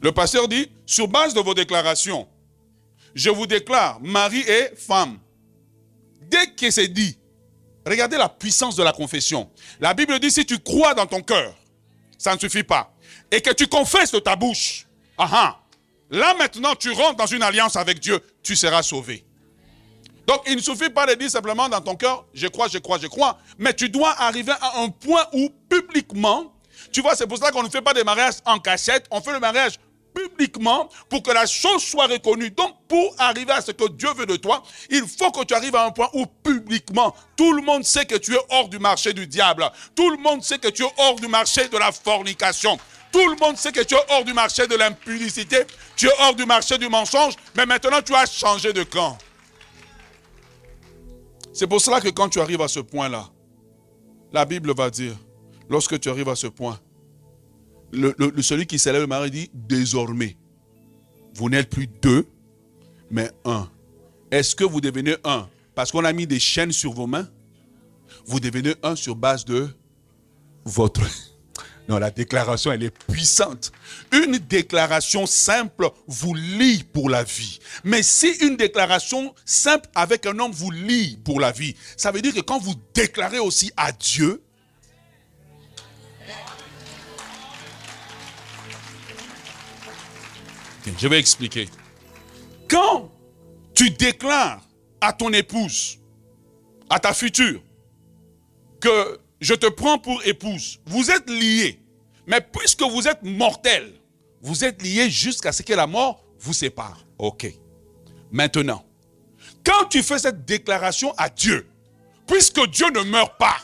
Le 0.00 0.10
pasteur 0.10 0.48
dit, 0.48 0.68
sur 0.86 1.06
base 1.06 1.34
de 1.34 1.40
vos 1.40 1.54
déclarations, 1.54 2.26
je 3.14 3.30
vous 3.30 3.46
déclare 3.46 4.00
mari 4.00 4.40
et 4.40 4.74
femme. 4.74 5.18
Dès 6.30 6.46
que 6.46 6.70
c'est 6.70 6.88
dit, 6.88 7.18
regardez 7.86 8.16
la 8.16 8.28
puissance 8.28 8.74
de 8.74 8.82
la 8.82 8.92
confession. 8.92 9.50
La 9.80 9.92
Bible 9.92 10.18
dit, 10.18 10.30
si 10.30 10.46
tu 10.46 10.58
crois 10.58 10.94
dans 10.94 11.06
ton 11.06 11.20
cœur, 11.20 11.54
ça 12.16 12.34
ne 12.34 12.40
suffit 12.40 12.62
pas. 12.62 12.94
Et 13.30 13.40
que 13.40 13.52
tu 13.52 13.66
confesses 13.66 14.12
de 14.12 14.18
ta 14.18 14.34
bouche, 14.34 14.86
ah, 15.18 15.28
ah 15.30 15.61
Là 16.12 16.34
maintenant, 16.34 16.74
tu 16.74 16.90
rentres 16.90 17.16
dans 17.16 17.26
une 17.26 17.42
alliance 17.42 17.74
avec 17.74 17.98
Dieu, 17.98 18.20
tu 18.42 18.54
seras 18.54 18.82
sauvé. 18.82 19.24
Donc 20.26 20.42
il 20.46 20.56
ne 20.56 20.60
suffit 20.60 20.90
pas 20.90 21.06
de 21.06 21.14
dire 21.14 21.30
simplement 21.30 21.70
dans 21.70 21.80
ton 21.80 21.96
cœur, 21.96 22.26
je 22.34 22.46
crois, 22.48 22.68
je 22.68 22.76
crois, 22.76 22.98
je 22.98 23.06
crois, 23.06 23.38
mais 23.58 23.72
tu 23.72 23.88
dois 23.88 24.14
arriver 24.20 24.52
à 24.52 24.80
un 24.80 24.90
point 24.90 25.26
où 25.32 25.48
publiquement, 25.70 26.52
tu 26.92 27.00
vois, 27.00 27.16
c'est 27.16 27.26
pour 27.26 27.38
ça 27.38 27.50
qu'on 27.50 27.62
ne 27.62 27.70
fait 27.70 27.80
pas 27.80 27.94
des 27.94 28.04
mariages 28.04 28.34
en 28.44 28.58
cachette, 28.58 29.06
on 29.10 29.22
fait 29.22 29.32
le 29.32 29.40
mariage 29.40 29.78
publiquement 30.14 30.90
pour 31.08 31.22
que 31.22 31.30
la 31.30 31.46
chose 31.46 31.82
soit 31.82 32.06
reconnue. 32.06 32.50
Donc, 32.50 32.76
pour 32.86 33.14
arriver 33.18 33.52
à 33.52 33.62
ce 33.62 33.72
que 33.72 33.88
Dieu 33.88 34.10
veut 34.14 34.26
de 34.26 34.36
toi, 34.36 34.62
il 34.90 35.04
faut 35.06 35.30
que 35.30 35.44
tu 35.44 35.54
arrives 35.54 35.74
à 35.74 35.86
un 35.86 35.90
point 35.90 36.10
où 36.12 36.26
publiquement, 36.26 37.16
tout 37.36 37.52
le 37.54 37.62
monde 37.62 37.84
sait 37.84 38.04
que 38.04 38.16
tu 38.16 38.34
es 38.34 38.40
hors 38.50 38.68
du 38.68 38.78
marché 38.78 39.14
du 39.14 39.26
diable. 39.26 39.70
Tout 39.94 40.10
le 40.10 40.18
monde 40.18 40.42
sait 40.42 40.58
que 40.58 40.68
tu 40.68 40.84
es 40.84 40.92
hors 40.98 41.16
du 41.16 41.28
marché 41.28 41.68
de 41.68 41.78
la 41.78 41.90
fornication. 41.90 42.78
Tout 43.12 43.28
le 43.28 43.36
monde 43.38 43.56
sait 43.58 43.72
que 43.72 43.82
tu 43.84 43.94
es 43.94 43.98
hors 44.08 44.24
du 44.24 44.32
marché 44.32 44.66
de 44.66 44.74
l'impudicité, 44.74 45.58
tu 45.94 46.06
es 46.06 46.12
hors 46.20 46.34
du 46.34 46.46
marché 46.46 46.78
du 46.78 46.88
mensonge, 46.88 47.34
mais 47.54 47.66
maintenant 47.66 48.00
tu 48.02 48.14
as 48.14 48.24
changé 48.26 48.72
de 48.72 48.82
camp. 48.82 49.18
C'est 51.52 51.66
pour 51.66 51.80
cela 51.80 52.00
que 52.00 52.08
quand 52.08 52.30
tu 52.30 52.40
arrives 52.40 52.62
à 52.62 52.68
ce 52.68 52.80
point-là, 52.80 53.28
la 54.32 54.46
Bible 54.46 54.74
va 54.74 54.88
dire, 54.88 55.14
lorsque 55.68 56.00
tu 56.00 56.08
arrives 56.08 56.30
à 56.30 56.36
ce 56.36 56.46
point, 56.46 56.80
le, 57.92 58.14
celui 58.40 58.66
qui 58.66 58.78
s'élève 58.78 59.02
le 59.02 59.06
mari 59.06 59.30
dit, 59.30 59.50
désormais, 59.52 60.38
vous 61.34 61.50
n'êtes 61.50 61.68
plus 61.68 61.86
deux, 61.86 62.26
mais 63.10 63.30
un. 63.44 63.68
Est-ce 64.30 64.56
que 64.56 64.64
vous 64.64 64.80
devenez 64.80 65.16
un? 65.24 65.46
Parce 65.74 65.92
qu'on 65.92 66.04
a 66.04 66.12
mis 66.14 66.26
des 66.26 66.40
chaînes 66.40 66.72
sur 66.72 66.92
vos 66.92 67.06
mains 67.06 67.28
Vous 68.24 68.40
devenez 68.40 68.74
un 68.82 68.96
sur 68.96 69.14
base 69.14 69.44
de 69.44 69.68
votre 70.64 71.02
non, 71.88 71.98
la 71.98 72.10
déclaration, 72.10 72.70
elle 72.70 72.84
est 72.84 72.96
puissante. 73.06 73.72
Une 74.12 74.38
déclaration 74.38 75.26
simple 75.26 75.90
vous 76.06 76.34
lie 76.34 76.84
pour 76.84 77.10
la 77.10 77.24
vie. 77.24 77.58
Mais 77.82 78.02
si 78.02 78.30
une 78.40 78.56
déclaration 78.56 79.34
simple 79.44 79.88
avec 79.94 80.26
un 80.26 80.38
homme 80.38 80.52
vous 80.52 80.70
lie 80.70 81.18
pour 81.24 81.40
la 81.40 81.50
vie, 81.50 81.74
ça 81.96 82.12
veut 82.12 82.22
dire 82.22 82.34
que 82.34 82.40
quand 82.40 82.60
vous 82.60 82.74
déclarez 82.94 83.40
aussi 83.40 83.72
à 83.76 83.90
Dieu, 83.90 84.42
je 90.98 91.08
vais 91.08 91.18
expliquer. 91.18 91.68
Quand 92.68 93.10
tu 93.74 93.90
déclares 93.90 94.62
à 95.00 95.12
ton 95.12 95.32
épouse, 95.32 95.98
à 96.88 96.98
ta 97.00 97.12
future, 97.12 97.60
que 98.80 99.18
je 99.42 99.54
te 99.54 99.66
prends 99.66 99.98
pour 99.98 100.24
épouse. 100.24 100.78
Vous 100.86 101.10
êtes 101.10 101.28
liés. 101.28 101.80
Mais 102.26 102.40
puisque 102.40 102.82
vous 102.82 103.08
êtes 103.08 103.22
mortel, 103.24 103.92
vous 104.40 104.64
êtes 104.64 104.80
liés 104.82 105.10
jusqu'à 105.10 105.52
ce 105.52 105.62
que 105.62 105.74
la 105.74 105.88
mort 105.88 106.24
vous 106.38 106.52
sépare. 106.52 107.04
Ok. 107.18 107.46
Maintenant, 108.30 108.86
quand 109.64 109.86
tu 109.86 110.02
fais 110.04 110.20
cette 110.20 110.44
déclaration 110.44 111.12
à 111.16 111.28
Dieu, 111.28 111.68
puisque 112.26 112.64
Dieu 112.68 112.88
ne 112.90 113.00
meurt 113.02 113.36
pas, 113.36 113.56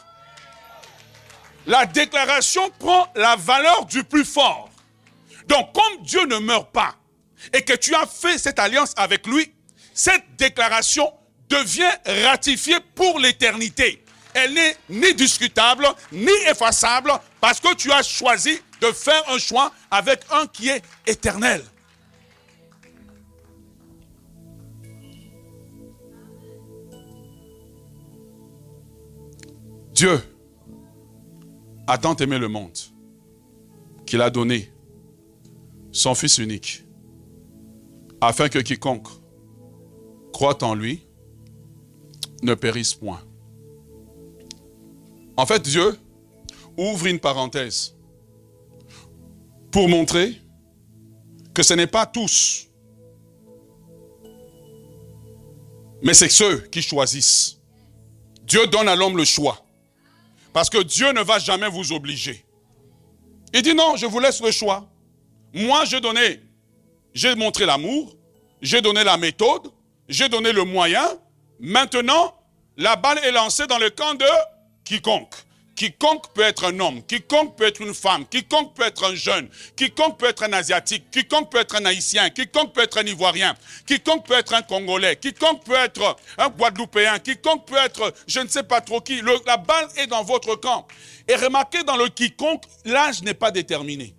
la 1.65 1.87
déclaration 1.87 2.69
prend 2.81 3.07
la 3.15 3.37
valeur 3.37 3.87
du 3.87 4.03
plus 4.03 4.25
fort. 4.25 4.71
Donc, 5.47 5.73
comme 5.73 6.03
Dieu 6.05 6.27
ne 6.27 6.39
meurt 6.39 6.73
pas 6.73 6.97
et 7.53 7.63
que 7.63 7.75
tu 7.75 7.95
as 7.95 8.07
fait 8.07 8.37
cette 8.37 8.59
alliance 8.59 8.95
avec 8.97 9.29
lui, 9.29 9.55
cette 9.95 10.25
déclaration 10.37 11.13
devient 11.49 12.25
ratifiée 12.25 12.79
pour 12.97 13.21
l'éternité. 13.21 14.05
Elle 14.35 14.55
n'est 14.55 14.77
ni 14.89 15.15
discutable, 15.15 15.87
ni 16.13 16.33
effaçable, 16.49 17.13
parce 17.41 17.61
que 17.61 17.75
tu 17.75 17.91
as 17.93 18.03
choisi 18.03 18.59
de 18.81 18.87
faire 18.93 19.23
un 19.29 19.39
choix 19.39 19.73
avec 19.91 20.21
un 20.31 20.47
qui 20.47 20.69
est 20.69 20.83
éternel. 21.07 21.63
Dieu 29.93 30.21
a 31.89 31.99
tant 31.99 32.15
aimé 32.17 32.39
le 32.39 32.47
monde 32.47 32.79
qu'il 34.07 34.23
a 34.23 34.31
donné 34.31 34.71
son 35.91 36.15
Fils 36.15 36.39
unique, 36.39 36.85
afin 38.21 38.49
que 38.49 38.61
quiconque 38.61 39.09
croit 40.33 40.63
en 40.63 40.75
lui 40.75 41.05
ne 42.43 42.55
périsse 42.55 42.95
point. 42.95 43.21
En 45.39 45.47
fait, 45.47 45.63
Dieu 45.63 45.97
ouvre 46.77 47.07
une 47.07 47.21
parenthèse 47.21 47.95
pour 49.71 49.89
montrer 49.89 50.43
que 51.55 51.63
ce 51.63 51.75
n'est 51.75 51.87
pas 51.87 52.07
tous, 52.07 52.67
mais 56.03 56.13
c'est 56.13 56.29
ceux 56.29 56.59
qui 56.73 56.83
choisissent. 56.83 57.61
Dieu 58.43 58.67
donne 58.67 58.89
à 58.89 58.97
l'homme 58.97 59.17
le 59.17 59.25
choix. 59.25 59.65
Parce 60.53 60.69
que 60.69 60.83
Dieu 60.83 61.13
ne 61.13 61.21
va 61.21 61.39
jamais 61.39 61.69
vous 61.69 61.93
obliger. 61.93 62.45
Il 63.55 63.63
dit 63.63 63.75
non, 63.75 63.95
je 63.95 64.07
vous 64.07 64.19
laisse 64.19 64.43
le 64.43 64.51
choix. 64.51 64.89
Moi, 65.55 65.85
j'ai 65.85 66.01
donné, 66.01 66.41
j'ai 67.15 67.37
montré 67.37 67.65
l'amour, 67.65 68.17
j'ai 68.61 68.81
donné 68.81 69.05
la 69.05 69.17
méthode, 69.17 69.71
j'ai 70.09 70.29
donné 70.29 70.51
le 70.51 70.65
moyen. 70.65 71.07
Maintenant, 71.61 72.35
la 72.77 72.97
balle 72.97 73.19
est 73.19 73.31
lancée 73.31 73.69
dans 73.69 73.79
le 73.79 73.91
camp 73.91 74.15
de 74.15 74.27
quiconque. 74.89 75.35
Quiconque 75.77 76.33
peut 76.35 76.43
être 76.43 76.65
un 76.65 76.81
homme, 76.81 77.05
quiconque 77.05 77.57
peut 77.57 77.67
être 77.67 77.81
une 77.81 77.95
femme, 77.95 78.27
quiconque 78.27 78.75
peut 78.75 78.83
être 78.83 79.05
un 79.05 79.15
jeune, 79.15 79.49
quiconque 79.77 80.19
peut 80.19 80.27
être 80.27 80.43
un 80.43 80.53
asiatique, 80.53 81.09
quiconque 81.13 81.53
peut 81.53 81.61
être 81.61 81.77
un 81.77 81.85
haïtien, 81.85 82.31
quiconque 82.31 82.73
peut 82.73 82.83
être 82.83 82.99
un 82.99 83.05
ivoirien, 83.07 83.55
quiconque 83.87 84.27
peut 84.27 84.35
être 84.35 84.55
un 84.55 84.63
congolais, 84.63 85.15
quiconque 85.15 85.63
peut 85.63 85.77
être 85.77 86.17
un 86.37 86.49
guadeloupéen, 86.49 87.21
quiconque 87.21 87.65
peut 87.67 87.77
être 87.77 88.13
je 88.27 88.41
ne 88.41 88.49
sais 88.49 88.65
pas 88.65 88.81
trop 88.81 89.01
qui. 89.01 89.21
la 89.47 89.57
balle 89.57 89.89
est 89.97 90.09
dans 90.09 90.25
votre 90.25 90.57
camp. 90.57 90.89
Et 91.29 91.37
remarquez 91.37 91.85
dans 91.85 91.97
le 91.97 92.09
quiconque, 92.09 92.65
l'âge 92.85 93.23
n'est 93.23 93.35
pas 93.35 93.53
déterminé. 93.53 94.15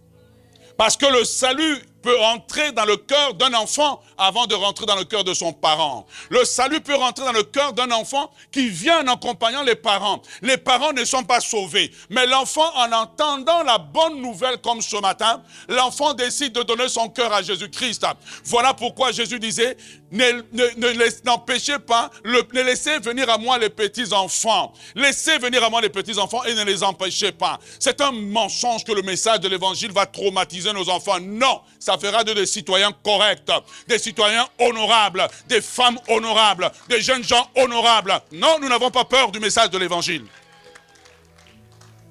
Parce 0.78 0.96
que 0.96 1.08
le 1.08 1.26
salut 1.26 1.78
peut 2.02 2.20
entrer 2.22 2.72
dans 2.72 2.86
le 2.86 2.98
cœur 2.98 3.34
d'un 3.34 3.54
enfant 3.54 4.02
avant 4.18 4.48
de 4.48 4.56
rentrer 4.56 4.86
dans 4.86 4.96
le 4.96 5.04
cœur 5.04 5.24
de 5.24 5.34
son 5.34 5.54
parent. 5.54 6.06
Le 6.30 6.44
salut 6.46 6.82
peut 6.82 6.96
rentrer 6.96 7.26
dans 7.26 7.32
le 7.32 7.44
cœur 7.44 7.74
d'un 7.74 7.92
enfant 7.92 8.32
qui 8.52 8.70
vient 8.70 9.04
en 9.04 9.14
accompagnant 9.14 9.64
les 9.64 9.76
parents. 9.76 10.22
Les 10.42 10.58
parents 10.58 10.94
ne 10.94 11.04
sont 11.06 11.24
pas 11.24 11.40
sauvés. 11.40 11.92
Mais 12.10 12.26
l'enfant, 12.26 12.70
en 12.76 12.92
entendant 12.92 13.64
la 13.64 13.78
bonne 13.78 14.22
nouvelle 14.22 14.58
comme 14.60 14.82
ce 14.82 14.98
matin, 14.98 15.42
l'enfant 15.68 16.14
décide 16.14 16.54
de 16.54 16.64
donner 16.64 16.90
son 16.90 17.10
cœur 17.10 17.32
à 17.34 17.42
Jésus-Christ. 17.42 18.06
Voilà 18.46 18.74
pourquoi 18.74 19.12
Jésus 19.12 19.40
disait, 19.40 19.78
n'empêchez 20.12 21.80
pas, 21.80 22.10
ne 22.26 22.62
laissez 22.62 23.00
venir 23.00 23.30
à 23.30 23.38
moi 23.38 23.58
les 23.58 23.70
petits 23.70 24.12
enfants. 24.14 24.74
Laissez 24.96 25.38
venir 25.38 25.64
à 25.64 25.70
moi 25.70 25.82
les 25.82 25.90
petits 25.90 26.18
enfants 26.18 26.44
et 26.46 26.54
ne 26.56 26.64
les 26.64 26.84
empêchez 26.84 27.32
pas. 27.32 27.60
C'est 27.80 28.02
un 28.02 28.12
mensonge 28.12 28.84
que 28.84 28.92
le 28.92 29.02
message 29.02 29.42
de 29.42 29.48
l'évangile 29.48 29.92
va 29.92 30.06
traumatiser 30.06 30.74
nos 30.74 30.90
enfants. 30.90 31.20
Non, 31.20 31.62
ça 31.80 31.98
fera 31.98 32.24
de 32.24 32.34
des 32.34 32.46
citoyens 32.46 32.92
corrects, 33.04 33.52
des 33.88 34.00
citoyens 34.00 34.48
honorables, 34.60 35.28
des 35.48 35.62
femmes 35.62 36.00
honorables, 36.08 36.72
des 36.88 37.02
jeunes 37.02 37.24
gens 37.24 37.50
honorables. 37.56 38.20
Non, 38.32 38.58
nous 38.62 38.70
n'avons 38.70 38.92
pas 38.92 39.06
peur 39.06 39.32
du 39.32 39.40
message 39.40 39.70
de 39.70 39.78
l'évangile. 39.78 40.26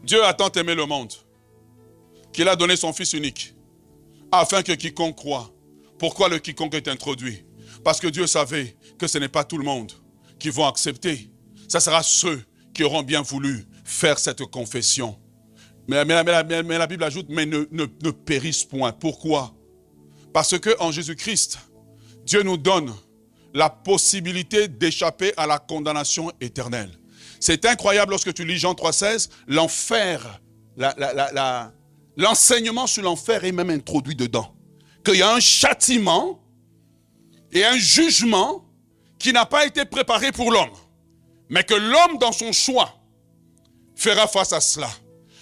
Dieu 0.03 0.24
a 0.24 0.32
tant 0.34 0.51
aimé 0.53 0.74
le 0.74 0.86
monde 0.86 1.12
qu'il 2.32 2.49
a 2.49 2.57
donné 2.57 2.76
son 2.76 2.92
Fils 2.92 3.12
unique 3.12 3.55
afin 4.30 4.62
que 4.62 4.72
quiconque 4.72 5.16
croit. 5.16 5.51
Pourquoi 5.99 6.28
le 6.28 6.38
quiconque 6.38 6.74
est 6.74 6.88
introduit? 6.88 7.44
Parce 7.85 8.01
que 8.01 8.09
Dieu 8.09 8.26
savait 8.26 8.76
que 8.99 9.07
ce 9.07 9.18
n'est 9.18 9.29
pas 9.29 9.45
tout 9.45 9.59
le 9.59 9.64
monde 9.64 9.93
qui 10.39 10.51
vont 10.51 10.66
accepter. 10.66 11.31
Ce 11.68 11.79
sera 11.79 12.03
ceux 12.03 12.43
qui 12.74 12.85
auront 12.85 13.03
bien 13.03 13.22
voulu 13.22 13.66
faire 13.85 14.18
cette 14.18 14.45
confession. 14.47 15.18
Mais, 15.89 16.05
la 16.05 16.87
Bible 16.87 17.05
ajoute, 17.05 17.26
mais 17.31 17.47
ne, 17.47 17.64
ne 17.70 18.11
périssent 18.11 18.64
point. 18.64 18.93
Pourquoi? 18.93 19.55
Parce 20.33 20.59
qu'en 20.59 20.93
Jésus-Christ, 20.93 21.59
Dieu 22.24 22.43
nous 22.43 22.59
donne 22.59 22.95
la 23.55 23.70
possibilité 23.70 24.68
d'échapper 24.68 25.33
à 25.37 25.47
la 25.47 25.59
condamnation 25.59 26.31
éternelle. 26.41 26.91
C'est 27.41 27.64
incroyable 27.64 28.11
lorsque 28.11 28.35
tu 28.35 28.45
lis 28.45 28.59
Jean 28.59 28.72
3,16, 28.72 29.31
l'enfer, 29.47 30.41
l'enseignement 32.16 32.87
sur 32.87 33.03
l'enfer 33.03 33.45
est 33.45 33.53
même 33.53 33.70
introduit 33.70 34.14
dedans. 34.14 34.55
Qu'il 35.05 35.16
y 35.16 35.22
a 35.22 35.33
un 35.33 35.41
châtiment 35.41 36.41
et 37.53 37.64
un 37.64 37.76
jugement 37.76 38.64
qui 39.18 39.32
n'a 39.32 39.46
pas 39.46 39.66
été 39.66 39.84
préparé 39.84 40.32
pour 40.32 40.53
l'homme, 40.53 40.70
mais 41.49 41.64
que 41.64 41.74
l'homme 41.74 42.18
dans 42.18 42.32
son 42.32 42.53
choix 42.53 42.94
fera 43.96 44.28
face 44.28 44.53
à 44.53 44.61
cela. 44.61 44.90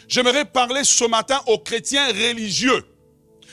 J'aimerais 0.08 0.44
parler 0.44 0.84
ce 0.84 1.04
matin 1.04 1.40
aux 1.46 1.58
chrétiens 1.58 2.06
religieux, 2.08 2.86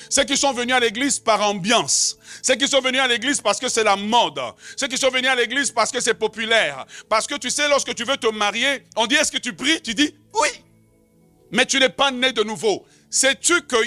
ceux 0.09 0.23
qui 0.23 0.37
sont 0.37 0.53
venus 0.53 0.75
à 0.75 0.79
l'église 0.79 1.19
par 1.19 1.41
ambiance, 1.41 2.17
ceux 2.41 2.55
qui 2.55 2.67
sont 2.67 2.79
venus 2.79 3.01
à 3.01 3.07
l'église 3.07 3.41
parce 3.41 3.59
que 3.59 3.67
c'est 3.67 3.83
la 3.83 3.95
mode, 3.95 4.39
ceux 4.77 4.87
qui 4.87 4.97
sont 4.97 5.09
venus 5.09 5.29
à 5.29 5.35
l'église 5.35 5.71
parce 5.71 5.91
que 5.91 5.99
c'est 5.99 6.13
populaire, 6.13 6.85
parce 7.09 7.27
que 7.27 7.35
tu 7.35 7.49
sais, 7.49 7.67
lorsque 7.67 7.93
tu 7.95 8.03
veux 8.03 8.17
te 8.17 8.27
marier, 8.27 8.83
on 8.95 9.07
dit 9.07 9.15
est-ce 9.15 9.31
que 9.31 9.39
tu 9.39 9.53
pries? 9.53 9.81
Tu 9.81 9.93
dis 9.93 10.13
oui, 10.33 10.49
mais 11.51 11.65
tu 11.65 11.79
n'es 11.79 11.89
pas 11.89 12.11
né 12.11 12.31
de 12.31 12.43
nouveau. 12.43 12.85
Sais-tu 13.09 13.61
que 13.63 13.77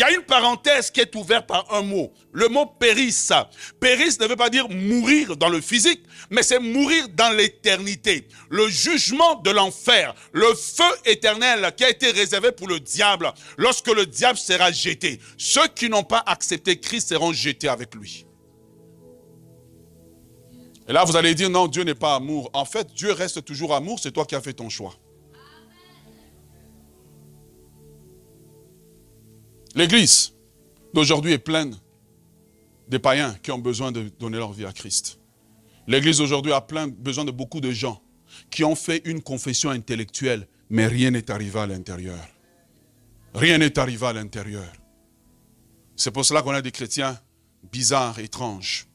il 0.00 0.04
y 0.04 0.06
a 0.06 0.16
une 0.16 0.22
parenthèse 0.22 0.90
qui 0.90 1.00
est 1.00 1.14
ouverte 1.14 1.46
par 1.46 1.74
un 1.74 1.82
mot. 1.82 2.10
Le 2.32 2.48
mot 2.48 2.64
périsse. 2.64 3.34
Périsse 3.80 4.18
ne 4.18 4.26
veut 4.26 4.36
pas 4.36 4.48
dire 4.48 4.66
mourir 4.70 5.36
dans 5.36 5.50
le 5.50 5.60
physique, 5.60 6.02
mais 6.30 6.42
c'est 6.42 6.58
mourir 6.58 7.06
dans 7.10 7.28
l'éternité. 7.36 8.26
Le 8.48 8.66
jugement 8.68 9.34
de 9.34 9.50
l'enfer, 9.50 10.14
le 10.32 10.54
feu 10.54 10.90
éternel 11.04 11.70
qui 11.76 11.84
a 11.84 11.90
été 11.90 12.12
réservé 12.12 12.50
pour 12.50 12.66
le 12.66 12.80
diable 12.80 13.30
lorsque 13.58 13.88
le 13.88 14.06
diable 14.06 14.38
sera 14.38 14.72
jeté. 14.72 15.20
Ceux 15.36 15.68
qui 15.68 15.90
n'ont 15.90 16.02
pas 16.02 16.22
accepté 16.24 16.80
Christ 16.80 17.10
seront 17.10 17.34
jetés 17.34 17.68
avec 17.68 17.94
lui. 17.94 18.24
Et 20.88 20.94
là, 20.94 21.04
vous 21.04 21.14
allez 21.14 21.34
dire, 21.34 21.50
non, 21.50 21.68
Dieu 21.68 21.82
n'est 21.82 21.94
pas 21.94 22.14
amour. 22.14 22.48
En 22.54 22.64
fait, 22.64 22.90
Dieu 22.94 23.12
reste 23.12 23.44
toujours 23.44 23.74
amour, 23.74 24.00
c'est 24.02 24.12
toi 24.12 24.24
qui 24.24 24.34
as 24.34 24.40
fait 24.40 24.54
ton 24.54 24.70
choix. 24.70 24.94
L'église 29.74 30.32
d'aujourd'hui 30.92 31.32
est 31.32 31.38
pleine 31.38 31.76
des 32.88 32.98
païens 32.98 33.36
qui 33.42 33.52
ont 33.52 33.58
besoin 33.58 33.92
de 33.92 34.10
donner 34.18 34.38
leur 34.38 34.52
vie 34.52 34.64
à 34.64 34.72
Christ. 34.72 35.18
L'église 35.86 36.18
d'aujourd'hui 36.18 36.52
a 36.52 36.64
besoin 36.98 37.24
de 37.24 37.30
beaucoup 37.30 37.60
de 37.60 37.70
gens 37.70 38.02
qui 38.50 38.64
ont 38.64 38.74
fait 38.74 39.02
une 39.04 39.22
confession 39.22 39.70
intellectuelle, 39.70 40.46
mais 40.68 40.86
rien 40.86 41.10
n'est 41.10 41.30
arrivé 41.30 41.58
à 41.58 41.66
l'intérieur. 41.66 42.28
Rien 43.34 43.58
n'est 43.58 43.78
arrivé 43.78 44.06
à 44.06 44.12
l'intérieur. 44.12 44.72
C'est 45.96 46.10
pour 46.10 46.24
cela 46.24 46.42
qu'on 46.42 46.50
a 46.50 46.62
des 46.62 46.72
chrétiens 46.72 47.18
bizarres, 47.70 48.18
étranges. 48.18 48.86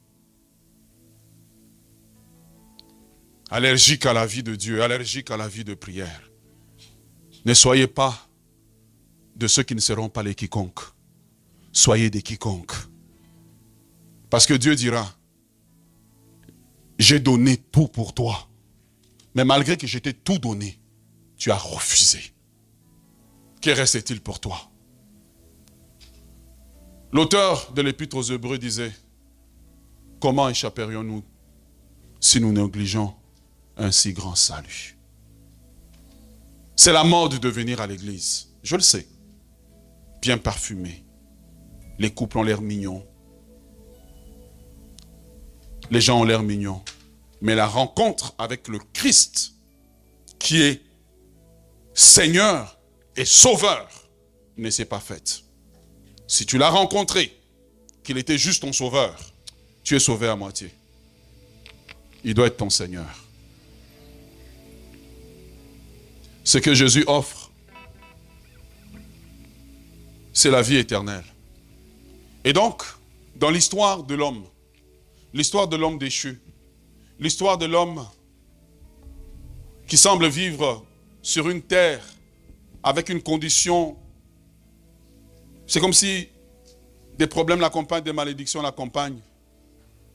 Allergiques 3.50 4.06
à 4.06 4.12
la 4.12 4.26
vie 4.26 4.42
de 4.42 4.56
Dieu, 4.56 4.82
allergiques 4.82 5.30
à 5.30 5.36
la 5.36 5.48
vie 5.48 5.64
de 5.64 5.74
prière. 5.74 6.30
Ne 7.44 7.54
soyez 7.54 7.86
pas 7.86 8.25
de 9.36 9.46
ceux 9.46 9.62
qui 9.62 9.74
ne 9.74 9.80
seront 9.80 10.08
pas 10.08 10.22
les 10.22 10.34
quiconques. 10.34 10.80
Soyez 11.72 12.10
des 12.10 12.22
quiconques. 12.22 12.74
Parce 14.30 14.46
que 14.46 14.54
Dieu 14.54 14.74
dira, 14.74 15.14
j'ai 16.98 17.20
donné 17.20 17.58
tout 17.58 17.86
pour 17.86 18.14
toi. 18.14 18.48
Mais 19.34 19.44
malgré 19.44 19.76
que 19.76 19.86
j'étais 19.86 20.14
tout 20.14 20.38
donné, 20.38 20.80
tu 21.36 21.50
as 21.50 21.56
refusé. 21.56 22.20
Que 23.60 23.70
restait-il 23.70 24.22
pour 24.22 24.40
toi? 24.40 24.58
L'auteur 27.12 27.72
de 27.72 27.82
l'épître 27.82 28.16
aux 28.16 28.22
Hébreux 28.22 28.58
disait, 28.58 28.92
comment 30.18 30.48
échapperions-nous 30.48 31.22
si 32.20 32.40
nous 32.40 32.52
négligeons 32.52 33.14
un 33.76 33.92
si 33.92 34.14
grand 34.14 34.34
salut? 34.34 34.96
C'est 36.74 36.92
la 36.92 37.04
mode 37.04 37.38
de 37.38 37.48
venir 37.48 37.80
à 37.80 37.86
l'église, 37.86 38.48
je 38.62 38.76
le 38.76 38.82
sais 38.82 39.06
bien 40.26 40.38
parfumé. 40.38 41.04
Les 42.00 42.10
couples 42.10 42.38
ont 42.38 42.42
l'air 42.42 42.60
mignons. 42.60 43.06
Les 45.88 46.00
gens 46.00 46.18
ont 46.18 46.24
l'air 46.24 46.42
mignons. 46.42 46.82
Mais 47.40 47.54
la 47.54 47.68
rencontre 47.68 48.34
avec 48.36 48.66
le 48.66 48.80
Christ, 48.92 49.52
qui 50.40 50.62
est 50.62 50.82
Seigneur 51.94 52.76
et 53.14 53.24
sauveur 53.24 53.88
ne 54.56 54.68
s'est 54.68 54.84
pas 54.84 54.98
faite. 54.98 55.44
Si 56.26 56.44
tu 56.44 56.58
l'as 56.58 56.70
rencontré, 56.70 57.32
qu'il 58.02 58.18
était 58.18 58.36
juste 58.36 58.62
ton 58.62 58.72
sauveur, 58.72 59.16
tu 59.84 59.94
es 59.94 60.00
sauvé 60.00 60.26
à 60.26 60.34
moitié. 60.34 60.72
Il 62.24 62.34
doit 62.34 62.48
être 62.48 62.56
ton 62.56 62.70
Seigneur. 62.70 63.24
Ce 66.42 66.58
que 66.58 66.74
Jésus 66.74 67.04
offre, 67.06 67.45
c'est 70.36 70.50
la 70.50 70.60
vie 70.60 70.76
éternelle. 70.76 71.24
Et 72.44 72.52
donc, 72.52 72.82
dans 73.36 73.48
l'histoire 73.48 74.02
de 74.02 74.14
l'homme, 74.14 74.44
l'histoire 75.32 75.66
de 75.66 75.76
l'homme 75.76 75.96
déchu, 75.96 76.38
l'histoire 77.18 77.56
de 77.56 77.64
l'homme 77.64 78.06
qui 79.86 79.96
semble 79.96 80.28
vivre 80.28 80.84
sur 81.22 81.48
une 81.48 81.62
terre 81.62 82.04
avec 82.82 83.08
une 83.08 83.22
condition, 83.22 83.96
c'est 85.66 85.80
comme 85.80 85.94
si 85.94 86.28
des 87.16 87.26
problèmes 87.26 87.60
l'accompagnent, 87.60 88.04
des 88.04 88.12
malédictions 88.12 88.60
l'accompagnent. 88.60 89.20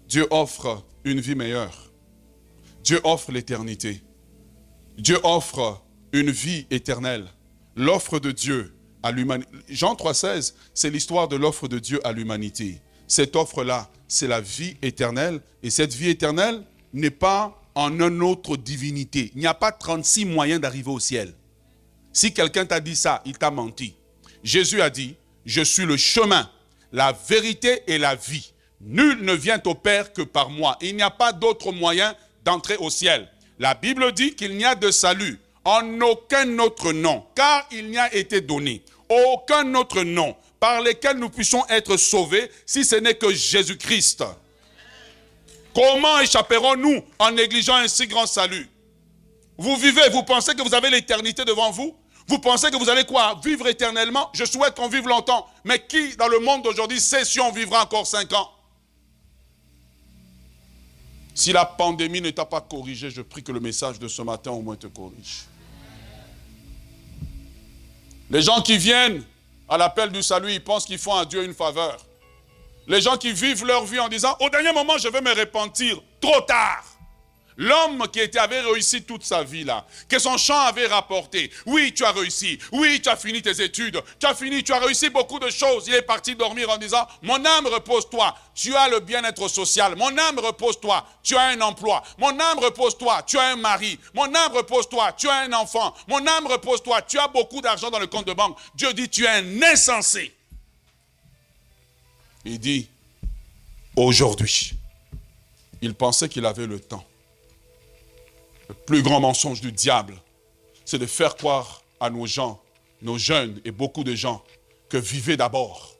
Dieu 0.07 0.27
offre 0.29 0.85
une 1.03 1.19
vie 1.19 1.33
meilleure. 1.33 1.91
Dieu 2.83 3.01
offre 3.03 3.31
l'éternité. 3.31 4.03
Dieu 4.99 5.17
offre 5.23 5.81
une 6.13 6.29
vie 6.29 6.67
éternelle. 6.69 7.25
L'offre 7.75 8.19
de 8.19 8.29
Dieu 8.31 8.71
Jean 9.69 9.95
3,16, 9.95 10.53
c'est 10.73 10.89
l'histoire 10.89 11.27
de 11.27 11.35
l'offre 11.35 11.67
de 11.67 11.79
Dieu 11.79 12.05
à 12.05 12.11
l'humanité. 12.11 12.81
Cette 13.07 13.35
offre-là, 13.35 13.89
c'est 14.07 14.27
la 14.27 14.41
vie 14.41 14.77
éternelle. 14.81 15.41
Et 15.63 15.69
cette 15.69 15.93
vie 15.93 16.09
éternelle 16.09 16.63
n'est 16.93 17.09
pas 17.09 17.61
en 17.75 17.99
une 17.99 18.21
autre 18.21 18.57
divinité. 18.57 19.31
Il 19.35 19.41
n'y 19.41 19.47
a 19.47 19.53
pas 19.53 19.71
36 19.71 20.25
moyens 20.25 20.61
d'arriver 20.61 20.91
au 20.91 20.99
ciel. 20.99 21.33
Si 22.13 22.33
quelqu'un 22.33 22.65
t'a 22.65 22.79
dit 22.79 22.95
ça, 22.95 23.21
il 23.25 23.37
t'a 23.37 23.51
menti. 23.51 23.95
Jésus 24.43 24.81
a 24.81 24.89
dit, 24.89 25.15
je 25.45 25.61
suis 25.61 25.85
le 25.85 25.97
chemin, 25.97 26.49
la 26.91 27.13
vérité 27.27 27.83
et 27.87 27.97
la 27.97 28.15
vie. 28.15 28.53
Nul 28.81 29.23
ne 29.23 29.33
vient 29.33 29.61
au 29.65 29.75
Père 29.75 30.11
que 30.13 30.21
par 30.21 30.49
moi. 30.49 30.77
Il 30.81 30.95
n'y 30.95 31.01
a 31.01 31.11
pas 31.11 31.31
d'autre 31.31 31.71
moyen 31.71 32.15
d'entrer 32.43 32.77
au 32.77 32.89
ciel. 32.89 33.27
La 33.59 33.75
Bible 33.75 34.11
dit 34.13 34.35
qu'il 34.35 34.57
n'y 34.57 34.65
a 34.65 34.75
de 34.75 34.89
salut 34.91 35.39
en 35.63 36.01
aucun 36.01 36.57
autre 36.59 36.91
nom, 36.91 37.23
car 37.35 37.67
il 37.71 37.89
n'y 37.89 37.97
a 37.97 38.13
été 38.13 38.41
donné 38.41 38.81
aucun 39.09 39.73
autre 39.75 40.03
nom 40.03 40.35
par 40.59 40.81
lequel 40.81 41.17
nous 41.17 41.29
puissions 41.29 41.67
être 41.69 41.97
sauvés, 41.97 42.49
si 42.65 42.85
ce 42.85 42.95
n'est 42.95 43.15
que 43.15 43.33
Jésus-Christ. 43.33 44.23
Comment 45.73 46.19
échapperons-nous 46.19 47.03
en 47.19 47.31
négligeant 47.31 47.75
un 47.75 47.87
si 47.87 48.07
grand 48.07 48.27
salut? 48.27 48.69
Vous 49.57 49.75
vivez, 49.77 50.09
vous 50.09 50.23
pensez 50.23 50.53
que 50.53 50.61
vous 50.61 50.73
avez 50.73 50.89
l'éternité 50.89 51.45
devant 51.45 51.71
vous? 51.71 51.95
Vous 52.27 52.39
pensez 52.39 52.69
que 52.71 52.77
vous 52.77 52.89
allez 52.89 53.03
quoi? 53.05 53.39
Vivre 53.43 53.67
éternellement? 53.67 54.29
Je 54.33 54.45
souhaite 54.45 54.75
qu'on 54.75 54.87
vive 54.87 55.07
longtemps. 55.07 55.47
Mais 55.63 55.85
qui 55.85 56.15
dans 56.15 56.27
le 56.27 56.39
monde 56.39 56.63
d'aujourd'hui 56.63 56.99
sait 56.99 57.25
si 57.25 57.39
on 57.39 57.51
vivra 57.51 57.83
encore 57.83 58.07
cinq 58.07 58.31
ans? 58.33 58.49
Si 61.33 61.51
la 61.51 61.65
pandémie 61.65 62.21
ne 62.21 62.29
t'a 62.29 62.45
pas 62.45 62.61
corrigé, 62.61 63.09
je 63.09 63.21
prie 63.21 63.43
que 63.43 63.51
le 63.51 63.59
message 63.59 63.97
de 63.99 64.07
ce 64.07 64.21
matin 64.21 64.51
au 64.51 64.61
moins 64.61 64.75
te 64.75 64.87
corrige. 64.87 65.45
Les 68.31 68.41
gens 68.41 68.61
qui 68.61 68.77
viennent 68.77 69.23
à 69.67 69.77
l'appel 69.77 70.09
du 70.09 70.23
salut, 70.23 70.53
ils 70.53 70.63
pensent 70.63 70.85
qu'ils 70.85 70.97
font 70.97 71.15
à 71.15 71.25
Dieu 71.25 71.43
une 71.43 71.53
faveur. 71.53 71.97
Les 72.87 73.01
gens 73.01 73.17
qui 73.17 73.33
vivent 73.33 73.65
leur 73.65 73.83
vie 73.83 73.99
en 73.99 74.07
disant, 74.07 74.37
au 74.39 74.49
dernier 74.49 74.71
moment, 74.71 74.97
je 74.97 75.09
vais 75.09 75.19
me 75.19 75.37
repentir. 75.37 76.01
Trop 76.21 76.39
tard. 76.39 76.81
L'homme 77.61 78.07
qui 78.11 78.19
était, 78.19 78.39
avait 78.39 78.61
réussi 78.61 79.03
toute 79.03 79.23
sa 79.23 79.43
vie 79.43 79.63
là, 79.63 79.85
que 80.09 80.17
son 80.17 80.35
champ 80.35 80.61
avait 80.61 80.87
rapporté. 80.87 81.51
Oui, 81.67 81.93
tu 81.93 82.03
as 82.03 82.11
réussi. 82.11 82.57
Oui, 82.71 82.99
tu 82.99 83.07
as 83.07 83.15
fini 83.15 83.39
tes 83.39 83.61
études. 83.61 84.01
Tu 84.19 84.25
as 84.25 84.33
fini, 84.33 84.63
tu 84.63 84.73
as 84.73 84.79
réussi 84.79 85.11
beaucoup 85.11 85.37
de 85.37 85.47
choses. 85.51 85.85
Il 85.87 85.93
est 85.93 86.01
parti 86.01 86.35
dormir 86.35 86.71
en 86.71 86.77
disant, 86.77 87.07
mon 87.21 87.45
âme 87.45 87.67
repose-toi. 87.67 88.35
Tu 88.55 88.75
as 88.75 88.89
le 88.89 88.99
bien-être 88.99 89.47
social. 89.47 89.95
Mon 89.95 90.17
âme 90.17 90.39
repose-toi. 90.39 91.05
Tu 91.21 91.37
as 91.37 91.49
un 91.49 91.61
emploi. 91.61 92.01
Mon 92.17 92.31
âme 92.39 92.57
repose-toi. 92.57 93.21
Tu 93.27 93.37
as 93.37 93.49
un 93.49 93.57
mari. 93.57 93.99
Mon 94.15 94.33
âme 94.33 94.53
repose-toi. 94.53 95.11
Tu 95.11 95.29
as 95.29 95.41
un 95.41 95.53
enfant. 95.53 95.93
Mon 96.07 96.25
âme 96.25 96.47
repose-toi. 96.47 97.03
Tu 97.03 97.19
as 97.19 97.27
beaucoup 97.27 97.61
d'argent 97.61 97.91
dans 97.91 97.99
le 97.99 98.07
compte 98.07 98.25
de 98.25 98.33
banque. 98.33 98.57
Dieu 98.73 98.91
dit, 98.93 99.07
tu 99.07 99.25
es 99.25 99.29
un 99.29 99.61
insensé. 99.61 100.35
Il 102.43 102.59
dit, 102.59 102.89
aujourd'hui, 103.95 104.73
il 105.83 105.93
pensait 105.93 106.27
qu'il 106.27 106.47
avait 106.47 106.65
le 106.65 106.79
temps 106.79 107.05
le 108.71 108.85
plus 108.85 109.03
grand 109.03 109.19
mensonge 109.19 109.59
du 109.59 109.73
diable, 109.73 110.15
c'est 110.85 110.97
de 110.97 111.05
faire 111.05 111.35
croire 111.35 111.81
à 111.99 112.09
nos 112.09 112.25
gens, 112.25 112.61
nos 113.01 113.17
jeunes 113.17 113.59
et 113.65 113.71
beaucoup 113.71 114.05
de 114.05 114.15
gens, 114.15 114.41
que 114.87 114.95
vivez 114.95 115.35
d'abord. 115.35 115.97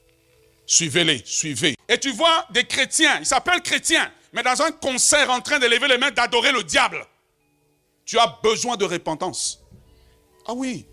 Suivez-les, 0.65 1.22
suivez. 1.26 1.76
Et 1.89 1.97
tu 1.99 2.13
vois 2.13 2.45
des 2.51 2.63
chrétiens, 2.63 3.19
ils 3.19 3.26
s'appellent 3.26 3.61
chrétiens, 3.61 4.09
mais 4.32 4.41
dans 4.41 4.61
un 4.61 4.72
concert 4.72 5.30
en 5.30 5.41
train 5.41 5.59
de 5.59 5.65
lever 5.65 5.89
les 5.89 5.97
mains, 5.97 6.11
d'adorer 6.11 6.53
le 6.53 6.63
diable. 6.63 7.05
Tu 8.05 8.17
as 8.17 8.39
besoin 8.41 8.78
de 8.78 8.86
repentance. 8.86 9.61
Ah 10.47 10.53
oui, 10.53 10.88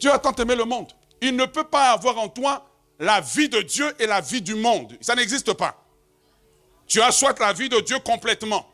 Dieu 0.00 0.10
a 0.10 0.18
tant 0.18 0.34
aimé 0.36 0.56
le 0.56 0.64
monde. 0.64 0.90
Il 1.20 1.36
ne 1.36 1.44
peut 1.44 1.68
pas 1.68 1.90
avoir 1.90 2.16
en 2.16 2.28
toi 2.30 2.64
la 2.98 3.20
vie 3.20 3.50
de 3.50 3.60
Dieu 3.60 3.94
et 3.98 4.06
la 4.06 4.22
vie 4.22 4.40
du 4.40 4.54
monde. 4.54 4.96
Ça 5.02 5.14
n'existe 5.14 5.52
pas. 5.52 5.84
Tu 6.86 7.02
as 7.02 7.12
soit 7.12 7.38
la 7.38 7.52
vie 7.52 7.68
de 7.68 7.80
Dieu 7.80 7.98
complètement, 7.98 8.66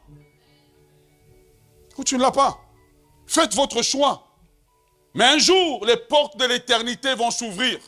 ou 1.98 2.04
tu 2.04 2.16
ne 2.16 2.22
l'as 2.22 2.30
pas. 2.30 2.58
Faites 3.26 3.54
votre 3.54 3.82
choix. 3.82 4.28
Mais 5.14 5.24
un 5.24 5.38
jour, 5.38 5.84
les 5.84 5.96
portes 5.96 6.36
de 6.38 6.44
l'éternité 6.44 7.14
vont 7.14 7.30
s'ouvrir. 7.30 7.78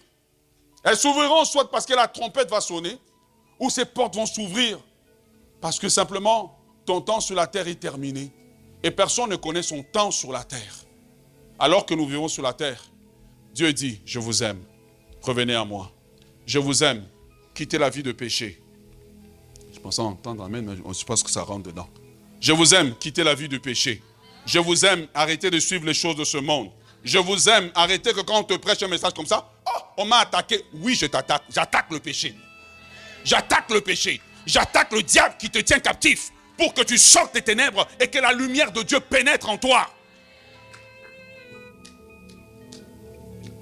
Elles 0.83 0.97
s'ouvriront 0.97 1.45
soit 1.45 1.71
parce 1.71 1.87
que 1.87 1.95
la 1.95 2.09
trompette 2.09 2.51
va 2.51 2.61
sonner, 2.61 2.99
ou 3.59 3.71
ces 3.71 3.87
portes 3.87 4.15
vont 4.15 4.27
s'ouvrir 4.27 4.79
parce 5.61 5.79
que 5.79 5.89
simplement 5.89 6.59
ton 6.85 7.01
temps 7.01 7.21
sur 7.21 7.35
la 7.35 7.47
terre 7.47 7.67
est 7.69 7.81
terminé. 7.81 8.31
Et 8.83 8.91
personne 8.91 9.31
ne 9.31 9.37
connaît 9.37 9.63
son 9.63 9.83
temps 9.83 10.11
sur 10.11 10.31
la 10.31 10.45
terre. 10.45 10.85
Alors 11.59 11.87
que 11.87 11.95
nous 11.95 12.07
vivons 12.07 12.29
sur 12.29 12.43
la 12.43 12.53
terre, 12.53 12.85
Dieu 13.55 13.73
dit, 13.73 14.03
je 14.05 14.19
vous 14.19 14.43
aime, 14.43 14.63
revenez 15.23 15.55
à 15.55 15.65
moi. 15.65 15.91
Je 16.45 16.59
vous 16.59 16.85
aime, 16.85 17.07
quittez 17.55 17.79
la 17.79 17.89
vie 17.89 18.03
de 18.03 18.13
péché. 18.13 18.63
Je 19.73 19.81
pense 19.81 19.99
entendre 19.99 20.45
Amen, 20.45 20.67
mais 20.67 20.77
je 20.77 21.05
pense 21.07 21.23
que 21.23 21.31
ça 21.31 21.43
rentre 21.43 21.63
dedans. 21.63 21.89
Je 22.45 22.53
vous 22.53 22.75
aime, 22.75 22.95
quittez 22.97 23.25
la 23.25 23.35
vie 23.35 23.49
du 23.49 23.59
péché. 23.59 24.03
Je 24.45 24.59
vous 24.59 24.85
aime, 24.85 25.09
arrêtez 25.15 25.51
de 25.51 25.59
suivre 25.59 25.87
les 25.87 25.95
choses 25.95 26.15
de 26.15 26.25
ce 26.25 26.37
monde. 26.37 26.71
Je 27.03 27.17
vous 27.17 27.49
aime, 27.49 27.73
arrêtez 27.75 28.13
que 28.13 28.21
quand 28.21 28.39
on 28.39 28.43
te 28.43 28.53
prêche 28.53 28.83
un 28.83 28.89
message 28.89 29.15
comme 29.15 29.25
ça, 29.25 29.51
oh, 29.67 29.81
on 29.97 30.05
m'a 30.05 30.19
attaqué. 30.19 30.63
Oui, 30.75 30.95
je 30.95 31.07
t'attaque. 31.07 31.45
J'attaque 31.49 31.87
le 31.91 32.01
péché. 32.01 32.35
J'attaque 33.25 33.71
le 33.71 33.81
péché. 33.81 34.21
J'attaque 34.45 34.93
le 34.93 35.03
diable 35.03 35.37
qui 35.39 35.49
te 35.49 35.59
tient 35.61 35.79
captif 35.79 36.33
pour 36.59 36.75
que 36.75 36.83
tu 36.83 36.99
sortes 36.99 37.33
des 37.33 37.41
ténèbres 37.41 37.89
et 37.99 38.09
que 38.09 38.19
la 38.19 38.35
lumière 38.35 38.73
de 38.73 38.83
Dieu 38.83 39.01
pénètre 39.01 39.49
en 39.49 39.57
toi. 39.57 39.89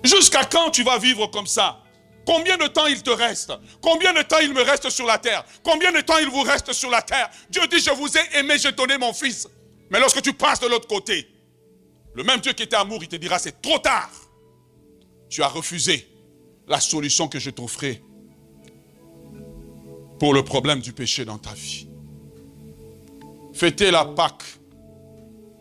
Jusqu'à 0.02 0.44
quand 0.44 0.72
tu 0.72 0.82
vas 0.82 0.98
vivre 0.98 1.28
comme 1.28 1.46
ça? 1.46 1.81
Combien 2.24 2.56
de 2.56 2.66
temps 2.66 2.86
il 2.86 3.02
te 3.02 3.10
reste? 3.10 3.52
Combien 3.80 4.12
de 4.12 4.22
temps 4.22 4.38
il 4.40 4.52
me 4.52 4.62
reste 4.62 4.90
sur 4.90 5.06
la 5.06 5.18
terre? 5.18 5.44
Combien 5.62 5.92
de 5.92 6.00
temps 6.00 6.18
il 6.18 6.28
vous 6.28 6.42
reste 6.42 6.72
sur 6.72 6.90
la 6.90 7.02
terre? 7.02 7.28
Dieu 7.50 7.66
dit, 7.66 7.80
je 7.80 7.90
vous 7.90 8.08
ai 8.16 8.38
aimé, 8.38 8.54
j'ai 8.58 8.72
donné 8.72 8.96
mon 8.98 9.12
fils. 9.12 9.48
Mais 9.90 9.98
lorsque 9.98 10.22
tu 10.22 10.32
passes 10.32 10.60
de 10.60 10.66
l'autre 10.66 10.88
côté, 10.88 11.28
le 12.14 12.22
même 12.24 12.40
Dieu 12.40 12.52
qui 12.52 12.62
était 12.62 12.76
amour, 12.76 13.02
il 13.02 13.08
te 13.08 13.16
dira, 13.16 13.38
c'est 13.38 13.60
trop 13.60 13.78
tard. 13.78 14.10
Tu 15.28 15.42
as 15.42 15.48
refusé 15.48 16.08
la 16.68 16.80
solution 16.80 17.26
que 17.26 17.38
je 17.38 17.50
t'offrais 17.50 18.02
pour 20.18 20.34
le 20.34 20.44
problème 20.44 20.80
du 20.80 20.92
péché 20.92 21.24
dans 21.24 21.38
ta 21.38 21.52
vie. 21.52 21.88
Fêter 23.52 23.90
la 23.90 24.04
Pâque, 24.04 24.44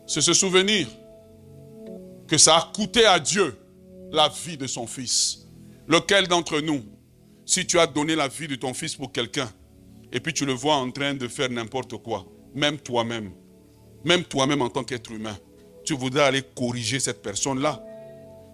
c'est 0.05 0.21
se 0.21 0.33
souvenir 0.33 0.87
que 2.27 2.37
ça 2.37 2.57
a 2.57 2.71
coûté 2.73 3.05
à 3.05 3.19
Dieu 3.19 3.57
la 4.11 4.29
vie 4.29 4.57
de 4.57 4.67
son 4.67 4.87
fils. 4.87 5.40
Lequel 5.87 6.27
d'entre 6.27 6.61
nous, 6.61 6.83
si 7.45 7.65
tu 7.65 7.79
as 7.79 7.87
donné 7.87 8.15
la 8.15 8.27
vie 8.27 8.47
de 8.47 8.55
ton 8.55 8.73
fils 8.73 8.95
pour 8.95 9.11
quelqu'un, 9.11 9.51
et 10.11 10.19
puis 10.19 10.33
tu 10.33 10.45
le 10.45 10.53
vois 10.53 10.75
en 10.75 10.91
train 10.91 11.13
de 11.13 11.27
faire 11.27 11.49
n'importe 11.49 11.97
quoi, 11.97 12.25
même 12.53 12.77
toi-même, 12.77 13.31
même 14.03 14.23
toi-même 14.23 14.61
en 14.61 14.69
tant 14.69 14.83
qu'être 14.83 15.11
humain, 15.11 15.37
tu 15.83 15.93
voudrais 15.93 16.23
aller 16.23 16.43
corriger 16.55 16.99
cette 16.99 17.21
personne-là. 17.21 17.83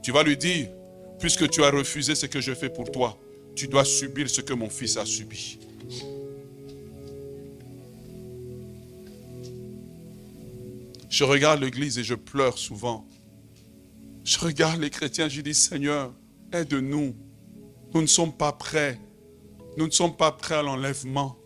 Tu 0.03 0.11
vas 0.11 0.23
lui 0.23 0.37
dire, 0.37 0.69
puisque 1.19 1.49
tu 1.49 1.63
as 1.63 1.71
refusé 1.71 2.15
ce 2.15 2.25
que 2.25 2.41
je 2.41 2.53
fais 2.53 2.69
pour 2.69 2.91
toi, 2.91 3.19
tu 3.55 3.67
dois 3.67 3.85
subir 3.85 4.29
ce 4.29 4.41
que 4.41 4.53
mon 4.53 4.69
fils 4.69 4.97
a 4.97 5.05
subi. 5.05 5.59
Je 11.09 11.23
regarde 11.23 11.61
l'église 11.61 11.97
et 11.97 12.03
je 12.03 12.13
pleure 12.13 12.57
souvent. 12.57 13.07
Je 14.23 14.37
regarde 14.39 14.79
les 14.79 14.89
chrétiens, 14.89 15.27
je 15.27 15.41
dis, 15.41 15.53
Seigneur, 15.53 16.13
aide-nous 16.51 17.15
nous 17.93 18.01
ne 18.01 18.07
sommes 18.07 18.33
pas 18.33 18.51
prêts. 18.51 18.99
Nous 19.77 19.85
ne 19.85 19.91
sommes 19.91 20.15
pas 20.15 20.31
prêts 20.31 20.55
à 20.55 20.61
l'enlèvement. 20.61 21.37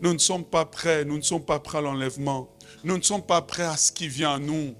Nous 0.00 0.12
ne 0.12 0.18
sommes 0.18 0.44
pas 0.44 0.64
prêts. 0.64 1.04
Nous 1.04 1.16
ne 1.16 1.22
sommes 1.22 1.44
pas 1.44 1.58
prêts 1.58 1.78
à 1.78 1.80
l'enlèvement. 1.80 2.50
Nous 2.84 2.96
ne 2.96 3.02
sommes 3.02 3.22
pas 3.22 3.42
prêts 3.42 3.64
à 3.64 3.76
ce 3.76 3.90
qui 3.90 4.08
vient 4.08 4.34
à 4.34 4.38
nous. 4.38 4.74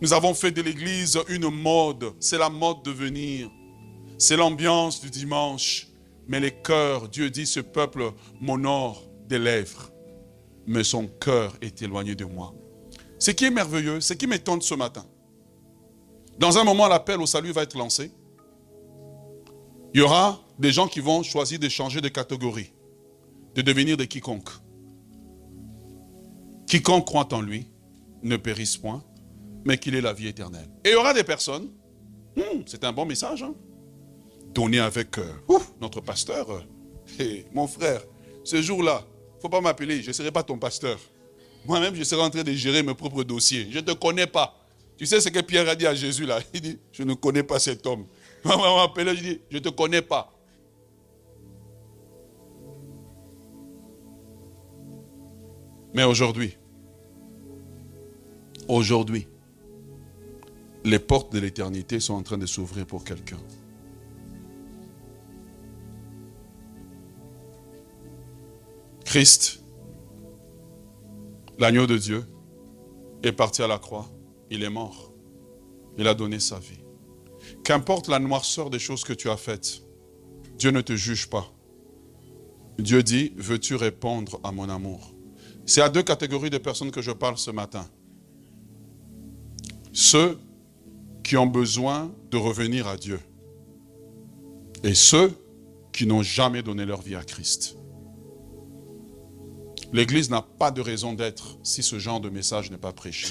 Nous 0.00 0.12
avons 0.12 0.34
fait 0.34 0.50
de 0.50 0.62
l'église 0.62 1.18
une 1.28 1.48
mode. 1.48 2.12
C'est 2.20 2.38
la 2.38 2.50
mode 2.50 2.82
de 2.84 2.90
venir. 2.90 3.50
C'est 4.18 4.36
l'ambiance 4.36 5.00
du 5.00 5.10
dimanche. 5.10 5.88
Mais 6.28 6.40
les 6.40 6.52
cœurs, 6.52 7.08
Dieu 7.08 7.30
dit, 7.30 7.46
ce 7.46 7.60
peuple 7.60 8.12
m'honore 8.40 9.02
des 9.26 9.38
lèvres. 9.38 9.90
Mais 10.66 10.84
son 10.84 11.06
cœur 11.06 11.54
est 11.60 11.82
éloigné 11.82 12.14
de 12.14 12.24
moi. 12.24 12.54
Ce 13.18 13.30
qui 13.30 13.46
est 13.46 13.50
merveilleux, 13.50 14.00
ce 14.00 14.14
qui 14.14 14.26
m'étonne 14.26 14.60
ce 14.60 14.74
matin. 14.74 15.04
Dans 16.38 16.56
un 16.58 16.64
moment, 16.64 16.88
l'appel 16.88 17.20
au 17.20 17.26
salut 17.26 17.52
va 17.52 17.62
être 17.62 17.76
lancé. 17.76 18.10
Il 19.94 20.00
y 20.00 20.02
aura 20.02 20.40
des 20.58 20.72
gens 20.72 20.88
qui 20.88 20.98
vont 20.98 21.22
choisir 21.22 21.60
de 21.60 21.68
changer 21.68 22.00
de 22.00 22.08
catégorie, 22.08 22.72
de 23.54 23.62
devenir 23.62 23.96
de 23.96 24.04
quiconque. 24.04 24.50
Quiconque 26.66 27.06
croit 27.06 27.32
en 27.32 27.40
lui 27.40 27.66
ne 28.20 28.36
périsse 28.36 28.76
point, 28.76 29.04
mais 29.64 29.78
qu'il 29.78 29.94
ait 29.94 30.00
la 30.00 30.12
vie 30.12 30.26
éternelle. 30.26 30.68
Et 30.84 30.88
il 30.88 30.92
y 30.92 30.96
aura 30.96 31.14
des 31.14 31.22
personnes, 31.22 31.70
hmm, 32.36 32.62
c'est 32.66 32.82
un 32.82 32.92
bon 32.92 33.06
message, 33.06 33.44
hein, 33.44 33.54
donné 34.52 34.80
avec 34.80 35.16
euh, 35.18 35.32
notre 35.80 36.00
pasteur. 36.00 36.50
Euh, 37.20 37.42
mon 37.52 37.68
frère, 37.68 38.02
ce 38.42 38.60
jour-là, 38.60 39.06
il 39.06 39.36
ne 39.36 39.40
faut 39.42 39.48
pas 39.48 39.60
m'appeler, 39.60 40.02
je 40.02 40.08
ne 40.08 40.12
serai 40.12 40.32
pas 40.32 40.42
ton 40.42 40.58
pasteur. 40.58 40.98
Moi-même, 41.66 41.94
je 41.94 42.02
serai 42.02 42.22
en 42.22 42.30
train 42.30 42.42
de 42.42 42.52
gérer 42.52 42.82
mes 42.82 42.94
propres 42.94 43.22
dossiers. 43.22 43.68
Je 43.70 43.78
ne 43.78 43.84
te 43.84 43.92
connais 43.92 44.26
pas. 44.26 44.60
Tu 44.96 45.06
sais 45.06 45.20
ce 45.20 45.28
que 45.28 45.40
Pierre 45.40 45.68
a 45.68 45.76
dit 45.76 45.86
à 45.86 45.94
Jésus 45.94 46.26
là? 46.26 46.40
Il 46.52 46.60
dit, 46.60 46.78
je 46.92 47.04
ne 47.04 47.14
connais 47.14 47.42
pas 47.44 47.60
cet 47.60 47.86
homme. 47.86 48.06
Maman 48.48 48.76
m'a 48.76 48.82
appelé, 48.82 49.16
je 49.16 49.22
dis, 49.22 49.40
je 49.50 49.56
ne 49.56 49.62
te 49.62 49.68
connais 49.70 50.02
pas. 50.02 50.30
Mais 55.94 56.04
aujourd'hui, 56.04 56.56
aujourd'hui, 58.68 59.28
les 60.84 60.98
portes 60.98 61.32
de 61.32 61.38
l'éternité 61.38 62.00
sont 62.00 62.14
en 62.14 62.22
train 62.22 62.36
de 62.36 62.46
s'ouvrir 62.46 62.84
pour 62.84 63.04
quelqu'un. 63.04 63.38
Christ, 69.04 69.62
l'agneau 71.58 71.86
de 71.86 71.96
Dieu, 71.96 72.24
est 73.22 73.32
parti 73.32 73.62
à 73.62 73.68
la 73.68 73.78
croix. 73.78 74.10
Il 74.50 74.64
est 74.64 74.70
mort. 74.70 75.12
Il 75.96 76.08
a 76.08 76.14
donné 76.14 76.40
sa 76.40 76.58
vie. 76.58 76.83
Qu'importe 77.64 78.08
la 78.08 78.18
noirceur 78.18 78.70
des 78.70 78.78
choses 78.78 79.04
que 79.04 79.12
tu 79.12 79.30
as 79.30 79.36
faites, 79.36 79.82
Dieu 80.58 80.70
ne 80.70 80.80
te 80.80 80.94
juge 80.94 81.28
pas. 81.28 81.50
Dieu 82.78 83.02
dit, 83.02 83.32
veux-tu 83.36 83.74
répondre 83.76 84.40
à 84.42 84.52
mon 84.52 84.68
amour? 84.68 85.14
C'est 85.66 85.80
à 85.80 85.88
deux 85.88 86.02
catégories 86.02 86.50
de 86.50 86.58
personnes 86.58 86.90
que 86.90 87.02
je 87.02 87.10
parle 87.10 87.38
ce 87.38 87.50
matin. 87.50 87.88
Ceux 89.92 90.38
qui 91.22 91.36
ont 91.36 91.46
besoin 91.46 92.12
de 92.30 92.36
revenir 92.36 92.86
à 92.86 92.96
Dieu. 92.96 93.20
Et 94.82 94.94
ceux 94.94 95.32
qui 95.92 96.06
n'ont 96.06 96.22
jamais 96.22 96.62
donné 96.62 96.84
leur 96.84 97.00
vie 97.00 97.14
à 97.14 97.22
Christ. 97.22 97.76
L'Église 99.92 100.28
n'a 100.28 100.42
pas 100.42 100.72
de 100.72 100.80
raison 100.80 101.14
d'être 101.14 101.56
si 101.62 101.82
ce 101.82 101.98
genre 101.98 102.20
de 102.20 102.28
message 102.28 102.70
n'est 102.70 102.76
pas 102.76 102.92
prêché. 102.92 103.28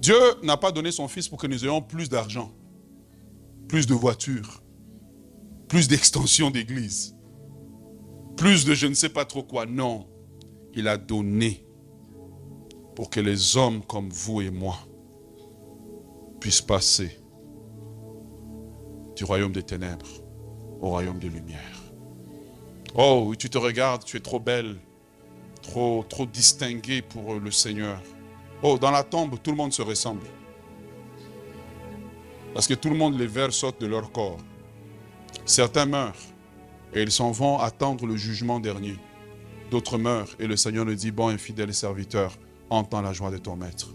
Dieu 0.00 0.18
n'a 0.42 0.56
pas 0.56 0.72
donné 0.72 0.90
son 0.90 1.08
Fils 1.08 1.28
pour 1.28 1.38
que 1.38 1.46
nous 1.46 1.64
ayons 1.64 1.80
plus 1.80 2.08
d'argent, 2.08 2.52
plus 3.68 3.86
de 3.86 3.94
voitures, 3.94 4.62
plus 5.68 5.88
d'extensions 5.88 6.50
d'église, 6.50 7.16
plus 8.36 8.64
de 8.64 8.74
je 8.74 8.86
ne 8.86 8.94
sais 8.94 9.08
pas 9.08 9.24
trop 9.24 9.42
quoi. 9.42 9.66
Non, 9.66 10.06
il 10.74 10.88
a 10.88 10.96
donné 10.96 11.66
pour 12.94 13.10
que 13.10 13.20
les 13.20 13.56
hommes 13.56 13.82
comme 13.82 14.08
vous 14.10 14.40
et 14.40 14.50
moi 14.50 14.76
puissent 16.40 16.62
passer 16.62 17.18
du 19.16 19.24
royaume 19.24 19.52
des 19.52 19.62
ténèbres 19.62 20.06
au 20.80 20.90
royaume 20.90 21.18
des 21.18 21.28
lumières. 21.28 21.82
Oh, 22.94 23.34
tu 23.38 23.50
te 23.50 23.58
regardes, 23.58 24.04
tu 24.04 24.16
es 24.16 24.20
trop 24.20 24.40
belle, 24.40 24.76
trop, 25.62 26.04
trop 26.08 26.26
distinguée 26.26 27.02
pour 27.02 27.34
le 27.34 27.50
Seigneur. 27.50 28.00
Oh, 28.62 28.78
dans 28.78 28.90
la 28.90 29.02
tombe, 29.02 29.36
tout 29.42 29.50
le 29.50 29.56
monde 29.56 29.72
se 29.72 29.82
ressemble. 29.82 30.26
Parce 32.56 32.68
que 32.68 32.72
tout 32.72 32.88
le 32.88 32.96
monde, 32.96 33.18
les 33.18 33.26
vers 33.26 33.52
sortent 33.52 33.82
de 33.82 33.86
leur 33.86 34.10
corps. 34.12 34.38
Certains 35.44 35.84
meurent 35.84 36.16
et 36.94 37.02
ils 37.02 37.12
s'en 37.12 37.30
vont 37.30 37.58
attendre 37.58 38.06
le 38.06 38.16
jugement 38.16 38.60
dernier. 38.60 38.96
D'autres 39.70 39.98
meurent 39.98 40.34
et 40.38 40.46
le 40.46 40.56
Seigneur 40.56 40.86
nous 40.86 40.94
dit, 40.94 41.10
bon 41.10 41.28
et 41.28 41.36
fidèle 41.36 41.74
serviteur, 41.74 42.32
entends 42.70 43.02
la 43.02 43.12
joie 43.12 43.30
de 43.30 43.36
ton 43.36 43.56
maître. 43.56 43.92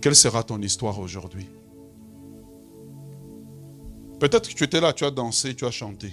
Quelle 0.00 0.16
sera 0.16 0.42
ton 0.42 0.60
histoire 0.60 0.98
aujourd'hui? 0.98 1.48
Peut-être 4.18 4.48
que 4.48 4.54
tu 4.54 4.64
étais 4.64 4.80
là, 4.80 4.92
tu 4.92 5.04
as 5.04 5.12
dansé, 5.12 5.54
tu 5.54 5.64
as 5.64 5.70
chanté. 5.70 6.10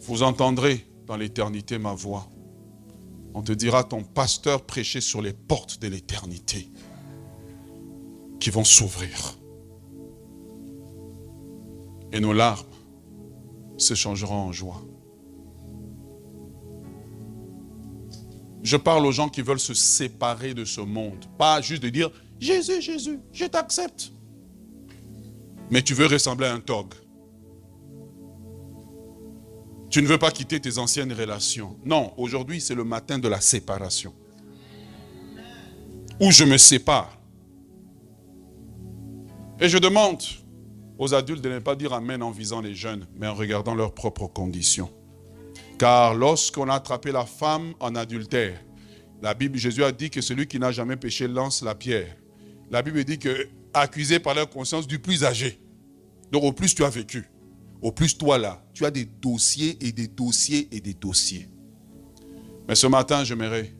Vous 0.00 0.24
entendrez 0.24 0.84
dans 1.06 1.16
l'éternité 1.16 1.78
ma 1.78 1.94
voix. 1.94 2.28
On 3.34 3.42
te 3.42 3.52
dira 3.52 3.84
ton 3.84 4.02
pasteur 4.02 4.66
prêchait 4.66 5.00
sur 5.00 5.22
les 5.22 5.32
portes 5.32 5.80
de 5.80 5.86
l'éternité 5.86 6.68
qui 8.40 8.50
vont 8.50 8.64
s'ouvrir. 8.64 9.38
Et 12.12 12.20
nos 12.20 12.32
larmes 12.32 12.66
se 13.76 13.94
changeront 13.94 14.34
en 14.34 14.52
joie. 14.52 14.82
Je 18.62 18.76
parle 18.76 19.06
aux 19.06 19.12
gens 19.12 19.28
qui 19.28 19.42
veulent 19.42 19.60
se 19.60 19.74
séparer 19.74 20.52
de 20.54 20.64
ce 20.64 20.80
monde. 20.80 21.24
Pas 21.38 21.60
juste 21.60 21.82
de 21.82 21.88
dire, 21.88 22.10
Jésus, 22.38 22.82
Jésus, 22.82 23.20
je 23.32 23.44
t'accepte. 23.44 24.12
Mais 25.70 25.82
tu 25.82 25.94
veux 25.94 26.06
ressembler 26.06 26.46
à 26.46 26.54
un 26.54 26.60
tog. 26.60 26.94
Tu 29.90 30.02
ne 30.02 30.06
veux 30.06 30.18
pas 30.18 30.30
quitter 30.30 30.60
tes 30.60 30.78
anciennes 30.78 31.12
relations. 31.12 31.78
Non, 31.84 32.12
aujourd'hui 32.18 32.60
c'est 32.60 32.74
le 32.74 32.84
matin 32.84 33.18
de 33.18 33.28
la 33.28 33.40
séparation. 33.40 34.14
Où 36.20 36.30
je 36.30 36.44
me 36.44 36.58
sépare. 36.58 37.17
Et 39.60 39.68
je 39.68 39.78
demande 39.78 40.22
aux 40.98 41.14
adultes 41.14 41.42
de 41.42 41.48
ne 41.48 41.58
pas 41.58 41.74
dire 41.74 41.92
Amen 41.92 42.22
en 42.22 42.30
visant 42.30 42.60
les 42.60 42.74
jeunes, 42.74 43.06
mais 43.16 43.26
en 43.26 43.34
regardant 43.34 43.74
leurs 43.74 43.92
propres 43.92 44.28
conditions. 44.28 44.90
Car 45.78 46.14
lorsqu'on 46.14 46.68
a 46.68 46.74
attrapé 46.74 47.10
la 47.10 47.24
femme 47.24 47.74
en 47.80 47.94
adultère, 47.96 48.60
la 49.20 49.34
Bible, 49.34 49.58
Jésus 49.58 49.82
a 49.82 49.90
dit 49.90 50.10
que 50.10 50.20
celui 50.20 50.46
qui 50.46 50.60
n'a 50.60 50.70
jamais 50.70 50.96
péché 50.96 51.26
lance 51.26 51.62
la 51.62 51.74
pierre. 51.74 52.16
La 52.70 52.82
Bible 52.82 53.02
dit 53.02 53.18
que 53.18 53.48
accusé 53.74 54.20
par 54.20 54.34
leur 54.34 54.48
conscience 54.48 54.86
du 54.86 55.00
plus 55.00 55.24
âgé. 55.24 55.60
Donc 56.30 56.44
au 56.44 56.52
plus 56.52 56.74
tu 56.74 56.84
as 56.84 56.90
vécu, 56.90 57.28
au 57.82 57.90
plus 57.90 58.16
toi 58.16 58.38
là, 58.38 58.64
tu 58.74 58.84
as 58.84 58.90
des 58.92 59.06
dossiers 59.06 59.76
et 59.84 59.90
des 59.90 60.06
dossiers 60.06 60.68
et 60.70 60.80
des 60.80 60.94
dossiers. 60.94 61.48
Mais 62.68 62.74
ce 62.76 62.86
matin, 62.86 63.24
j'aimerais 63.24 63.74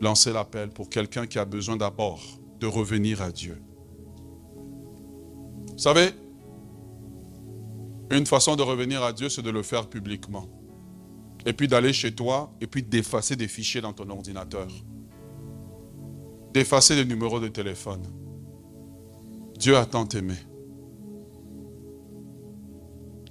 lancer 0.00 0.32
l'appel 0.32 0.70
pour 0.70 0.90
quelqu'un 0.90 1.26
qui 1.26 1.38
a 1.38 1.44
besoin 1.44 1.76
d'abord 1.76 2.20
de 2.58 2.66
revenir 2.66 3.22
à 3.22 3.30
Dieu. 3.30 3.56
Vous 5.80 5.84
savez, 5.84 6.10
une 8.10 8.26
façon 8.26 8.54
de 8.54 8.60
revenir 8.60 9.02
à 9.02 9.14
Dieu, 9.14 9.30
c'est 9.30 9.40
de 9.40 9.48
le 9.48 9.62
faire 9.62 9.88
publiquement. 9.88 10.46
Et 11.46 11.54
puis 11.54 11.68
d'aller 11.68 11.94
chez 11.94 12.14
toi 12.14 12.52
et 12.60 12.66
puis 12.66 12.82
d'effacer 12.82 13.34
des 13.34 13.48
fichiers 13.48 13.80
dans 13.80 13.94
ton 13.94 14.10
ordinateur. 14.10 14.68
D'effacer 16.52 16.96
des 16.96 17.06
numéros 17.06 17.40
de 17.40 17.48
téléphone. 17.48 18.02
Dieu 19.58 19.74
a 19.74 19.86
tant 19.86 20.06
aimé 20.08 20.34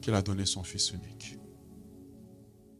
qu'il 0.01 0.15
a 0.15 0.23
donné 0.23 0.47
son 0.47 0.63
Fils 0.63 0.89
unique. 0.89 1.08